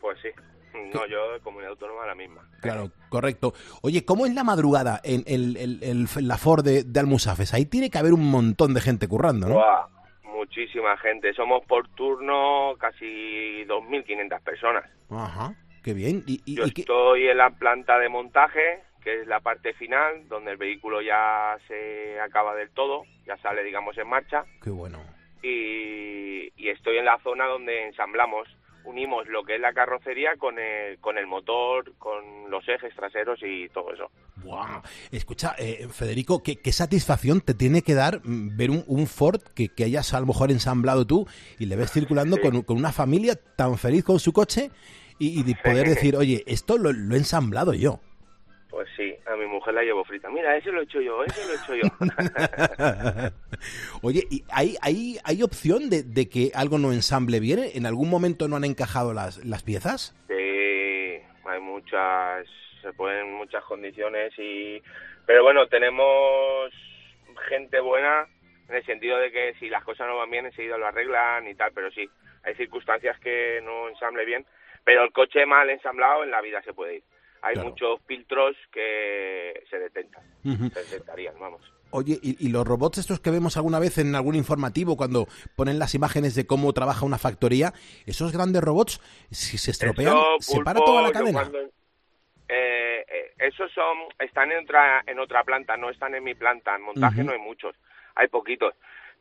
Pues 0.00 0.18
sí. 0.22 0.28
No, 0.94 1.06
yo 1.06 1.32
de 1.32 1.40
Comunidad 1.40 1.70
Autónoma 1.72 2.06
la 2.06 2.14
misma. 2.14 2.42
Claro, 2.60 2.90
correcto. 3.08 3.54
Oye, 3.82 4.04
¿cómo 4.04 4.26
es 4.26 4.34
la 4.34 4.44
madrugada 4.44 5.00
en, 5.04 5.22
el- 5.26 5.56
el- 5.56 5.82
el- 5.82 6.08
la 6.28 6.38
Ford 6.38 6.64
de, 6.64 6.84
de 6.84 7.00
Almusafes? 7.00 7.54
Ahí 7.54 7.66
tiene 7.66 7.90
que 7.90 7.98
haber 7.98 8.12
un 8.12 8.30
montón 8.30 8.74
de 8.74 8.80
gente 8.80 9.08
currando, 9.08 9.48
¿no? 9.48 9.60
Muchísima 10.24 10.96
gente. 10.98 11.32
Somos 11.34 11.64
por 11.66 11.88
turno 11.88 12.74
casi 12.78 13.64
2.500 13.66 14.40
personas. 14.42 14.84
Ajá, 15.10 15.54
qué 15.82 15.92
bien. 15.94 16.22
¿Y, 16.26 16.40
y- 16.44 16.56
Yo 16.56 16.66
y 16.66 16.70
qué- 16.72 16.82
estoy 16.82 17.28
en 17.28 17.38
la 17.38 17.50
planta 17.50 17.98
de 17.98 18.08
montaje, 18.08 18.82
que 19.02 19.20
es 19.22 19.26
la 19.26 19.40
parte 19.40 19.72
final, 19.74 20.28
donde 20.28 20.52
el 20.52 20.56
vehículo 20.56 21.00
ya 21.02 21.56
se 21.66 22.20
acaba 22.20 22.54
del 22.54 22.70
todo, 22.70 23.02
ya 23.26 23.36
sale, 23.38 23.62
digamos, 23.64 23.96
en 23.98 24.08
marcha. 24.08 24.44
Qué 24.62 24.70
bueno. 24.70 24.98
Y 25.42 26.52
y 26.56 26.68
estoy 26.70 26.98
en 26.98 27.04
la 27.04 27.18
zona 27.22 27.46
donde 27.46 27.86
ensamblamos, 27.86 28.48
unimos 28.88 29.28
lo 29.28 29.42
que 29.44 29.56
es 29.56 29.60
la 29.60 29.72
carrocería 29.72 30.36
con 30.38 30.58
el, 30.58 30.98
con 30.98 31.18
el 31.18 31.26
motor, 31.26 31.92
con 31.98 32.50
los 32.50 32.66
ejes 32.68 32.94
traseros 32.94 33.38
y 33.42 33.68
todo 33.68 33.92
eso. 33.92 34.10
Buah. 34.36 34.80
Escucha, 35.12 35.54
eh, 35.58 35.86
Federico, 35.88 36.42
¿qué, 36.42 36.56
qué 36.56 36.72
satisfacción 36.72 37.42
te 37.42 37.52
tiene 37.52 37.82
que 37.82 37.94
dar 37.94 38.20
mm, 38.24 38.56
ver 38.56 38.70
un, 38.70 38.84
un 38.86 39.06
Ford 39.06 39.42
que, 39.54 39.68
que 39.68 39.84
hayas 39.84 40.14
a 40.14 40.20
lo 40.20 40.26
mejor 40.26 40.50
ensamblado 40.50 41.06
tú 41.06 41.26
y 41.58 41.66
le 41.66 41.76
ves 41.76 41.92
circulando 41.92 42.40
con, 42.40 42.62
con 42.62 42.78
una 42.78 42.92
familia 42.92 43.34
tan 43.56 43.76
feliz 43.76 44.04
con 44.04 44.18
su 44.18 44.32
coche 44.32 44.70
y, 45.18 45.38
y 45.38 45.42
de 45.42 45.54
poder 45.62 45.86
decir, 45.86 46.16
oye, 46.16 46.42
esto 46.46 46.78
lo, 46.78 46.92
lo 46.92 47.14
he 47.14 47.18
ensamblado 47.18 47.74
yo. 47.74 48.00
Pues 48.70 48.88
sí, 48.96 49.14
a 49.28 49.36
mi 49.36 49.46
mujer 49.46 49.74
la 49.74 49.82
llevo 49.82 50.04
frita. 50.04 50.30
Mira, 50.30 50.56
ese 50.56 50.72
lo 50.72 50.80
he 50.80 50.84
hecho 50.84 51.00
yo, 51.00 51.22
ese 51.24 51.46
lo 51.46 51.52
he 51.52 51.56
hecho 51.56 51.74
yo. 51.74 53.30
Oye, 54.02 54.24
¿y 54.30 54.44
hay, 54.50 54.76
hay, 54.80 55.18
hay 55.24 55.42
opción 55.42 55.90
de, 55.90 56.02
de 56.02 56.28
que 56.28 56.50
algo 56.54 56.78
no 56.78 56.92
ensamble 56.92 57.40
bien? 57.40 57.60
¿En 57.74 57.86
algún 57.86 58.08
momento 58.08 58.48
no 58.48 58.56
han 58.56 58.64
encajado 58.64 59.12
las, 59.12 59.44
las 59.44 59.62
piezas? 59.62 60.14
Sí, 60.28 60.34
hay 60.34 61.60
muchas, 61.60 62.46
se 62.82 62.92
ponen 62.92 63.32
muchas 63.34 63.62
condiciones 63.64 64.32
y... 64.38 64.82
Pero 65.26 65.42
bueno, 65.42 65.66
tenemos 65.66 66.72
gente 67.48 67.80
buena 67.80 68.26
en 68.68 68.76
el 68.76 68.84
sentido 68.84 69.18
de 69.18 69.30
que 69.30 69.54
si 69.58 69.68
las 69.68 69.84
cosas 69.84 70.06
no 70.06 70.16
van 70.16 70.30
bien 70.30 70.46
enseguida 70.46 70.78
lo 70.78 70.86
arreglan 70.86 71.46
y 71.48 71.54
tal, 71.54 71.72
pero 71.74 71.90
sí, 71.90 72.08
hay 72.44 72.54
circunstancias 72.54 73.18
que 73.20 73.60
no 73.62 73.88
ensamble 73.88 74.24
bien, 74.24 74.46
pero 74.84 75.04
el 75.04 75.12
coche 75.12 75.44
mal 75.44 75.68
ensamblado 75.68 76.24
en 76.24 76.30
la 76.30 76.40
vida 76.40 76.62
se 76.62 76.72
puede 76.72 76.96
ir. 76.96 77.02
Hay 77.42 77.54
Claro. 77.54 77.70
muchos 77.70 78.00
filtros 78.06 78.56
que 78.72 79.62
se 79.70 79.78
detectan, 79.78 80.24
Ujú. 80.44 80.68
se 80.70 80.80
detectarían, 80.80 81.38
vamos. 81.38 81.62
Oye, 81.90 82.18
¿y, 82.22 82.46
y 82.46 82.50
los 82.50 82.66
robots 82.66 82.98
estos 82.98 83.18
que 83.20 83.30
vemos 83.30 83.56
alguna 83.56 83.78
vez 83.78 83.96
en 83.98 84.14
algún 84.14 84.34
informativo 84.34 84.96
cuando 84.96 85.26
ponen 85.56 85.78
las 85.78 85.94
imágenes 85.94 86.34
de 86.34 86.46
cómo 86.46 86.72
trabaja 86.74 87.06
una 87.06 87.16
factoría, 87.16 87.72
esos 88.06 88.32
grandes 88.32 88.62
robots, 88.62 89.00
si 89.30 89.56
se 89.56 89.70
estropean, 89.70 90.14
Eso, 90.16 90.36
se 90.40 90.62
para 90.62 90.80
toda 90.80 91.00
la 91.02 91.12
cadena? 91.12 91.40
cuando- 91.40 91.60
eh, 92.50 93.04
eh, 93.08 93.32
esos 93.38 93.70
son, 93.72 93.98
están 94.18 94.52
en 94.52 94.64
otra, 94.64 95.02
en 95.06 95.18
otra 95.18 95.44
planta, 95.44 95.76
no 95.76 95.90
están 95.90 96.14
en 96.14 96.24
mi 96.24 96.34
planta. 96.34 96.74
En 96.76 96.82
montaje 96.82 97.22
no 97.24 97.32
hay 97.32 97.38
muchos, 97.38 97.74
hay 98.14 98.28
poquitos. 98.28 98.74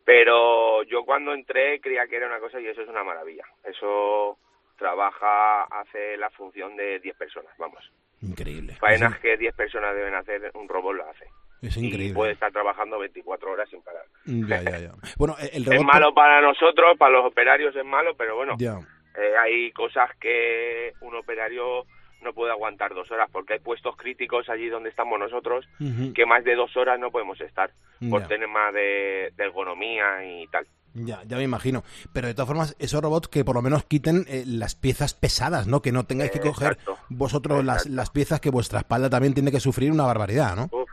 Pero 0.05 0.84
yo 0.84 1.03
cuando 1.05 1.34
entré 1.34 1.80
creía 1.82 2.07
que 2.07 2.15
era 2.15 2.28
una 2.28 2.39
cosa 2.39 2.59
y 2.61 2.68
eso 2.68 2.82
es 2.82 2.88
una 2.89 3.03
maravilla. 3.03 3.43
Eso 3.65 4.38
trabaja, 4.78 5.63
hace 5.63 6.15
la 6.18 6.30
función 6.30 6.76
de 6.78 6.99
10 6.99 7.15
personas, 7.18 7.51
vamos. 7.57 7.84
Increíble. 8.22 8.74
Faenas 8.80 9.20
que 9.20 9.38
10 9.38 9.55
personas 9.55 9.95
deben 9.95 10.15
hacer, 10.15 10.51
un 10.55 10.68
robot 10.68 10.95
lo 10.95 11.09
hace. 11.09 11.26
Es 11.61 11.76
Y 11.78 11.88
increíble. 11.88 12.13
puede 12.15 12.32
estar 12.34 12.51
trabajando 12.51 12.99
24 12.99 13.51
horas 13.51 13.70
sin 13.70 13.82
parar. 13.82 14.03
Ya, 14.26 14.61
ya, 14.61 14.80
ya. 14.80 14.91
Bueno, 15.18 15.36
el 15.39 15.63
Es 15.63 15.65
robot... 15.70 15.86
malo 15.93 16.13
para 16.13 16.41
nosotros, 16.41 16.97
para 16.97 17.11
los 17.11 17.26
operarios 17.26 17.76
es 17.76 17.86
malo, 17.86 18.15
pero 18.18 18.36
bueno, 18.36 18.55
eh, 18.59 19.34
hay 19.39 19.72
cosas 19.72 20.09
que 20.20 20.93
un 21.01 21.15
operario 21.15 21.86
no 22.22 22.34
puede 22.34 22.51
aguantar 22.51 22.93
dos 22.93 23.09
horas, 23.11 23.30
porque 23.32 23.53
hay 23.53 23.59
puestos 23.59 23.95
críticos 23.95 24.49
allí 24.49 24.70
donde 24.70 24.89
estamos 24.89 25.20
nosotros, 25.20 25.68
que 26.15 26.26
más 26.26 26.43
de 26.43 26.55
dos 26.55 26.76
horas 26.78 26.99
no 26.99 27.11
podemos 27.11 27.39
estar, 27.41 27.72
por 28.09 28.22
Ya. 28.22 28.28
temas 28.28 28.74
de, 28.74 29.32
de 29.36 29.43
ergonomía 29.43 30.24
y 30.26 30.47
tal. 30.47 30.65
Ya, 30.93 31.22
ya 31.26 31.38
me 31.38 31.43
imagino. 31.43 31.84
Pero 32.11 32.28
de 32.28 32.34
todas 32.34 32.47
formas, 32.47 32.76
esos 32.80 33.01
robots 33.03 33.28
que 33.28 33.45
por 33.45 33.53
lo 33.55 33.61
menos 33.61 33.84
quiten 33.84 34.26
eh, 34.28 34.43
las 34.47 34.74
piezas 34.74 35.13
pesadas, 35.13 35.68
¿no? 35.68 35.82
Que 35.82 35.91
no 35.91 36.05
tengáis 36.05 36.32
que 36.32 36.39
coger 36.39 36.72
Exacto. 36.74 36.97
vosotros 37.09 37.63
las, 37.63 37.86
las 37.86 38.09
piezas 38.09 38.39
que 38.41 38.49
vuestra 38.49 38.80
espalda 38.80 39.07
también 39.09 39.36
tiene 39.36 39.51
que 39.51 39.59
sufrir 39.59 39.91
una 39.91 40.05
barbaridad, 40.05 40.55
¿no? 40.55 40.70
Uf, 40.72 40.89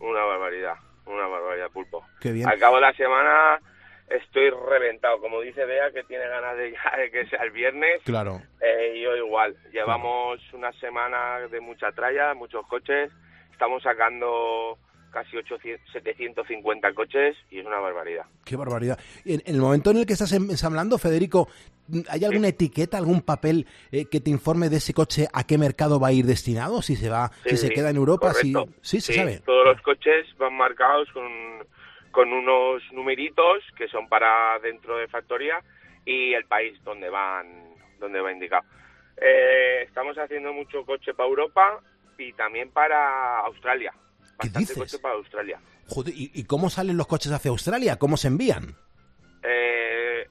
una 0.00 0.24
barbaridad, 0.24 0.74
una 1.06 1.26
barbaridad, 1.28 1.70
pulpo. 1.70 2.02
Qué 2.20 2.32
bien. 2.32 2.48
Al 2.48 2.58
cabo 2.58 2.76
de 2.76 2.80
la 2.82 2.92
semana 2.94 3.60
estoy 4.10 4.50
reventado, 4.50 5.20
como 5.20 5.40
dice 5.40 5.64
Bea, 5.64 5.90
que 5.92 6.04
tiene 6.04 6.26
ganas 6.28 6.56
de 6.56 6.72
ya 6.72 6.96
de 6.96 7.10
que 7.10 7.26
sea 7.26 7.42
el 7.42 7.50
viernes. 7.50 8.02
Claro. 8.04 8.40
Eh, 8.60 9.00
yo 9.02 9.16
igual. 9.16 9.56
Llevamos 9.72 10.40
una 10.52 10.72
semana 10.72 11.40
de 11.50 11.60
mucha 11.60 11.92
tralla, 11.92 12.34
muchos 12.34 12.66
coches. 12.66 13.10
Estamos 13.52 13.82
sacando 13.82 14.78
casi 15.10 15.36
800, 15.36 15.90
750 15.92 16.92
coches 16.92 17.36
y 17.50 17.60
es 17.60 17.66
una 17.66 17.78
barbaridad. 17.80 18.26
Qué 18.44 18.56
barbaridad. 18.56 18.98
En, 19.24 19.42
en 19.44 19.54
el 19.54 19.60
momento 19.60 19.90
en 19.90 19.98
el 19.98 20.06
que 20.06 20.12
estás 20.12 20.32
ensamblando, 20.32 20.98
Federico, 20.98 21.48
¿hay 22.08 22.24
alguna 22.24 22.48
etiqueta, 22.48 22.98
algún 22.98 23.22
papel 23.22 23.66
eh, 23.90 24.06
que 24.06 24.20
te 24.20 24.30
informe 24.30 24.68
de 24.68 24.76
ese 24.76 24.92
coche 24.92 25.26
a 25.32 25.44
qué 25.44 25.58
mercado 25.58 25.98
va 25.98 26.08
a 26.08 26.12
ir 26.12 26.26
destinado? 26.26 26.82
Si 26.82 26.96
se 26.96 27.08
va, 27.08 27.30
Sí, 27.44 27.50
si 27.50 27.56
se 27.56 27.70
queda 27.70 27.90
en 27.90 27.96
Europa, 27.96 28.34
si 28.34 28.54
sí 28.82 29.00
se 29.00 29.14
sabe. 29.14 29.40
Todos 29.44 29.64
los 29.64 29.80
coches 29.82 30.26
van 30.38 30.54
marcados 30.54 31.08
con, 31.12 31.24
con 32.18 32.32
unos 32.32 32.82
numeritos 32.90 33.62
que 33.76 33.86
son 33.86 34.08
para 34.08 34.58
dentro 34.58 34.96
de 34.96 35.06
factoría 35.06 35.62
y 36.04 36.34
el 36.34 36.46
país 36.46 36.76
donde 36.82 37.08
van 37.08 37.46
donde 38.00 38.20
va 38.20 38.32
indicado. 38.32 38.64
Eh, 39.16 39.84
estamos 39.86 40.18
haciendo 40.18 40.52
mucho 40.52 40.84
coche 40.84 41.14
para 41.14 41.28
Europa 41.28 41.80
y 42.18 42.32
también 42.32 42.72
para 42.72 43.38
Australia. 43.46 43.94
Bastante 44.36 44.58
dices? 44.58 44.76
coche 44.76 44.98
para 44.98 45.14
Australia. 45.14 45.60
Joder, 45.86 46.12
¿y, 46.12 46.32
y 46.34 46.42
cómo 46.42 46.70
salen 46.70 46.96
los 46.96 47.06
coches 47.06 47.30
hacia 47.30 47.52
Australia? 47.52 48.00
¿Cómo 48.00 48.16
se 48.16 48.26
envían? 48.26 48.74
Eh, 49.44 50.26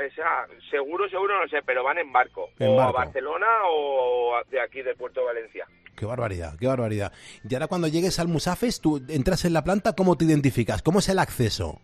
esa, 0.00 0.46
seguro, 0.70 1.08
seguro 1.08 1.40
no 1.40 1.48
sé, 1.48 1.62
pero 1.64 1.84
van 1.84 1.98
en 1.98 2.12
barco. 2.12 2.50
En 2.58 2.68
o 2.68 2.76
barco. 2.76 2.98
a 2.98 3.04
Barcelona 3.04 3.46
o 3.66 4.40
de 4.50 4.60
aquí, 4.60 4.82
de 4.82 4.94
Puerto 4.94 5.24
Valencia. 5.24 5.66
Qué 5.96 6.06
barbaridad, 6.06 6.54
qué 6.58 6.66
barbaridad. 6.66 7.12
Y 7.48 7.54
ahora 7.54 7.66
cuando 7.66 7.88
llegues 7.88 8.18
al 8.18 8.28
Musafes, 8.28 8.80
tú 8.80 9.02
entras 9.08 9.44
en 9.44 9.52
la 9.52 9.62
planta, 9.62 9.94
¿cómo 9.94 10.16
te 10.16 10.24
identificas? 10.24 10.82
¿Cómo 10.82 11.00
es 11.00 11.08
el 11.08 11.18
acceso? 11.18 11.80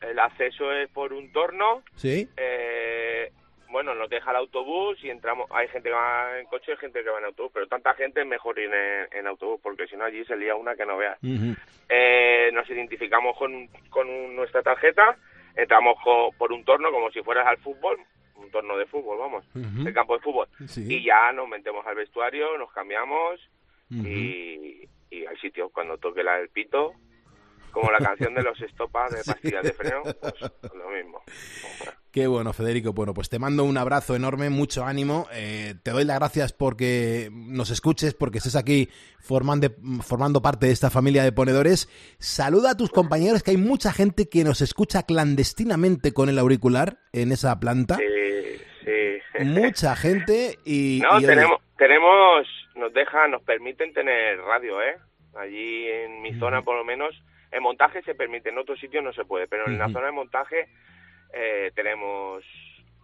El 0.00 0.18
acceso 0.18 0.72
es 0.72 0.88
por 0.90 1.12
un 1.12 1.30
torno. 1.30 1.82
¿Sí? 1.94 2.28
Eh, 2.36 3.30
bueno, 3.70 3.94
nos 3.94 4.10
deja 4.10 4.30
el 4.30 4.38
autobús 4.38 4.98
y 5.02 5.10
entramos. 5.10 5.48
Hay 5.52 5.68
gente 5.68 5.88
que 5.88 5.94
va 5.94 6.40
en 6.40 6.46
coche 6.46 6.72
y 6.72 6.76
gente 6.78 7.04
que 7.04 7.10
va 7.10 7.18
en 7.18 7.26
autobús, 7.26 7.52
pero 7.54 7.68
tanta 7.68 7.94
gente 7.94 8.20
es 8.22 8.26
mejor 8.26 8.58
ir 8.58 8.72
en, 8.72 9.06
en 9.12 9.26
autobús 9.26 9.60
porque 9.62 9.86
si 9.86 9.96
no 9.96 10.04
allí 10.04 10.24
se 10.24 10.36
lía 10.36 10.56
una 10.56 10.74
que 10.74 10.86
no 10.86 10.96
veas. 10.96 11.18
Eh, 11.88 12.50
nos 12.52 12.68
identificamos 12.68 13.36
con, 13.36 13.68
con 13.90 14.34
nuestra 14.34 14.62
tarjeta, 14.62 15.16
entramos 15.56 15.96
por 16.38 16.52
un 16.52 16.64
torno 16.64 16.90
como 16.90 17.10
si 17.10 17.22
fueras 17.22 17.46
al 17.46 17.58
fútbol, 17.58 17.98
un 18.36 18.50
torno 18.50 18.76
de 18.78 18.86
fútbol, 18.86 19.18
vamos, 19.18 19.44
Ujú. 19.54 19.86
el 19.86 19.92
campo 19.94 20.14
de 20.16 20.22
fútbol. 20.22 20.48
Sí. 20.66 20.86
Y 20.88 21.04
ya 21.04 21.32
nos 21.32 21.48
metemos 21.48 21.86
al 21.86 21.96
vestuario, 21.96 22.56
nos 22.58 22.72
cambiamos 22.72 23.40
y, 23.90 24.88
y 25.10 25.26
al 25.26 25.36
sitio 25.40 25.68
cuando 25.70 25.98
toque 25.98 26.22
la 26.22 26.36
del 26.38 26.48
pito, 26.48 26.94
como 27.70 27.90
la 27.90 27.98
canción 27.98 28.34
de 28.34 28.42
los 28.42 28.60
estopas 28.60 29.12
de 29.12 29.24
pastillas 29.24 29.62
de 29.62 29.72
freno, 29.72 30.02
pues 30.20 30.74
lo 30.74 30.90
mismo. 30.90 31.22
Qué 32.12 32.26
bueno, 32.26 32.52
Federico. 32.52 32.92
Bueno, 32.92 33.14
pues 33.14 33.28
te 33.28 33.38
mando 33.38 33.62
un 33.62 33.78
abrazo 33.78 34.16
enorme, 34.16 34.50
mucho 34.50 34.84
ánimo. 34.84 35.28
Eh, 35.32 35.74
te 35.84 35.92
doy 35.92 36.04
las 36.04 36.18
gracias 36.18 36.52
porque 36.52 37.28
nos 37.30 37.70
escuches, 37.70 38.14
porque 38.14 38.38
estés 38.38 38.56
aquí 38.56 38.88
formando, 39.20 39.68
formando 40.02 40.42
parte 40.42 40.66
de 40.66 40.72
esta 40.72 40.90
familia 40.90 41.22
de 41.22 41.30
ponedores. 41.30 41.88
Saluda 42.18 42.72
a 42.72 42.76
tus 42.76 42.90
compañeros, 42.90 43.44
que 43.44 43.52
hay 43.52 43.58
mucha 43.58 43.92
gente 43.92 44.28
que 44.28 44.42
nos 44.42 44.60
escucha 44.60 45.04
clandestinamente 45.04 46.12
con 46.12 46.28
el 46.28 46.40
auricular 46.40 46.98
en 47.12 47.30
esa 47.30 47.60
planta. 47.60 47.96
Sí, 47.96 48.58
sí. 48.84 49.44
Mucha 49.44 49.94
gente 49.94 50.58
y... 50.64 51.00
No, 51.08 51.20
y, 51.20 51.26
tenemos, 51.26 51.60
tenemos, 51.78 52.44
nos 52.74 52.92
dejan, 52.92 53.30
nos 53.30 53.42
permiten 53.42 53.92
tener 53.92 54.40
radio, 54.40 54.82
¿eh? 54.82 54.96
Allí 55.36 55.86
en 55.86 56.22
mi 56.22 56.34
zona, 56.40 56.62
por 56.62 56.76
lo 56.76 56.84
menos, 56.84 57.14
en 57.52 57.62
montaje 57.62 58.02
se 58.02 58.14
permite, 58.14 58.48
en 58.50 58.58
otros 58.58 58.78
sitios 58.80 59.02
no 59.04 59.12
se 59.12 59.24
puede, 59.24 59.46
pero 59.48 59.66
en 59.66 59.78
la 59.78 59.88
zona 59.88 60.06
de 60.06 60.12
montaje 60.12 60.68
eh, 61.32 61.70
tenemos 61.74 62.44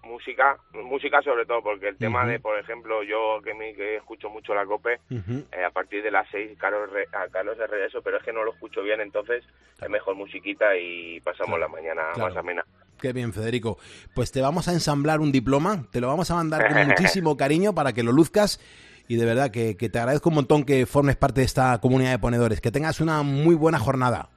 música, 0.04 0.56
música 0.72 1.20
sobre 1.22 1.46
todo, 1.46 1.62
porque 1.64 1.88
el 1.88 1.96
tema 1.96 2.24
de, 2.24 2.38
por 2.38 2.56
ejemplo, 2.58 3.02
yo 3.02 3.40
que, 3.42 3.54
me, 3.54 3.74
que 3.74 3.96
escucho 3.96 4.30
mucho 4.30 4.54
la 4.54 4.64
COPE, 4.64 5.00
eh, 5.10 5.64
a 5.66 5.70
partir 5.70 6.00
de 6.02 6.12
las 6.12 6.28
seis, 6.30 6.56
Carlos, 6.58 6.88
re- 6.92 7.08
a 7.12 7.26
Carlos 7.28 7.58
de 7.58 7.66
regreso, 7.66 8.00
pero 8.02 8.18
es 8.18 8.22
que 8.22 8.32
no 8.32 8.44
lo 8.44 8.52
escucho 8.52 8.82
bien, 8.82 9.00
entonces 9.00 9.42
es 9.82 9.90
mejor 9.90 10.14
musiquita 10.14 10.76
y 10.76 11.20
pasamos 11.22 11.58
la 11.58 11.66
mañana 11.66 12.02
Claro. 12.14 12.28
más 12.28 12.36
amena. 12.38 12.64
Qué 13.00 13.12
bien, 13.12 13.32
Federico. 13.32 13.78
Pues 14.14 14.30
te 14.30 14.40
vamos 14.40 14.68
a 14.68 14.72
ensamblar 14.72 15.18
un 15.20 15.32
diploma, 15.32 15.86
te 15.90 16.00
lo 16.00 16.06
vamos 16.06 16.30
a 16.30 16.36
mandar 16.36 16.68
con 16.72 16.76
muchísimo 16.86 17.36
cariño 17.36 17.74
para 17.74 17.92
que 17.92 18.04
lo 18.04 18.12
luzcas 18.12 18.60
y 19.08 19.16
de 19.16 19.24
verdad 19.24 19.50
que, 19.50 19.76
que 19.76 19.88
te 19.88 19.98
agradezco 19.98 20.28
un 20.28 20.36
montón 20.36 20.64
que 20.64 20.86
formes 20.86 21.16
parte 21.16 21.40
de 21.40 21.46
esta 21.46 21.78
comunidad 21.80 22.12
de 22.12 22.18
ponedores. 22.20 22.60
Que 22.60 22.70
tengas 22.70 23.00
una 23.00 23.22
muy 23.22 23.54
buena 23.56 23.78
jornada. 23.80 24.28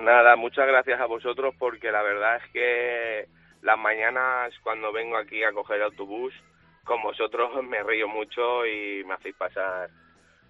Nada, 0.00 0.36
muchas 0.36 0.66
gracias 0.66 1.00
a 1.00 1.06
vosotros 1.06 1.54
porque 1.58 1.90
la 1.90 2.02
verdad 2.02 2.36
es 2.36 2.52
que 2.52 3.28
las 3.62 3.78
mañanas 3.78 4.52
cuando 4.62 4.92
vengo 4.92 5.16
aquí 5.16 5.42
a 5.44 5.52
coger 5.52 5.76
el 5.76 5.82
autobús 5.84 6.32
con 6.84 7.02
vosotros 7.02 7.50
me 7.64 7.82
río 7.82 8.08
mucho 8.08 8.64
y 8.66 9.04
me 9.04 9.14
hacéis 9.14 9.34
pasar 9.36 9.90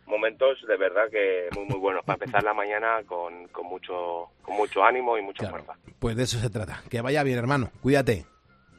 momentos 0.06 0.58
de 0.66 0.76
verdad 0.76 1.04
que 1.10 1.48
muy 1.56 1.64
muy 1.66 1.78
buenos 1.78 2.04
para 2.04 2.14
empezar 2.14 2.42
la 2.44 2.54
mañana 2.54 2.98
con, 3.06 3.48
con 3.48 3.66
mucho 3.66 4.28
con 4.42 4.56
mucho 4.56 4.84
ánimo 4.84 5.18
y 5.18 5.22
mucha 5.22 5.48
fuerza. 5.50 5.74
Pues 5.98 6.16
de 6.16 6.22
eso 6.24 6.38
se 6.38 6.50
trata. 6.50 6.82
Que 6.90 7.00
vaya 7.00 7.22
bien, 7.22 7.38
hermano. 7.38 7.70
Cuídate. 7.82 8.24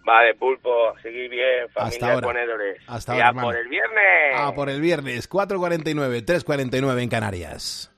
Vale, 0.03 0.33
pulpo, 0.35 0.97
seguir 1.01 1.29
bien, 1.29 1.65
Hasta 1.75 1.81
familia 1.83 2.07
de 2.07 2.13
ahora. 2.13 2.27
ponedores. 2.27 2.81
Hasta 2.87 3.11
Y 3.13 3.15
ahora, 3.17 3.25
a 3.27 3.29
hermano. 3.29 3.47
por 3.49 3.55
el 3.57 3.67
viernes. 3.67 4.35
A 4.39 4.55
por 4.55 4.69
el 4.69 4.81
viernes, 4.81 5.29
4.49, 5.29 6.25
3.49 6.25 7.03
en 7.03 7.09
Canarias. 7.09 7.91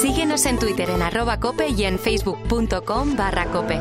Síguenos 0.00 0.46
en 0.46 0.58
Twitter 0.58 0.90
en 0.90 1.02
arroba 1.02 1.38
cope 1.38 1.68
y 1.68 1.84
en 1.84 1.98
facebook.com 1.98 3.16
barra 3.16 3.46
cope. 3.46 3.80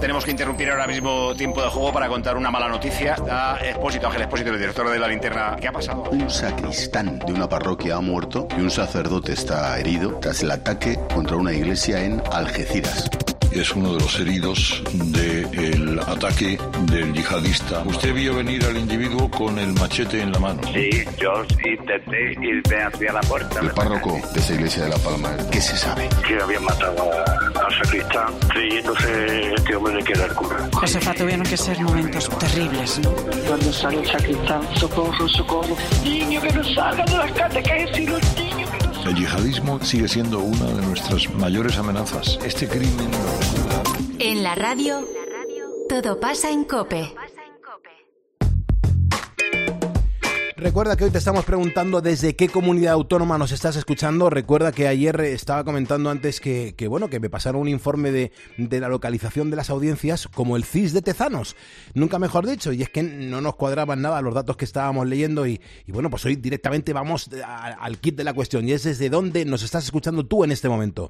Tenemos 0.00 0.24
que 0.24 0.30
interrumpir 0.30 0.70
ahora 0.70 0.86
mismo 0.86 1.34
tiempo 1.34 1.60
de 1.60 1.68
juego 1.68 1.92
para 1.92 2.08
contar 2.08 2.36
una 2.36 2.50
mala 2.50 2.68
noticia. 2.68 3.16
A 3.28 3.58
Expósito, 3.64 4.06
Ángel 4.06 4.22
Expósito, 4.22 4.50
el 4.50 4.58
director 4.58 4.88
de 4.88 4.98
la 4.98 5.08
linterna. 5.08 5.56
¿Qué 5.60 5.66
ha 5.66 5.72
pasado? 5.72 6.04
Un 6.10 6.30
sacristán 6.30 7.18
de 7.18 7.32
una 7.32 7.48
parroquia 7.48 7.96
ha 7.96 8.00
muerto 8.00 8.46
y 8.56 8.60
un 8.60 8.70
sacerdote 8.70 9.32
está 9.32 9.76
herido 9.78 10.18
tras 10.20 10.42
el 10.42 10.52
ataque 10.52 10.98
contra 11.12 11.36
una 11.36 11.52
iglesia 11.52 12.04
en 12.04 12.22
Algeciras. 12.32 13.10
Es 13.52 13.72
uno 13.74 13.94
de 13.94 14.00
los 14.00 14.20
heridos 14.20 14.82
del 14.92 15.98
ataque 15.98 16.58
del 16.82 17.12
yihadista. 17.12 17.82
Usted 17.84 18.14
vio 18.14 18.36
venir 18.36 18.64
al 18.64 18.76
individuo 18.76 19.28
con 19.30 19.58
el 19.58 19.72
machete 19.72 20.20
en 20.22 20.30
la 20.32 20.38
mano. 20.38 20.60
Sí, 20.72 20.90
yo 21.20 21.42
intenté 21.68 22.32
irme 22.40 22.82
hacia 22.84 23.12
la 23.12 23.20
puerta. 23.22 23.60
El 23.60 23.70
párroco 23.70 24.20
de 24.32 24.38
esa 24.40 24.54
iglesia 24.54 24.84
de 24.84 24.90
La 24.90 24.96
Palma, 24.98 25.36
¿qué 25.50 25.60
se 25.60 25.76
sabe? 25.76 26.08
Que 26.26 26.40
habían 26.40 26.62
matado 26.64 27.10
a- 27.12 27.60
al 27.66 27.84
sacristán 27.84 28.32
creyéndose 28.48 29.54
este 29.54 29.76
hombre 29.76 29.94
de 29.94 30.04
que 30.04 30.12
era 30.12 30.24
el 30.26 30.34
cura. 30.34 30.68
Josefa, 30.72 31.14
tuvieron 31.14 31.42
que 31.46 31.56
ser 31.56 31.80
momentos 31.80 32.28
terribles, 32.38 33.00
¿no? 33.00 33.10
Cuando 33.46 33.72
sale 33.72 34.00
el 34.00 34.06
sacristán, 34.06 34.60
socorro, 34.76 35.28
socorro. 35.28 35.76
Niño 36.04 36.40
que 36.42 36.52
nos 36.52 36.74
salga 36.74 37.04
de 37.04 37.16
las 37.16 37.32
catequesis, 37.32 38.08
los 38.08 38.22
niños 38.36 38.47
El 39.08 39.14
yihadismo 39.14 39.82
sigue 39.82 40.06
siendo 40.06 40.40
una 40.40 40.66
de 40.66 40.82
nuestras 40.82 41.30
mayores 41.30 41.78
amenazas. 41.78 42.38
Este 42.44 42.68
crimen 42.68 43.08
En 44.18 44.42
la 44.42 44.54
radio, 44.54 45.02
todo 45.88 46.20
pasa 46.20 46.50
en 46.50 46.64
Cope. 46.64 47.14
Recuerda 50.60 50.96
que 50.96 51.04
hoy 51.04 51.10
te 51.12 51.18
estamos 51.18 51.44
preguntando 51.44 52.00
desde 52.00 52.34
qué 52.34 52.48
comunidad 52.48 52.94
autónoma 52.94 53.38
nos 53.38 53.52
estás 53.52 53.76
escuchando. 53.76 54.28
Recuerda 54.28 54.72
que 54.72 54.88
ayer 54.88 55.20
estaba 55.20 55.62
comentando 55.62 56.10
antes 56.10 56.40
que, 56.40 56.74
que, 56.76 56.88
bueno, 56.88 57.08
que 57.08 57.20
me 57.20 57.30
pasaron 57.30 57.60
un 57.62 57.68
informe 57.68 58.10
de, 58.10 58.32
de 58.56 58.80
la 58.80 58.88
localización 58.88 59.50
de 59.50 59.56
las 59.56 59.70
audiencias 59.70 60.26
como 60.26 60.56
el 60.56 60.64
CIS 60.64 60.92
de 60.94 61.02
Tezanos. 61.02 61.54
Nunca 61.94 62.18
mejor 62.18 62.44
dicho, 62.44 62.72
y 62.72 62.82
es 62.82 62.88
que 62.88 63.04
no 63.04 63.40
nos 63.40 63.54
cuadraban 63.54 64.02
nada 64.02 64.20
los 64.20 64.34
datos 64.34 64.56
que 64.56 64.64
estábamos 64.64 65.06
leyendo 65.06 65.46
y, 65.46 65.60
y 65.86 65.92
bueno, 65.92 66.10
pues 66.10 66.24
hoy 66.24 66.34
directamente 66.34 66.92
vamos 66.92 67.30
a- 67.44 67.74
al 67.74 67.98
kit 67.98 68.16
de 68.16 68.24
la 68.24 68.34
cuestión 68.34 68.68
y 68.68 68.72
es 68.72 68.82
desde 68.82 69.10
dónde 69.10 69.44
nos 69.44 69.62
estás 69.62 69.84
escuchando 69.84 70.26
tú 70.26 70.42
en 70.42 70.50
este 70.50 70.68
momento. 70.68 71.08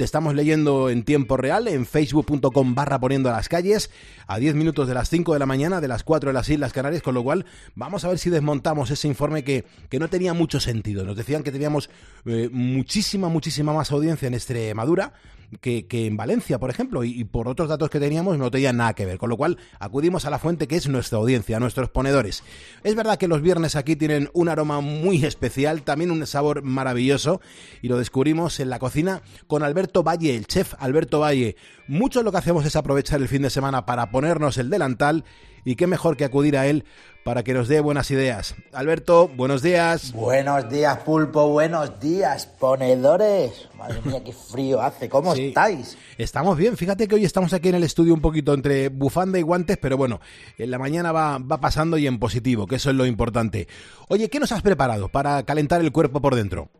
Te 0.00 0.04
estamos 0.04 0.34
leyendo 0.34 0.88
en 0.88 1.02
tiempo 1.02 1.36
real 1.36 1.68
en 1.68 1.84
facebook.com 1.84 2.74
barra 2.74 2.98
poniendo 2.98 3.28
a 3.28 3.32
las 3.32 3.50
calles 3.50 3.90
a 4.26 4.38
10 4.38 4.54
minutos 4.54 4.88
de 4.88 4.94
las 4.94 5.10
5 5.10 5.34
de 5.34 5.38
la 5.38 5.44
mañana, 5.44 5.82
de 5.82 5.88
las 5.88 6.04
4 6.04 6.30
de 6.30 6.32
las 6.32 6.48
Islas 6.48 6.72
Canarias, 6.72 7.02
con 7.02 7.14
lo 7.14 7.22
cual 7.22 7.44
vamos 7.74 8.02
a 8.06 8.08
ver 8.08 8.18
si 8.18 8.30
desmontamos 8.30 8.90
ese 8.90 9.08
informe 9.08 9.44
que, 9.44 9.66
que 9.90 9.98
no 9.98 10.08
tenía 10.08 10.32
mucho 10.32 10.58
sentido. 10.58 11.04
Nos 11.04 11.18
decían 11.18 11.42
que 11.42 11.52
teníamos 11.52 11.90
eh, 12.24 12.48
muchísima, 12.50 13.28
muchísima 13.28 13.74
más 13.74 13.92
audiencia 13.92 14.26
en 14.26 14.32
Extremadura 14.32 15.12
que, 15.60 15.86
en 15.90 16.16
Valencia, 16.16 16.58
por 16.58 16.70
ejemplo, 16.70 17.02
y, 17.04 17.20
y 17.20 17.24
por 17.24 17.48
otros 17.48 17.68
datos 17.68 17.90
que 17.90 17.98
teníamos 17.98 18.38
no 18.38 18.50
tenían 18.50 18.76
nada 18.76 18.94
que 18.94 19.06
ver, 19.06 19.18
con 19.18 19.28
lo 19.28 19.36
cual 19.36 19.58
acudimos 19.78 20.24
a 20.24 20.30
la 20.30 20.38
fuente 20.38 20.68
que 20.68 20.76
es 20.76 20.88
nuestra 20.88 21.18
audiencia, 21.18 21.58
nuestros 21.58 21.90
ponedores. 21.90 22.44
Es 22.84 22.94
verdad 22.94 23.18
que 23.18 23.28
los 23.28 23.42
viernes 23.42 23.76
aquí 23.76 23.96
tienen 23.96 24.30
un 24.32 24.48
aroma 24.48 24.80
muy 24.80 25.24
especial, 25.24 25.82
también 25.82 26.10
un 26.10 26.26
sabor 26.26 26.62
maravilloso, 26.62 27.40
y 27.82 27.88
lo 27.88 27.98
descubrimos 27.98 28.60
en 28.60 28.70
la 28.70 28.78
cocina 28.78 29.22
con 29.46 29.62
Alberto 29.62 30.02
Valle, 30.02 30.36
el 30.36 30.46
chef 30.46 30.74
Alberto 30.78 31.20
Valle. 31.20 31.56
Mucho 31.88 32.22
lo 32.22 32.30
que 32.30 32.38
hacemos 32.38 32.64
es 32.64 32.76
aprovechar 32.76 33.20
el 33.20 33.28
fin 33.28 33.42
de 33.42 33.50
semana 33.50 33.86
para 33.86 34.10
ponernos 34.10 34.58
el 34.58 34.70
delantal, 34.70 35.24
y 35.64 35.76
qué 35.76 35.86
mejor 35.86 36.16
que 36.16 36.24
acudir 36.24 36.56
a 36.56 36.66
él 36.66 36.84
para 37.24 37.42
que 37.42 37.52
nos 37.52 37.68
dé 37.68 37.80
buenas 37.80 38.10
ideas. 38.10 38.54
Alberto, 38.72 39.28
buenos 39.28 39.60
días. 39.62 40.12
Buenos 40.14 40.70
días, 40.70 40.98
pulpo, 41.00 41.48
buenos 41.48 42.00
días, 42.00 42.46
ponedores. 42.58 43.68
Madre 43.76 44.00
mía, 44.04 44.22
qué 44.24 44.32
frío 44.32 44.80
hace. 44.80 45.08
¿Cómo 45.08 45.34
Sí. 45.34 45.48
estáis? 45.48 45.98
Estamos 46.16 46.56
bien, 46.56 46.76
fíjate 46.76 47.06
que 47.06 47.14
hoy 47.16 47.24
estamos 47.24 47.52
aquí 47.52 47.68
en 47.68 47.74
el 47.74 47.82
estudio 47.84 48.14
un 48.14 48.20
poquito 48.20 48.54
entre 48.54 48.88
bufanda 48.88 49.38
y 49.38 49.42
guantes, 49.42 49.76
pero 49.76 49.96
bueno, 49.96 50.20
en 50.58 50.70
la 50.70 50.78
mañana 50.78 51.12
va, 51.12 51.38
va 51.38 51.60
pasando 51.60 51.98
y 51.98 52.06
en 52.06 52.18
positivo, 52.18 52.66
que 52.66 52.76
eso 52.76 52.90
es 52.90 52.96
lo 52.96 53.04
importante. 53.06 53.68
Oye, 54.08 54.28
¿qué 54.30 54.40
nos 54.40 54.52
has 54.52 54.62
preparado 54.62 55.08
para 55.08 55.42
calentar 55.44 55.80
el 55.82 55.92
cuerpo 55.92 56.20
por 56.22 56.34
dentro? 56.34 56.70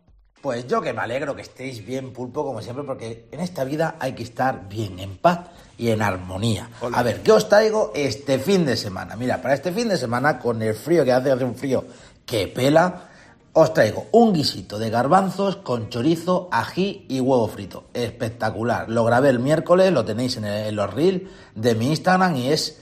Pues 0.43 0.67
yo 0.67 0.81
que 0.81 0.93
me 0.95 1.03
alegro 1.03 1.37
que 1.37 1.43
estéis 1.43 1.85
bien, 1.85 2.13
pulpo, 2.13 2.45
como 2.45 2.63
siempre, 2.63 2.85
porque 2.85 3.27
en 3.31 3.41
esta 3.41 3.63
vida 3.65 3.97
hay 3.99 4.13
que 4.15 4.23
estar 4.23 4.69
bien, 4.69 4.99
en 4.99 5.19
paz 5.19 5.41
y 5.77 5.91
en 5.91 6.01
armonía. 6.01 6.71
A 6.95 7.03
ver, 7.03 7.23
¿qué 7.23 7.33
os 7.33 7.49
traigo 7.49 7.93
este 7.95 8.39
fin 8.39 8.65
de 8.65 8.77
semana? 8.77 9.17
Mira, 9.17 9.43
para 9.43 9.53
este 9.55 9.71
fin 9.71 9.89
de 9.89 9.99
semana, 9.99 10.39
con 10.39 10.63
el 10.63 10.75
frío 10.75 11.05
que 11.05 11.13
hace, 11.13 11.31
hace 11.31 11.45
un 11.45 11.55
frío 11.57 11.85
que 12.25 12.49
pela, 12.49 13.09
os 13.53 13.75
traigo 13.75 14.07
un 14.13 14.33
guisito 14.33 14.79
de 14.79 14.89
garbanzos 14.89 15.57
con 15.57 15.91
chorizo, 15.91 16.49
ají 16.53 17.05
y 17.09 17.21
huevo 17.21 17.47
frito. 17.49 17.85
Espectacular. 17.93 18.89
Lo 18.89 19.05
grabé 19.05 19.29
el 19.29 19.41
miércoles, 19.41 19.93
lo 19.93 20.05
tenéis 20.07 20.37
en, 20.39 20.45
el- 20.47 20.69
en 20.69 20.77
los 20.77 20.93
reels 20.95 21.23
de 21.55 21.75
mi 21.75 21.89
Instagram 21.89 22.37
y 22.37 22.49
es 22.49 22.81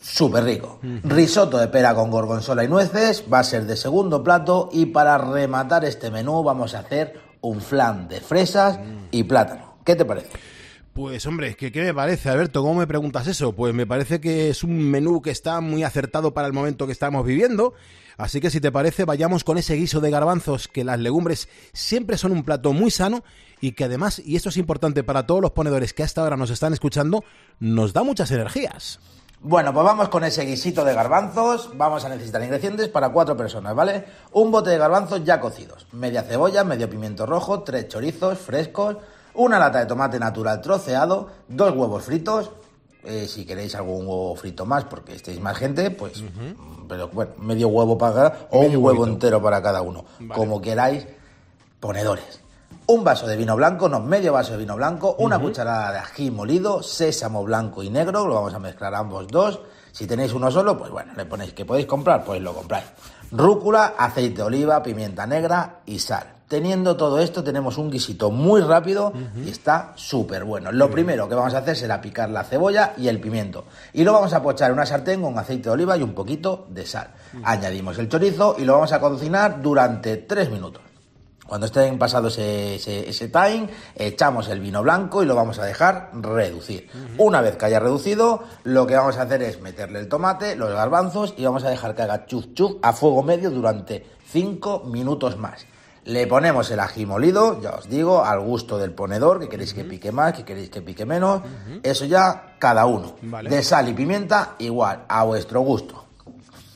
súper 0.00 0.44
rico. 0.44 0.80
Risotto 1.04 1.58
de 1.58 1.68
pera 1.68 1.94
con 1.94 2.10
gorgonzola 2.10 2.64
y 2.64 2.68
nueces 2.68 3.24
va 3.32 3.40
a 3.40 3.44
ser 3.44 3.66
de 3.66 3.76
segundo 3.76 4.24
plato 4.24 4.68
y 4.72 4.86
para 4.86 5.18
rematar 5.18 5.84
este 5.84 6.10
menú 6.10 6.42
vamos 6.42 6.74
a 6.74 6.80
hacer 6.80 7.20
un 7.42 7.60
flan 7.60 8.08
de 8.08 8.20
fresas 8.20 8.78
y 9.10 9.24
plátano. 9.24 9.74
¿Qué 9.84 9.96
te 9.96 10.04
parece? 10.04 10.30
Pues 10.92 11.24
hombre, 11.26 11.54
¿qué, 11.54 11.70
¿qué 11.70 11.82
me 11.82 11.94
parece, 11.94 12.28
Alberto? 12.28 12.62
¿Cómo 12.62 12.80
me 12.80 12.86
preguntas 12.86 13.26
eso? 13.26 13.52
Pues 13.52 13.72
me 13.72 13.86
parece 13.86 14.20
que 14.20 14.50
es 14.50 14.64
un 14.64 14.90
menú 14.90 15.22
que 15.22 15.30
está 15.30 15.60
muy 15.60 15.84
acertado 15.84 16.34
para 16.34 16.48
el 16.48 16.52
momento 16.52 16.86
que 16.86 16.92
estamos 16.92 17.24
viviendo. 17.24 17.74
Así 18.18 18.40
que 18.40 18.50
si 18.50 18.60
te 18.60 18.72
parece, 18.72 19.04
vayamos 19.04 19.44
con 19.44 19.56
ese 19.56 19.76
guiso 19.76 20.00
de 20.00 20.10
garbanzos, 20.10 20.68
que 20.68 20.84
las 20.84 20.98
legumbres 20.98 21.48
siempre 21.72 22.18
son 22.18 22.32
un 22.32 22.44
plato 22.44 22.72
muy 22.72 22.90
sano 22.90 23.24
y 23.60 23.72
que 23.72 23.84
además, 23.84 24.20
y 24.22 24.36
esto 24.36 24.50
es 24.50 24.56
importante 24.56 25.04
para 25.04 25.26
todos 25.26 25.40
los 25.40 25.52
ponedores 25.52 25.94
que 25.94 26.02
hasta 26.02 26.22
ahora 26.22 26.36
nos 26.36 26.50
están 26.50 26.72
escuchando, 26.72 27.24
nos 27.60 27.92
da 27.92 28.02
muchas 28.02 28.30
energías. 28.30 28.98
Bueno, 29.42 29.72
pues 29.72 29.84
vamos 29.84 30.08
con 30.10 30.22
ese 30.24 30.44
guisito 30.44 30.84
de 30.84 30.92
garbanzos. 30.94 31.70
Vamos 31.74 32.04
a 32.04 32.08
necesitar 32.10 32.42
ingredientes 32.42 32.88
para 32.88 33.08
cuatro 33.08 33.36
personas, 33.36 33.74
¿vale? 33.74 34.04
Un 34.32 34.50
bote 34.50 34.70
de 34.70 34.78
garbanzos 34.78 35.24
ya 35.24 35.40
cocidos, 35.40 35.86
media 35.92 36.22
cebolla, 36.22 36.62
medio 36.62 36.90
pimiento 36.90 37.24
rojo, 37.24 37.62
tres 37.62 37.88
chorizos 37.88 38.38
frescos, 38.38 38.96
una 39.34 39.58
lata 39.58 39.78
de 39.78 39.86
tomate 39.86 40.18
natural 40.18 40.60
troceado, 40.60 41.28
dos 41.48 41.74
huevos 41.74 42.04
fritos. 42.04 42.50
eh, 43.02 43.26
si 43.26 43.46
queréis 43.46 43.74
algún 43.74 44.06
huevo 44.06 44.36
frito 44.36 44.66
más, 44.66 44.84
porque 44.84 45.14
estéis 45.14 45.40
más 45.40 45.56
gente, 45.56 45.90
pues, 45.90 46.22
pero 46.86 47.08
bueno, 47.08 47.32
medio 47.38 47.68
huevo 47.68 47.96
para 47.96 48.12
cada, 48.14 48.38
o 48.50 48.60
Medio 48.60 48.78
un 48.78 48.84
huevo 48.84 48.98
huevito. 49.00 49.14
entero 49.14 49.40
para 49.42 49.62
cada 49.62 49.80
uno, 49.80 50.04
Vale. 50.18 50.38
como 50.38 50.60
queráis, 50.60 51.06
ponedores. 51.80 52.42
Un 52.86 53.04
vaso 53.04 53.24
de 53.28 53.36
vino 53.36 53.54
blanco, 53.54 53.88
no, 53.88 54.00
medio 54.00 54.32
vaso 54.32 54.50
de 54.50 54.58
vino 54.58 54.74
blanco, 54.74 55.14
una 55.20 55.38
cucharada 55.38 55.92
de 55.92 55.98
ají 55.98 56.28
molido, 56.32 56.82
sésamo 56.82 57.44
blanco 57.44 57.84
y 57.84 57.88
negro, 57.88 58.26
lo 58.26 58.34
vamos 58.34 58.52
a 58.52 58.58
mezclar 58.58 58.92
ambos 58.96 59.28
dos. 59.28 59.60
Si 59.92 60.08
tenéis 60.08 60.32
uno 60.32 60.50
solo, 60.50 60.76
pues 60.76 60.90
bueno, 60.90 61.12
le 61.16 61.24
ponéis 61.24 61.52
que 61.52 61.64
podéis 61.64 61.86
comprar, 61.86 62.24
pues 62.24 62.42
lo 62.42 62.52
compráis. 62.52 62.86
Rúcula, 63.30 63.94
aceite 63.96 64.38
de 64.38 64.42
oliva, 64.42 64.82
pimienta 64.82 65.24
negra 65.24 65.82
y 65.86 66.00
sal. 66.00 66.34
Teniendo 66.48 66.96
todo 66.96 67.20
esto, 67.20 67.44
tenemos 67.44 67.78
un 67.78 67.92
guisito 67.92 68.32
muy 68.32 68.60
rápido 68.60 69.12
y 69.36 69.50
está 69.50 69.92
súper 69.94 70.42
bueno. 70.42 70.72
Lo 70.72 70.90
primero 70.90 71.28
que 71.28 71.36
vamos 71.36 71.54
a 71.54 71.58
hacer 71.58 71.76
será 71.76 72.00
picar 72.00 72.28
la 72.30 72.42
cebolla 72.42 72.94
y 72.96 73.06
el 73.06 73.20
pimiento. 73.20 73.66
Y 73.92 74.02
lo 74.02 74.12
vamos 74.12 74.32
a 74.32 74.42
pochar 74.42 74.70
en 74.70 74.74
una 74.74 74.84
sartén 74.84 75.22
con 75.22 75.38
aceite 75.38 75.68
de 75.68 75.74
oliva 75.74 75.96
y 75.96 76.02
un 76.02 76.12
poquito 76.12 76.66
de 76.68 76.84
sal. 76.84 77.10
Añadimos 77.44 77.96
el 77.98 78.08
chorizo 78.08 78.56
y 78.58 78.64
lo 78.64 78.72
vamos 78.72 78.92
a 78.92 78.98
cocinar 78.98 79.62
durante 79.62 80.16
3 80.16 80.50
minutos. 80.50 80.89
Cuando 81.50 81.66
estén 81.66 81.98
pasados 81.98 82.38
ese, 82.38 82.76
ese, 82.76 83.10
ese 83.10 83.26
time, 83.26 83.68
echamos 83.96 84.48
el 84.50 84.60
vino 84.60 84.84
blanco 84.84 85.20
y 85.20 85.26
lo 85.26 85.34
vamos 85.34 85.58
a 85.58 85.64
dejar 85.64 86.10
reducir. 86.12 86.88
Una 87.18 87.40
vez 87.40 87.56
que 87.56 87.64
haya 87.64 87.80
reducido, 87.80 88.44
lo 88.62 88.86
que 88.86 88.94
vamos 88.94 89.16
a 89.16 89.22
hacer 89.22 89.42
es 89.42 89.60
meterle 89.60 89.98
el 89.98 90.08
tomate, 90.08 90.54
los 90.54 90.70
garbanzos 90.70 91.34
y 91.36 91.44
vamos 91.44 91.64
a 91.64 91.70
dejar 91.70 91.96
que 91.96 92.02
haga 92.02 92.24
chuf 92.26 92.54
chuf 92.54 92.74
a 92.82 92.92
fuego 92.92 93.24
medio 93.24 93.50
durante 93.50 94.06
5 94.28 94.84
minutos 94.84 95.38
más. 95.38 95.66
Le 96.04 96.28
ponemos 96.28 96.70
el 96.70 96.78
ají 96.78 97.04
molido, 97.04 97.60
ya 97.60 97.70
os 97.70 97.88
digo, 97.88 98.24
al 98.24 98.38
gusto 98.38 98.78
del 98.78 98.92
ponedor, 98.92 99.40
que 99.40 99.48
queréis 99.48 99.74
que 99.74 99.82
pique 99.82 100.12
más, 100.12 100.34
que 100.34 100.44
queréis 100.44 100.70
que 100.70 100.82
pique 100.82 101.04
menos. 101.04 101.42
Eso 101.82 102.04
ya 102.04 102.54
cada 102.60 102.86
uno. 102.86 103.16
Vale. 103.22 103.50
De 103.50 103.64
sal 103.64 103.88
y 103.88 103.92
pimienta, 103.92 104.54
igual, 104.60 105.04
a 105.08 105.24
vuestro 105.24 105.62
gusto. 105.62 106.04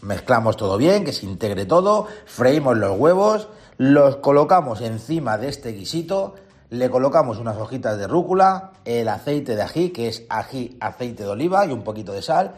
Mezclamos 0.02 0.56
todo 0.56 0.76
bien, 0.76 1.04
que 1.04 1.12
se 1.12 1.26
integre 1.26 1.64
todo, 1.64 2.08
freímos 2.26 2.76
los 2.76 2.98
huevos, 2.98 3.48
los 3.78 4.16
colocamos 4.16 4.80
encima 4.80 5.38
de 5.38 5.48
este 5.48 5.72
guisito, 5.72 6.34
le 6.70 6.90
colocamos 6.90 7.38
unas 7.38 7.56
hojitas 7.56 7.98
de 7.98 8.06
rúcula, 8.06 8.72
el 8.84 9.08
aceite 9.08 9.56
de 9.56 9.62
ají, 9.62 9.90
que 9.90 10.08
es 10.08 10.24
ají, 10.28 10.76
aceite 10.80 11.24
de 11.24 11.30
oliva 11.30 11.66
y 11.66 11.72
un 11.72 11.82
poquito 11.82 12.12
de 12.12 12.22
sal, 12.22 12.54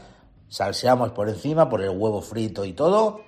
salseamos 0.48 1.12
por 1.12 1.28
encima 1.28 1.68
por 1.68 1.82
el 1.82 1.90
huevo 1.90 2.22
frito 2.22 2.64
y 2.64 2.72
todo, 2.72 3.20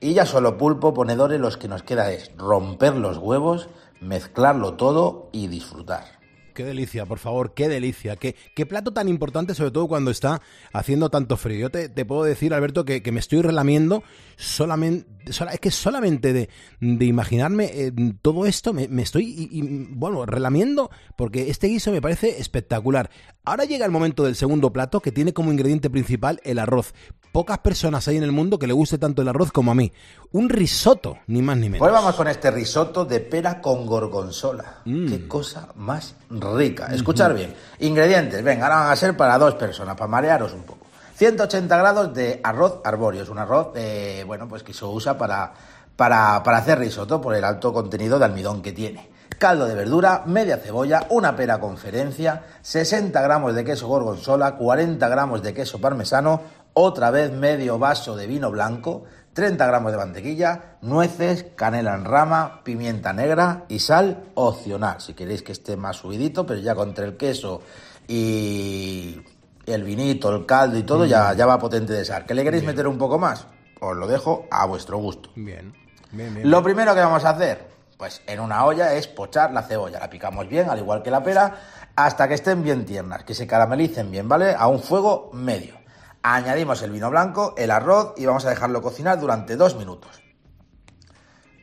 y 0.00 0.14
ya 0.14 0.26
solo 0.26 0.58
pulpo, 0.58 0.92
ponedores, 0.92 1.40
los 1.40 1.56
que 1.56 1.68
nos 1.68 1.82
queda 1.82 2.12
es 2.12 2.30
romper 2.36 2.94
los 2.94 3.18
huevos, 3.18 3.68
mezclarlo 4.00 4.74
todo 4.74 5.30
y 5.32 5.48
disfrutar. 5.48 6.16
Qué 6.56 6.64
delicia, 6.64 7.04
por 7.04 7.18
favor, 7.18 7.52
qué 7.52 7.68
delicia. 7.68 8.16
Qué, 8.16 8.34
qué 8.54 8.64
plato 8.64 8.92
tan 8.92 9.10
importante, 9.10 9.54
sobre 9.54 9.72
todo 9.72 9.88
cuando 9.88 10.10
está 10.10 10.40
haciendo 10.72 11.10
tanto 11.10 11.36
frío. 11.36 11.60
Yo 11.60 11.70
te, 11.70 11.90
te 11.90 12.06
puedo 12.06 12.24
decir, 12.24 12.54
Alberto, 12.54 12.86
que, 12.86 13.02
que 13.02 13.12
me 13.12 13.20
estoy 13.20 13.42
relamiendo 13.42 14.02
solamente. 14.36 15.32
sola- 15.32 15.52
es 15.52 15.58
que 15.60 15.70
solamente 15.72 16.32
de, 16.32 16.48
de 16.80 17.04
imaginarme 17.04 17.64
eh, 17.72 17.92
todo 18.22 18.46
esto, 18.46 18.72
me, 18.72 18.86
me 18.86 19.02
estoy, 19.02 19.24
y- 19.24 19.58
y, 19.58 19.86
bueno, 19.90 20.24
relamiendo, 20.24 20.90
porque 21.16 21.50
este 21.50 21.66
guiso 21.66 21.90
me 21.90 22.00
parece 22.00 22.38
espectacular. 22.40 23.10
Ahora 23.44 23.64
llega 23.64 23.84
el 23.84 23.90
momento 23.90 24.22
del 24.24 24.36
segundo 24.36 24.72
plato, 24.72 25.00
que 25.00 25.10
tiene 25.12 25.32
como 25.32 25.50
ingrediente 25.50 25.90
principal 25.90 26.40
el 26.44 26.58
arroz. 26.60 26.94
Pocas 27.32 27.58
personas 27.58 28.06
hay 28.08 28.16
en 28.16 28.22
el 28.22 28.32
mundo 28.32 28.58
que 28.58 28.66
le 28.66 28.72
guste 28.72 28.98
tanto 28.98 29.20
el 29.22 29.28
arroz 29.28 29.52
como 29.52 29.70
a 29.72 29.74
mí. 29.74 29.92
Un 30.32 30.48
risotto, 30.48 31.18
ni 31.26 31.42
más 31.42 31.56
ni 31.56 31.68
menos. 31.68 31.80
Pues 31.80 31.92
vamos 31.92 32.14
con 32.14 32.28
este 32.28 32.50
risotto 32.50 33.04
de 33.04 33.20
pera 33.20 33.60
con 33.60 33.84
gorgonzola. 33.86 34.78
Mm. 34.84 35.06
Qué 35.08 35.28
cosa 35.28 35.68
más 35.76 36.14
rica. 36.30 36.86
Escuchar 36.94 37.34
bien. 37.34 37.52
Ingredientes, 37.80 38.42
venga, 38.42 38.66
ahora 38.66 38.76
van 38.80 38.92
a 38.92 38.96
ser 38.96 39.16
para 39.16 39.38
dos 39.38 39.54
personas, 39.56 39.96
para 39.96 40.08
marearos 40.08 40.52
un 40.54 40.62
poco. 40.62 40.85
180 41.16 41.76
grados 41.78 42.14
de 42.14 42.40
arroz 42.44 42.80
arbóreo. 42.84 43.22
Es 43.22 43.30
un 43.30 43.38
arroz, 43.38 43.68
eh, 43.74 44.22
bueno, 44.26 44.46
pues 44.48 44.62
que 44.62 44.74
se 44.74 44.84
usa 44.84 45.16
para, 45.16 45.52
para, 45.96 46.42
para 46.42 46.58
hacer 46.58 46.78
risotto 46.78 47.22
por 47.22 47.34
el 47.34 47.44
alto 47.44 47.72
contenido 47.72 48.18
de 48.18 48.26
almidón 48.26 48.60
que 48.60 48.72
tiene. 48.72 49.08
Caldo 49.38 49.66
de 49.66 49.74
verdura, 49.74 50.24
media 50.26 50.58
cebolla, 50.58 51.06
una 51.10 51.34
pera 51.34 51.58
conferencia, 51.58 52.44
60 52.60 53.20
gramos 53.22 53.54
de 53.54 53.64
queso 53.64 53.88
gorgonzola, 53.88 54.56
40 54.56 55.08
gramos 55.08 55.42
de 55.42 55.54
queso 55.54 55.80
parmesano, 55.80 56.42
otra 56.74 57.10
vez 57.10 57.32
medio 57.32 57.78
vaso 57.78 58.14
de 58.14 58.26
vino 58.26 58.50
blanco, 58.50 59.04
30 59.32 59.66
gramos 59.66 59.92
de 59.92 59.98
mantequilla, 59.98 60.76
nueces, 60.82 61.46
canela 61.54 61.94
en 61.94 62.04
rama, 62.04 62.60
pimienta 62.62 63.12
negra 63.12 63.64
y 63.68 63.78
sal 63.78 64.24
opcional. 64.34 65.00
Si 65.00 65.14
queréis 65.14 65.42
que 65.42 65.52
esté 65.52 65.76
más 65.76 65.96
subidito, 65.96 66.46
pero 66.46 66.60
ya 66.60 66.74
contra 66.74 67.04
el 67.04 67.16
queso 67.16 67.62
y 68.08 69.20
el 69.66 69.82
vinito, 69.82 70.34
el 70.34 70.46
caldo 70.46 70.78
y 70.78 70.84
todo, 70.84 71.04
ya, 71.04 71.32
ya 71.34 71.46
va 71.46 71.58
potente 71.58 71.92
de 71.92 72.04
sal. 72.04 72.24
¿Que 72.24 72.34
le 72.34 72.44
queréis 72.44 72.64
meter 72.64 72.86
un 72.86 72.98
poco 72.98 73.18
más? 73.18 73.46
Os 73.80 73.96
lo 73.96 74.06
dejo 74.06 74.46
a 74.50 74.64
vuestro 74.66 74.98
gusto. 74.98 75.30
Bien. 75.34 75.74
Bien, 76.12 76.34
bien, 76.34 76.50
Lo 76.50 76.62
primero 76.62 76.94
que 76.94 77.00
vamos 77.00 77.24
a 77.24 77.30
hacer, 77.30 77.68
pues 77.98 78.22
en 78.26 78.40
una 78.40 78.64
olla 78.64 78.94
es 78.94 79.08
pochar 79.08 79.52
la 79.52 79.62
cebolla. 79.62 79.98
La 79.98 80.08
picamos 80.08 80.48
bien, 80.48 80.70
al 80.70 80.78
igual 80.78 81.02
que 81.02 81.10
la 81.10 81.22
pera, 81.22 81.56
hasta 81.96 82.28
que 82.28 82.34
estén 82.34 82.62
bien 82.62 82.84
tiernas, 82.84 83.24
que 83.24 83.34
se 83.34 83.46
caramelicen 83.46 84.10
bien, 84.10 84.28
¿vale? 84.28 84.54
A 84.56 84.68
un 84.68 84.80
fuego 84.80 85.30
medio. 85.32 85.74
Añadimos 86.22 86.82
el 86.82 86.90
vino 86.90 87.10
blanco, 87.10 87.54
el 87.56 87.70
arroz 87.70 88.14
y 88.16 88.26
vamos 88.26 88.44
a 88.46 88.50
dejarlo 88.50 88.82
cocinar 88.82 89.20
durante 89.20 89.56
dos 89.56 89.76
minutos. 89.76 90.22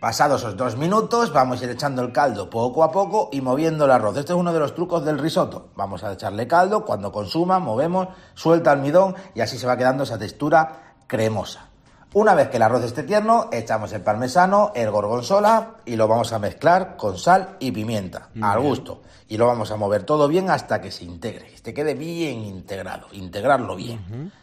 Pasados 0.04 0.42
esos 0.42 0.58
dos 0.58 0.76
minutos, 0.76 1.32
vamos 1.32 1.62
a 1.62 1.64
ir 1.64 1.70
echando 1.70 2.02
el 2.02 2.12
caldo 2.12 2.50
poco 2.50 2.84
a 2.84 2.92
poco 2.92 3.30
y 3.32 3.40
moviendo 3.40 3.86
el 3.86 3.92
arroz. 3.92 4.18
Este 4.18 4.34
es 4.34 4.38
uno 4.38 4.52
de 4.52 4.60
los 4.60 4.76
trucos 4.76 5.06
del 5.06 5.18
risotto. 5.18 5.70
Vamos 5.78 6.04
a 6.04 6.12
echarle 6.12 6.46
caldo, 6.46 6.84
cuando 6.84 7.10
consuma, 7.10 7.60
movemos, 7.60 8.10
suelta 8.34 8.72
almidón 8.72 9.16
y 9.34 9.40
así 9.40 9.58
se 9.58 9.66
va 9.66 9.78
quedando 9.78 10.04
esa 10.04 10.20
textura 10.20 10.96
cremosa. 11.08 11.70
Una 12.16 12.36
vez 12.36 12.50
que 12.50 12.58
el 12.58 12.64
arroz 12.64 12.84
esté 12.84 13.04
tierno, 13.04 13.48
echamos 13.54 13.94
el 13.94 14.02
parmesano, 14.02 14.74
el 14.76 14.92
gorgonzola 14.92 15.76
y 15.86 15.96
lo 15.96 16.10
vamos 16.10 16.34
a 16.34 16.40
mezclar 16.40 16.98
con 16.98 17.18
sal 17.18 17.56
y 17.60 17.72
pimienta, 17.72 18.28
al 18.42 18.60
Bien. 18.60 18.70
gusto. 18.70 19.04
Y 19.30 19.38
lo 19.38 19.48
vamos 19.48 19.72
a 19.72 19.78
mover 19.78 20.04
todo 20.04 20.28
bien 20.28 20.50
hasta 20.50 20.82
que 20.82 20.92
se 20.92 21.06
integre, 21.06 21.46
que 21.46 21.56
este 21.56 21.74
quede 21.74 21.94
bien 21.94 22.42
integrado, 22.42 23.08
integrarlo 23.14 23.78
bien. 23.78 24.34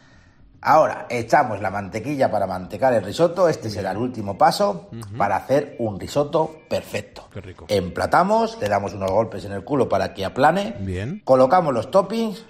Ahora 0.62 1.06
echamos 1.08 1.60
la 1.60 1.70
mantequilla 1.70 2.30
para 2.30 2.46
mantecar 2.46 2.92
el 2.92 3.02
risotto. 3.02 3.48
Este 3.48 3.70
será 3.70 3.92
el 3.92 3.96
último 3.96 4.36
paso 4.36 4.90
para 5.16 5.36
hacer 5.36 5.76
un 5.78 5.98
risotto 5.98 6.60
perfecto. 6.68 7.28
Qué 7.32 7.40
rico. 7.40 7.64
Emplatamos, 7.68 8.58
le 8.60 8.68
damos 8.68 8.92
unos 8.92 9.10
golpes 9.10 9.44
en 9.44 9.52
el 9.52 9.64
culo 9.64 9.88
para 9.88 10.12
que 10.12 10.24
aplane. 10.24 10.76
Bien. 10.80 11.22
Colocamos 11.24 11.72
los 11.72 11.90
toppings, 11.90 12.44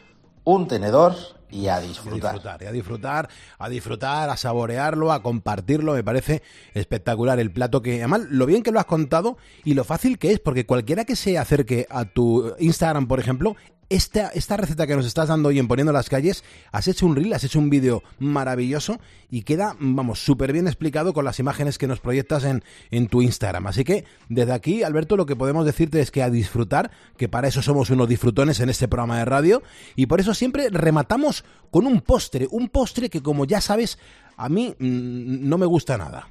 un 0.44 0.66
tenedor 0.66 1.14
y 1.52 1.68
a 1.68 1.76
A 1.76 1.80
disfrutar. 1.80 2.32
disfrutar, 2.34 2.62
y 2.62 2.66
a 2.66 2.72
disfrutar, 2.72 3.28
a 3.58 3.68
disfrutar, 3.68 4.30
a 4.30 4.36
saborearlo, 4.36 5.12
a 5.12 5.22
compartirlo, 5.22 5.94
me 5.94 6.04
parece 6.04 6.42
espectacular 6.74 7.40
el 7.40 7.52
plato 7.52 7.82
que, 7.82 7.98
además, 7.98 8.22
lo 8.30 8.46
bien 8.46 8.62
que 8.62 8.70
lo 8.70 8.78
has 8.78 8.86
contado 8.86 9.36
y 9.64 9.74
lo 9.74 9.84
fácil 9.84 10.18
que 10.18 10.30
es, 10.32 10.38
porque 10.38 10.66
cualquiera 10.66 11.04
que 11.04 11.16
se 11.16 11.38
acerque 11.38 11.86
a 11.90 12.04
tu 12.04 12.54
Instagram, 12.58 13.08
por 13.08 13.18
ejemplo, 13.18 13.56
esta, 13.91 14.28
esta 14.28 14.57
receta 14.57 14.86
que 14.86 14.95
nos 14.95 15.05
estás 15.05 15.28
dando 15.28 15.49
hoy 15.49 15.59
en 15.59 15.66
Poniendo 15.68 15.93
las 15.93 16.09
Calles, 16.09 16.45
has 16.70 16.86
hecho 16.88 17.07
un 17.07 17.16
reel, 17.16 17.32
has 17.32 17.43
hecho 17.43 17.59
un 17.59 17.68
vídeo 17.68 18.03
maravilloso 18.20 19.01
y 19.28 19.43
queda, 19.43 19.76
vamos, 19.80 20.24
súper 20.24 20.53
bien 20.53 20.68
explicado 20.68 21.12
con 21.12 21.24
las 21.24 21.41
imágenes 21.41 21.76
que 21.76 21.88
nos 21.88 22.01
proyectas 22.01 22.45
en, 22.45 22.62
en 22.93 23.09
tu 23.09 23.20
Instagram. 23.20 23.66
Así 23.66 23.82
que, 23.82 24.05
desde 24.28 24.53
aquí, 24.53 24.84
Alberto, 24.84 25.16
lo 25.16 25.26
que 25.26 25.36
podemos 25.36 25.66
decirte 25.66 26.01
es 26.01 26.12
que 26.12 26.22
a 26.22 26.30
disfrutar, 26.30 26.93
que 27.16 27.28
para 27.28 27.49
eso 27.49 27.62
somos 27.62 27.91
unos 27.91 28.09
disfrutones 28.09 28.61
en 28.61 28.70
este 28.70 28.86
programa 28.86 29.18
de 29.18 29.24
radio, 29.24 29.62
y 29.97 30.07
por 30.07 30.20
eso 30.20 30.34
siempre 30.34 30.70
rematamos 30.70 31.45
con 31.72 31.86
un 31.86 32.01
postre, 32.01 32.47
un 32.51 32.68
postre 32.68 33.11
que, 33.11 33.22
como 33.22 33.45
ya 33.45 33.61
sabes, 33.61 33.99
a 34.36 34.49
mí 34.49 34.74
mm, 34.78 35.49
no 35.49 35.59
me 35.59 35.66
gusta 35.66 35.99
nada. 35.99 36.28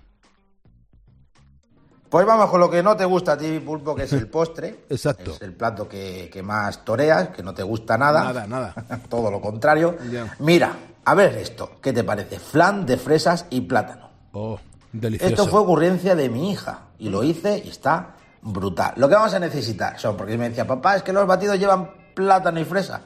Pues 2.10 2.26
vamos 2.26 2.50
con 2.50 2.60
lo 2.60 2.70
que 2.70 2.82
no 2.82 2.98
te 2.98 3.06
gusta 3.06 3.34
a 3.34 3.38
ti, 3.38 3.60
Pulpo, 3.60 3.94
que 3.94 4.04
es 4.04 4.14
el 4.14 4.28
postre. 4.28 4.86
Exacto. 4.90 5.32
Es 5.32 5.42
el 5.42 5.54
plato 5.54 5.88
que, 5.88 6.30
que 6.32 6.42
más 6.42 6.84
toreas, 6.84 7.30
que 7.30 7.44
no 7.44 7.54
te 7.54 7.64
gusta 7.64 7.98
nada. 7.98 8.24
Nada, 8.24 8.48
nada. 8.48 8.74
Todo 9.10 9.30
lo 9.30 9.40
contrario. 9.40 9.96
Mira, 10.40 10.74
a 11.06 11.14
ver 11.14 11.38
esto, 11.38 11.74
¿qué 11.82 11.94
te 11.94 12.04
parece? 12.04 12.40
Flan 12.40 12.86
de 12.86 12.98
fresas 12.98 13.46
y 13.50 13.62
plátano. 13.62 14.10
Oh, 14.32 14.60
delicioso. 14.92 15.34
Esto 15.34 15.48
fue 15.48 15.62
ocurrencia 15.62 16.16
de 16.16 16.30
mi 16.30 16.52
hija 16.52 16.82
y 16.98 17.10
lo 17.10 17.24
hice 17.24 17.62
y 17.64 17.70
está 17.70 18.16
brutal. 18.42 18.94
Lo 18.98 19.08
que 19.08 19.16
vamos 19.16 19.34
a 19.34 19.40
necesitar 19.40 20.00
son, 20.00 20.18
porque 20.18 20.38
me 20.38 20.50
decía, 20.50 20.66
papá, 20.66 20.96
es 20.96 21.04
que 21.04 21.14
los 21.14 21.28
batidos 21.28 21.60
llevan 21.60 21.92
plátano 22.14 22.60
y 22.60 22.66
fresa. 22.66 23.02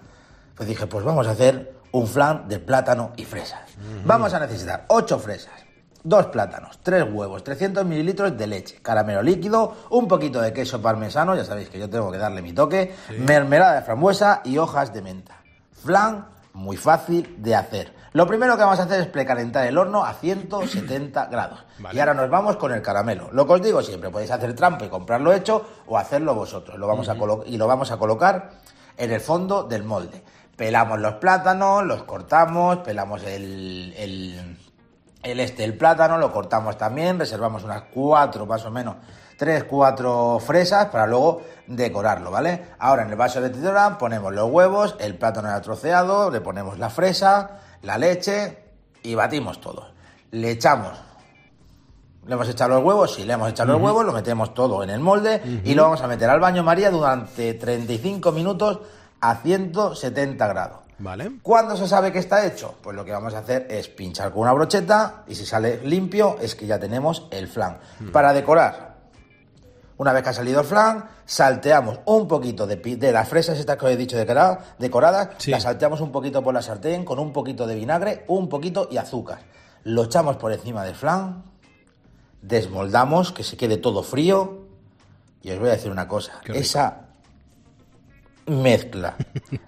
Pues 0.55 0.67
dije, 0.69 0.87
pues 0.87 1.03
vamos 1.03 1.27
a 1.27 1.31
hacer 1.31 1.73
un 1.91 2.07
flan 2.07 2.47
de 2.47 2.59
plátano 2.59 3.11
y 3.17 3.25
fresas. 3.25 3.61
Vamos 4.05 4.33
a 4.33 4.39
necesitar 4.39 4.85
8 4.87 5.19
fresas, 5.19 5.53
dos 6.03 6.27
plátanos, 6.27 6.79
tres 6.83 7.05
huevos, 7.09 7.43
300 7.43 7.85
mililitros 7.85 8.37
de 8.37 8.47
leche, 8.47 8.79
caramelo 8.81 9.21
líquido, 9.21 9.75
un 9.89 10.07
poquito 10.07 10.41
de 10.41 10.53
queso 10.53 10.81
parmesano, 10.81 11.35
ya 11.35 11.45
sabéis 11.45 11.69
que 11.69 11.79
yo 11.79 11.89
tengo 11.89 12.11
que 12.11 12.17
darle 12.17 12.41
mi 12.41 12.53
toque, 12.53 12.95
mermelada 13.19 13.75
de 13.75 13.81
frambuesa 13.81 14.41
y 14.43 14.57
hojas 14.57 14.93
de 14.93 15.01
menta. 15.01 15.37
Flan 15.71 16.27
muy 16.53 16.77
fácil 16.77 17.35
de 17.39 17.55
hacer. 17.55 17.93
Lo 18.13 18.27
primero 18.27 18.55
que 18.55 18.63
vamos 18.63 18.79
a 18.79 18.83
hacer 18.83 19.01
es 19.01 19.07
precalentar 19.07 19.65
el 19.65 19.77
horno 19.77 20.05
a 20.05 20.13
170 20.13 21.25
grados. 21.31 21.65
Vale. 21.79 21.97
Y 21.97 21.99
ahora 21.99 22.13
nos 22.13 22.29
vamos 22.29 22.57
con 22.57 22.71
el 22.71 22.81
caramelo. 22.81 23.29
Lo 23.31 23.47
que 23.47 23.53
os 23.53 23.61
digo 23.61 23.81
siempre, 23.81 24.11
podéis 24.11 24.29
hacer 24.29 24.55
trampa 24.55 24.85
y 24.85 24.89
comprarlo 24.89 25.33
hecho 25.33 25.65
o 25.87 25.97
hacerlo 25.97 26.35
vosotros. 26.35 26.77
Lo 26.77 26.85
vamos 26.85 27.09
a 27.09 27.15
y 27.47 27.57
lo 27.57 27.67
vamos 27.67 27.91
a 27.91 27.97
colocar 27.97 28.51
en 28.97 29.11
el 29.11 29.19
fondo 29.19 29.63
del 29.63 29.83
molde. 29.83 30.21
Pelamos 30.55 30.99
los 30.99 31.15
plátanos, 31.15 31.83
los 31.83 32.03
cortamos, 32.03 32.77
pelamos 32.79 33.23
el, 33.23 33.93
el, 33.97 34.57
el 35.23 35.39
este, 35.39 35.63
el 35.63 35.77
plátano, 35.77 36.17
lo 36.17 36.31
cortamos 36.31 36.77
también, 36.77 37.17
reservamos 37.17 37.63
unas 37.63 37.83
cuatro 37.93 38.45
más 38.45 38.65
o 38.65 38.71
menos, 38.71 38.97
tres, 39.37 39.63
cuatro 39.63 40.39
fresas 40.39 40.87
para 40.87 41.07
luego 41.07 41.41
decorarlo, 41.67 42.29
¿vale? 42.29 42.67
Ahora 42.79 43.03
en 43.03 43.09
el 43.09 43.15
vaso 43.15 43.41
de 43.41 43.49
tritura 43.49 43.97
ponemos 43.97 44.33
los 44.33 44.51
huevos, 44.51 44.95
el 44.99 45.15
plátano 45.17 45.49
ya 45.49 45.61
troceado, 45.61 46.29
le 46.29 46.41
ponemos 46.41 46.77
la 46.77 46.89
fresa, 46.89 47.59
la 47.81 47.97
leche 47.97 48.59
y 49.01 49.15
batimos 49.15 49.59
todo. 49.59 49.87
Le 50.31 50.51
echamos 50.51 51.13
le 52.25 52.35
hemos 52.35 52.47
echado 52.47 52.75
los 52.75 52.83
huevos, 52.83 53.13
sí, 53.13 53.25
le 53.25 53.33
hemos 53.33 53.49
echado 53.49 53.73
los 53.73 53.81
huevos, 53.81 54.05
lo 54.05 54.13
metemos 54.13 54.53
todo 54.53 54.81
en 54.83 54.89
el 54.89 55.01
molde 55.01 55.41
y 55.65 55.73
lo 55.73 55.83
vamos 55.83 56.01
a 56.01 56.07
meter 56.07 56.29
al 56.29 56.39
baño 56.39 56.63
María 56.63 56.89
durante 56.89 57.53
35 57.53 58.31
minutos 58.31 58.79
a 59.19 59.35
170 59.35 60.47
grados. 60.47 60.82
Vale. 61.03 61.31
¿Cuándo 61.41 61.75
se 61.75 61.85
sabe 61.85 62.13
que 62.13 62.19
está 62.19 62.45
hecho? 62.45 62.75
Pues 62.81 62.95
lo 62.95 63.03
que 63.03 63.11
vamos 63.11 63.33
a 63.33 63.39
hacer 63.39 63.67
es 63.69 63.89
pinchar 63.89 64.31
con 64.31 64.43
una 64.43 64.53
brocheta 64.53 65.23
y 65.27 65.35
si 65.35 65.45
sale 65.45 65.81
limpio 65.85 66.37
es 66.39 66.55
que 66.55 66.65
ya 66.65 66.79
tenemos 66.79 67.27
el 67.29 67.49
flan. 67.49 67.77
Para 68.13 68.31
decorar, 68.31 68.95
una 69.97 70.13
vez 70.13 70.23
que 70.23 70.29
ha 70.29 70.33
salido 70.33 70.61
el 70.61 70.65
flan, 70.65 71.09
salteamos 71.25 71.99
un 72.05 72.25
poquito 72.29 72.65
de, 72.65 73.11
las 73.11 73.27
fresas 73.27 73.59
estas 73.59 73.75
que 73.75 73.85
os 73.85 73.91
he 73.91 73.97
dicho 73.97 74.15
decora- 74.17 74.59
decoradas, 74.79 75.29
Sí. 75.39 75.51
las 75.51 75.63
salteamos 75.63 75.99
un 75.99 76.13
poquito 76.13 76.41
por 76.41 76.53
la 76.53 76.61
sartén 76.61 77.03
con 77.03 77.19
un 77.19 77.33
poquito 77.33 77.67
de 77.67 77.75
vinagre, 77.75 78.23
un 78.29 78.47
poquito 78.47 78.87
y 78.89 78.95
azúcar. 78.95 79.39
Lo 79.83 80.05
echamos 80.05 80.37
por 80.37 80.53
encima 80.53 80.85
del 80.85 80.95
flan, 80.95 81.43
desmoldamos, 82.41 83.33
que 83.33 83.43
se 83.43 83.57
quede 83.57 83.75
todo 83.77 84.03
frío 84.03 84.67
y 85.41 85.51
os 85.51 85.59
voy 85.59 85.67
a 85.67 85.73
decir 85.73 85.91
una 85.91 86.07
cosa, 86.07 86.33
Qué 86.45 86.53
rico. 86.53 86.61
Mezcla 88.47 89.15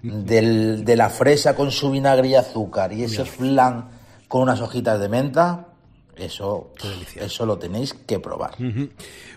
del- 0.02 0.84
de 0.84 0.96
la 0.96 1.08
fresa 1.10 1.54
con 1.54 1.70
su 1.70 1.90
vinagre 1.90 2.28
y 2.28 2.34
azúcar 2.34 2.92
y 2.92 3.04
ese 3.04 3.24
flan 3.24 3.88
con 4.28 4.42
unas 4.42 4.60
hojitas 4.60 4.98
de 5.00 5.08
menta, 5.08 5.68
eso, 6.16 6.72
eso 7.16 7.46
lo 7.46 7.58
tenéis 7.58 7.92
que 7.94 8.18
probar. 8.18 8.52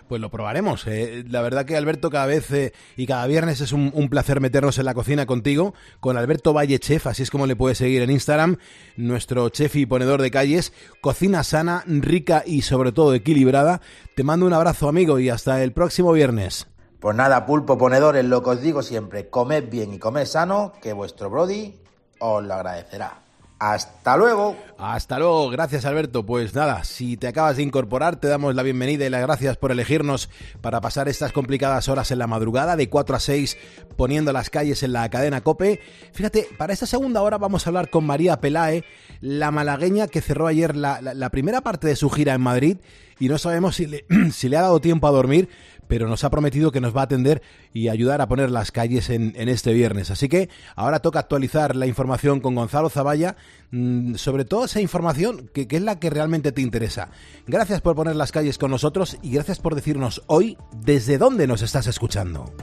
Pues 0.08 0.20
lo 0.20 0.30
probaremos. 0.30 0.86
eh. 0.88 1.24
La 1.28 1.40
verdad 1.42 1.64
que 1.66 1.76
Alberto 1.76 2.10
cada 2.10 2.26
vez 2.26 2.50
eh, 2.50 2.72
y 2.96 3.06
cada 3.06 3.26
viernes 3.28 3.60
es 3.60 3.72
un, 3.72 3.92
un 3.94 4.08
placer 4.08 4.40
meternos 4.40 4.78
en 4.78 4.86
la 4.86 4.94
cocina 4.94 5.24
contigo, 5.26 5.74
con 6.00 6.16
Alberto 6.16 6.52
Valle 6.52 6.78
Chef, 6.80 7.06
así 7.06 7.22
es 7.22 7.30
como 7.30 7.46
le 7.46 7.54
puedes 7.54 7.78
seguir 7.78 8.02
en 8.02 8.10
Instagram, 8.10 8.56
nuestro 8.96 9.48
chef 9.50 9.76
y 9.76 9.86
ponedor 9.86 10.20
de 10.22 10.30
calles, 10.32 10.72
cocina 11.00 11.44
sana, 11.44 11.84
rica 11.86 12.42
y 12.44 12.62
sobre 12.62 12.90
todo 12.92 13.14
equilibrada. 13.14 13.80
Te 14.16 14.24
mando 14.24 14.46
un 14.46 14.52
abrazo 14.54 14.88
amigo 14.88 15.18
y 15.20 15.28
hasta 15.28 15.62
el 15.62 15.72
próximo 15.72 16.12
viernes. 16.12 16.66
Pues 17.00 17.16
nada, 17.16 17.46
pulpo 17.46 17.78
ponedores, 17.78 18.24
lo 18.26 18.42
que 18.42 18.50
os 18.50 18.60
digo 18.60 18.82
siempre, 18.82 19.30
comed 19.30 19.70
bien 19.70 19.94
y 19.94 19.98
comed 19.98 20.26
sano, 20.26 20.74
que 20.82 20.92
vuestro 20.92 21.30
Brody 21.30 21.80
os 22.18 22.44
lo 22.44 22.52
agradecerá. 22.52 23.22
Hasta 23.58 24.16
luego. 24.16 24.56
Hasta 24.78 25.18
luego, 25.18 25.50
gracias 25.50 25.84
Alberto. 25.84 26.24
Pues 26.24 26.54
nada, 26.54 26.82
si 26.84 27.18
te 27.18 27.28
acabas 27.28 27.56
de 27.56 27.62
incorporar, 27.62 28.16
te 28.16 28.26
damos 28.26 28.54
la 28.54 28.62
bienvenida 28.62 29.04
y 29.04 29.10
las 29.10 29.20
gracias 29.20 29.58
por 29.58 29.70
elegirnos 29.70 30.30
para 30.62 30.80
pasar 30.80 31.08
estas 31.08 31.32
complicadas 31.32 31.88
horas 31.88 32.10
en 32.10 32.18
la 32.18 32.26
madrugada, 32.26 32.76
de 32.76 32.88
4 32.88 33.16
a 33.16 33.20
6, 33.20 33.58
poniendo 33.96 34.32
las 34.32 34.48
calles 34.48 34.82
en 34.82 34.94
la 34.94 35.08
cadena 35.10 35.42
Cope. 35.42 35.80
Fíjate, 36.12 36.48
para 36.56 36.72
esta 36.72 36.86
segunda 36.86 37.20
hora 37.20 37.36
vamos 37.36 37.66
a 37.66 37.70
hablar 37.70 37.90
con 37.90 38.06
María 38.06 38.40
Pelae, 38.40 38.84
la 39.20 39.50
malagueña 39.50 40.08
que 40.08 40.22
cerró 40.22 40.46
ayer 40.46 40.74
la, 40.74 41.28
primera 41.30 41.60
parte 41.60 41.86
de 41.86 41.96
su 41.96 42.08
gira 42.08 42.32
en 42.32 42.40
Madrid 42.40 42.78
y 43.18 43.28
no 43.28 43.36
sabemos 43.36 43.76
si 43.76 43.86
le 43.86 44.06
ha 44.56 44.62
dado 44.62 44.80
tiempo 44.80 45.06
a 45.06 45.10
dormir, 45.10 45.50
pero 45.90 46.08
nos 46.08 46.22
ha 46.22 46.30
prometido 46.30 46.70
que 46.70 46.80
nos 46.80 46.96
va 46.96 47.00
a 47.00 47.04
atender 47.04 47.42
y 47.74 47.88
ayudar 47.88 48.20
a 48.20 48.28
poner 48.28 48.48
las 48.50 48.70
calles 48.70 49.10
en, 49.10 49.34
este 49.36 49.72
viernes. 49.72 50.12
Así 50.12 50.28
que 50.28 50.48
ahora 50.76 51.00
toca 51.00 51.18
actualizar 51.18 51.74
la 51.74 51.88
información 51.88 52.38
con 52.38 52.54
Gonzalo 52.54 52.88
Zavalla 52.88 53.34
mm, 53.72 54.14
sobre 54.14 54.44
toda 54.44 54.66
esa 54.66 54.80
información 54.80 55.50
que 55.52 55.66
es 55.68 55.82
la 55.82 55.98
que 55.98 56.08
realmente 56.08 56.52
te 56.52 56.62
interesa. 56.62 57.08
Gracias 57.48 57.80
por 57.80 57.96
poner 57.96 58.14
las 58.14 58.30
calles 58.30 58.56
con 58.56 58.70
nosotros 58.70 59.18
y 59.20 59.32
gracias 59.32 59.58
por 59.58 59.74
decirnos 59.74 60.22
hoy 60.28 60.56
desde 60.80 61.18
dónde 61.18 61.48
nos 61.48 61.60
estás 61.60 61.88
escuchando. 61.88 62.54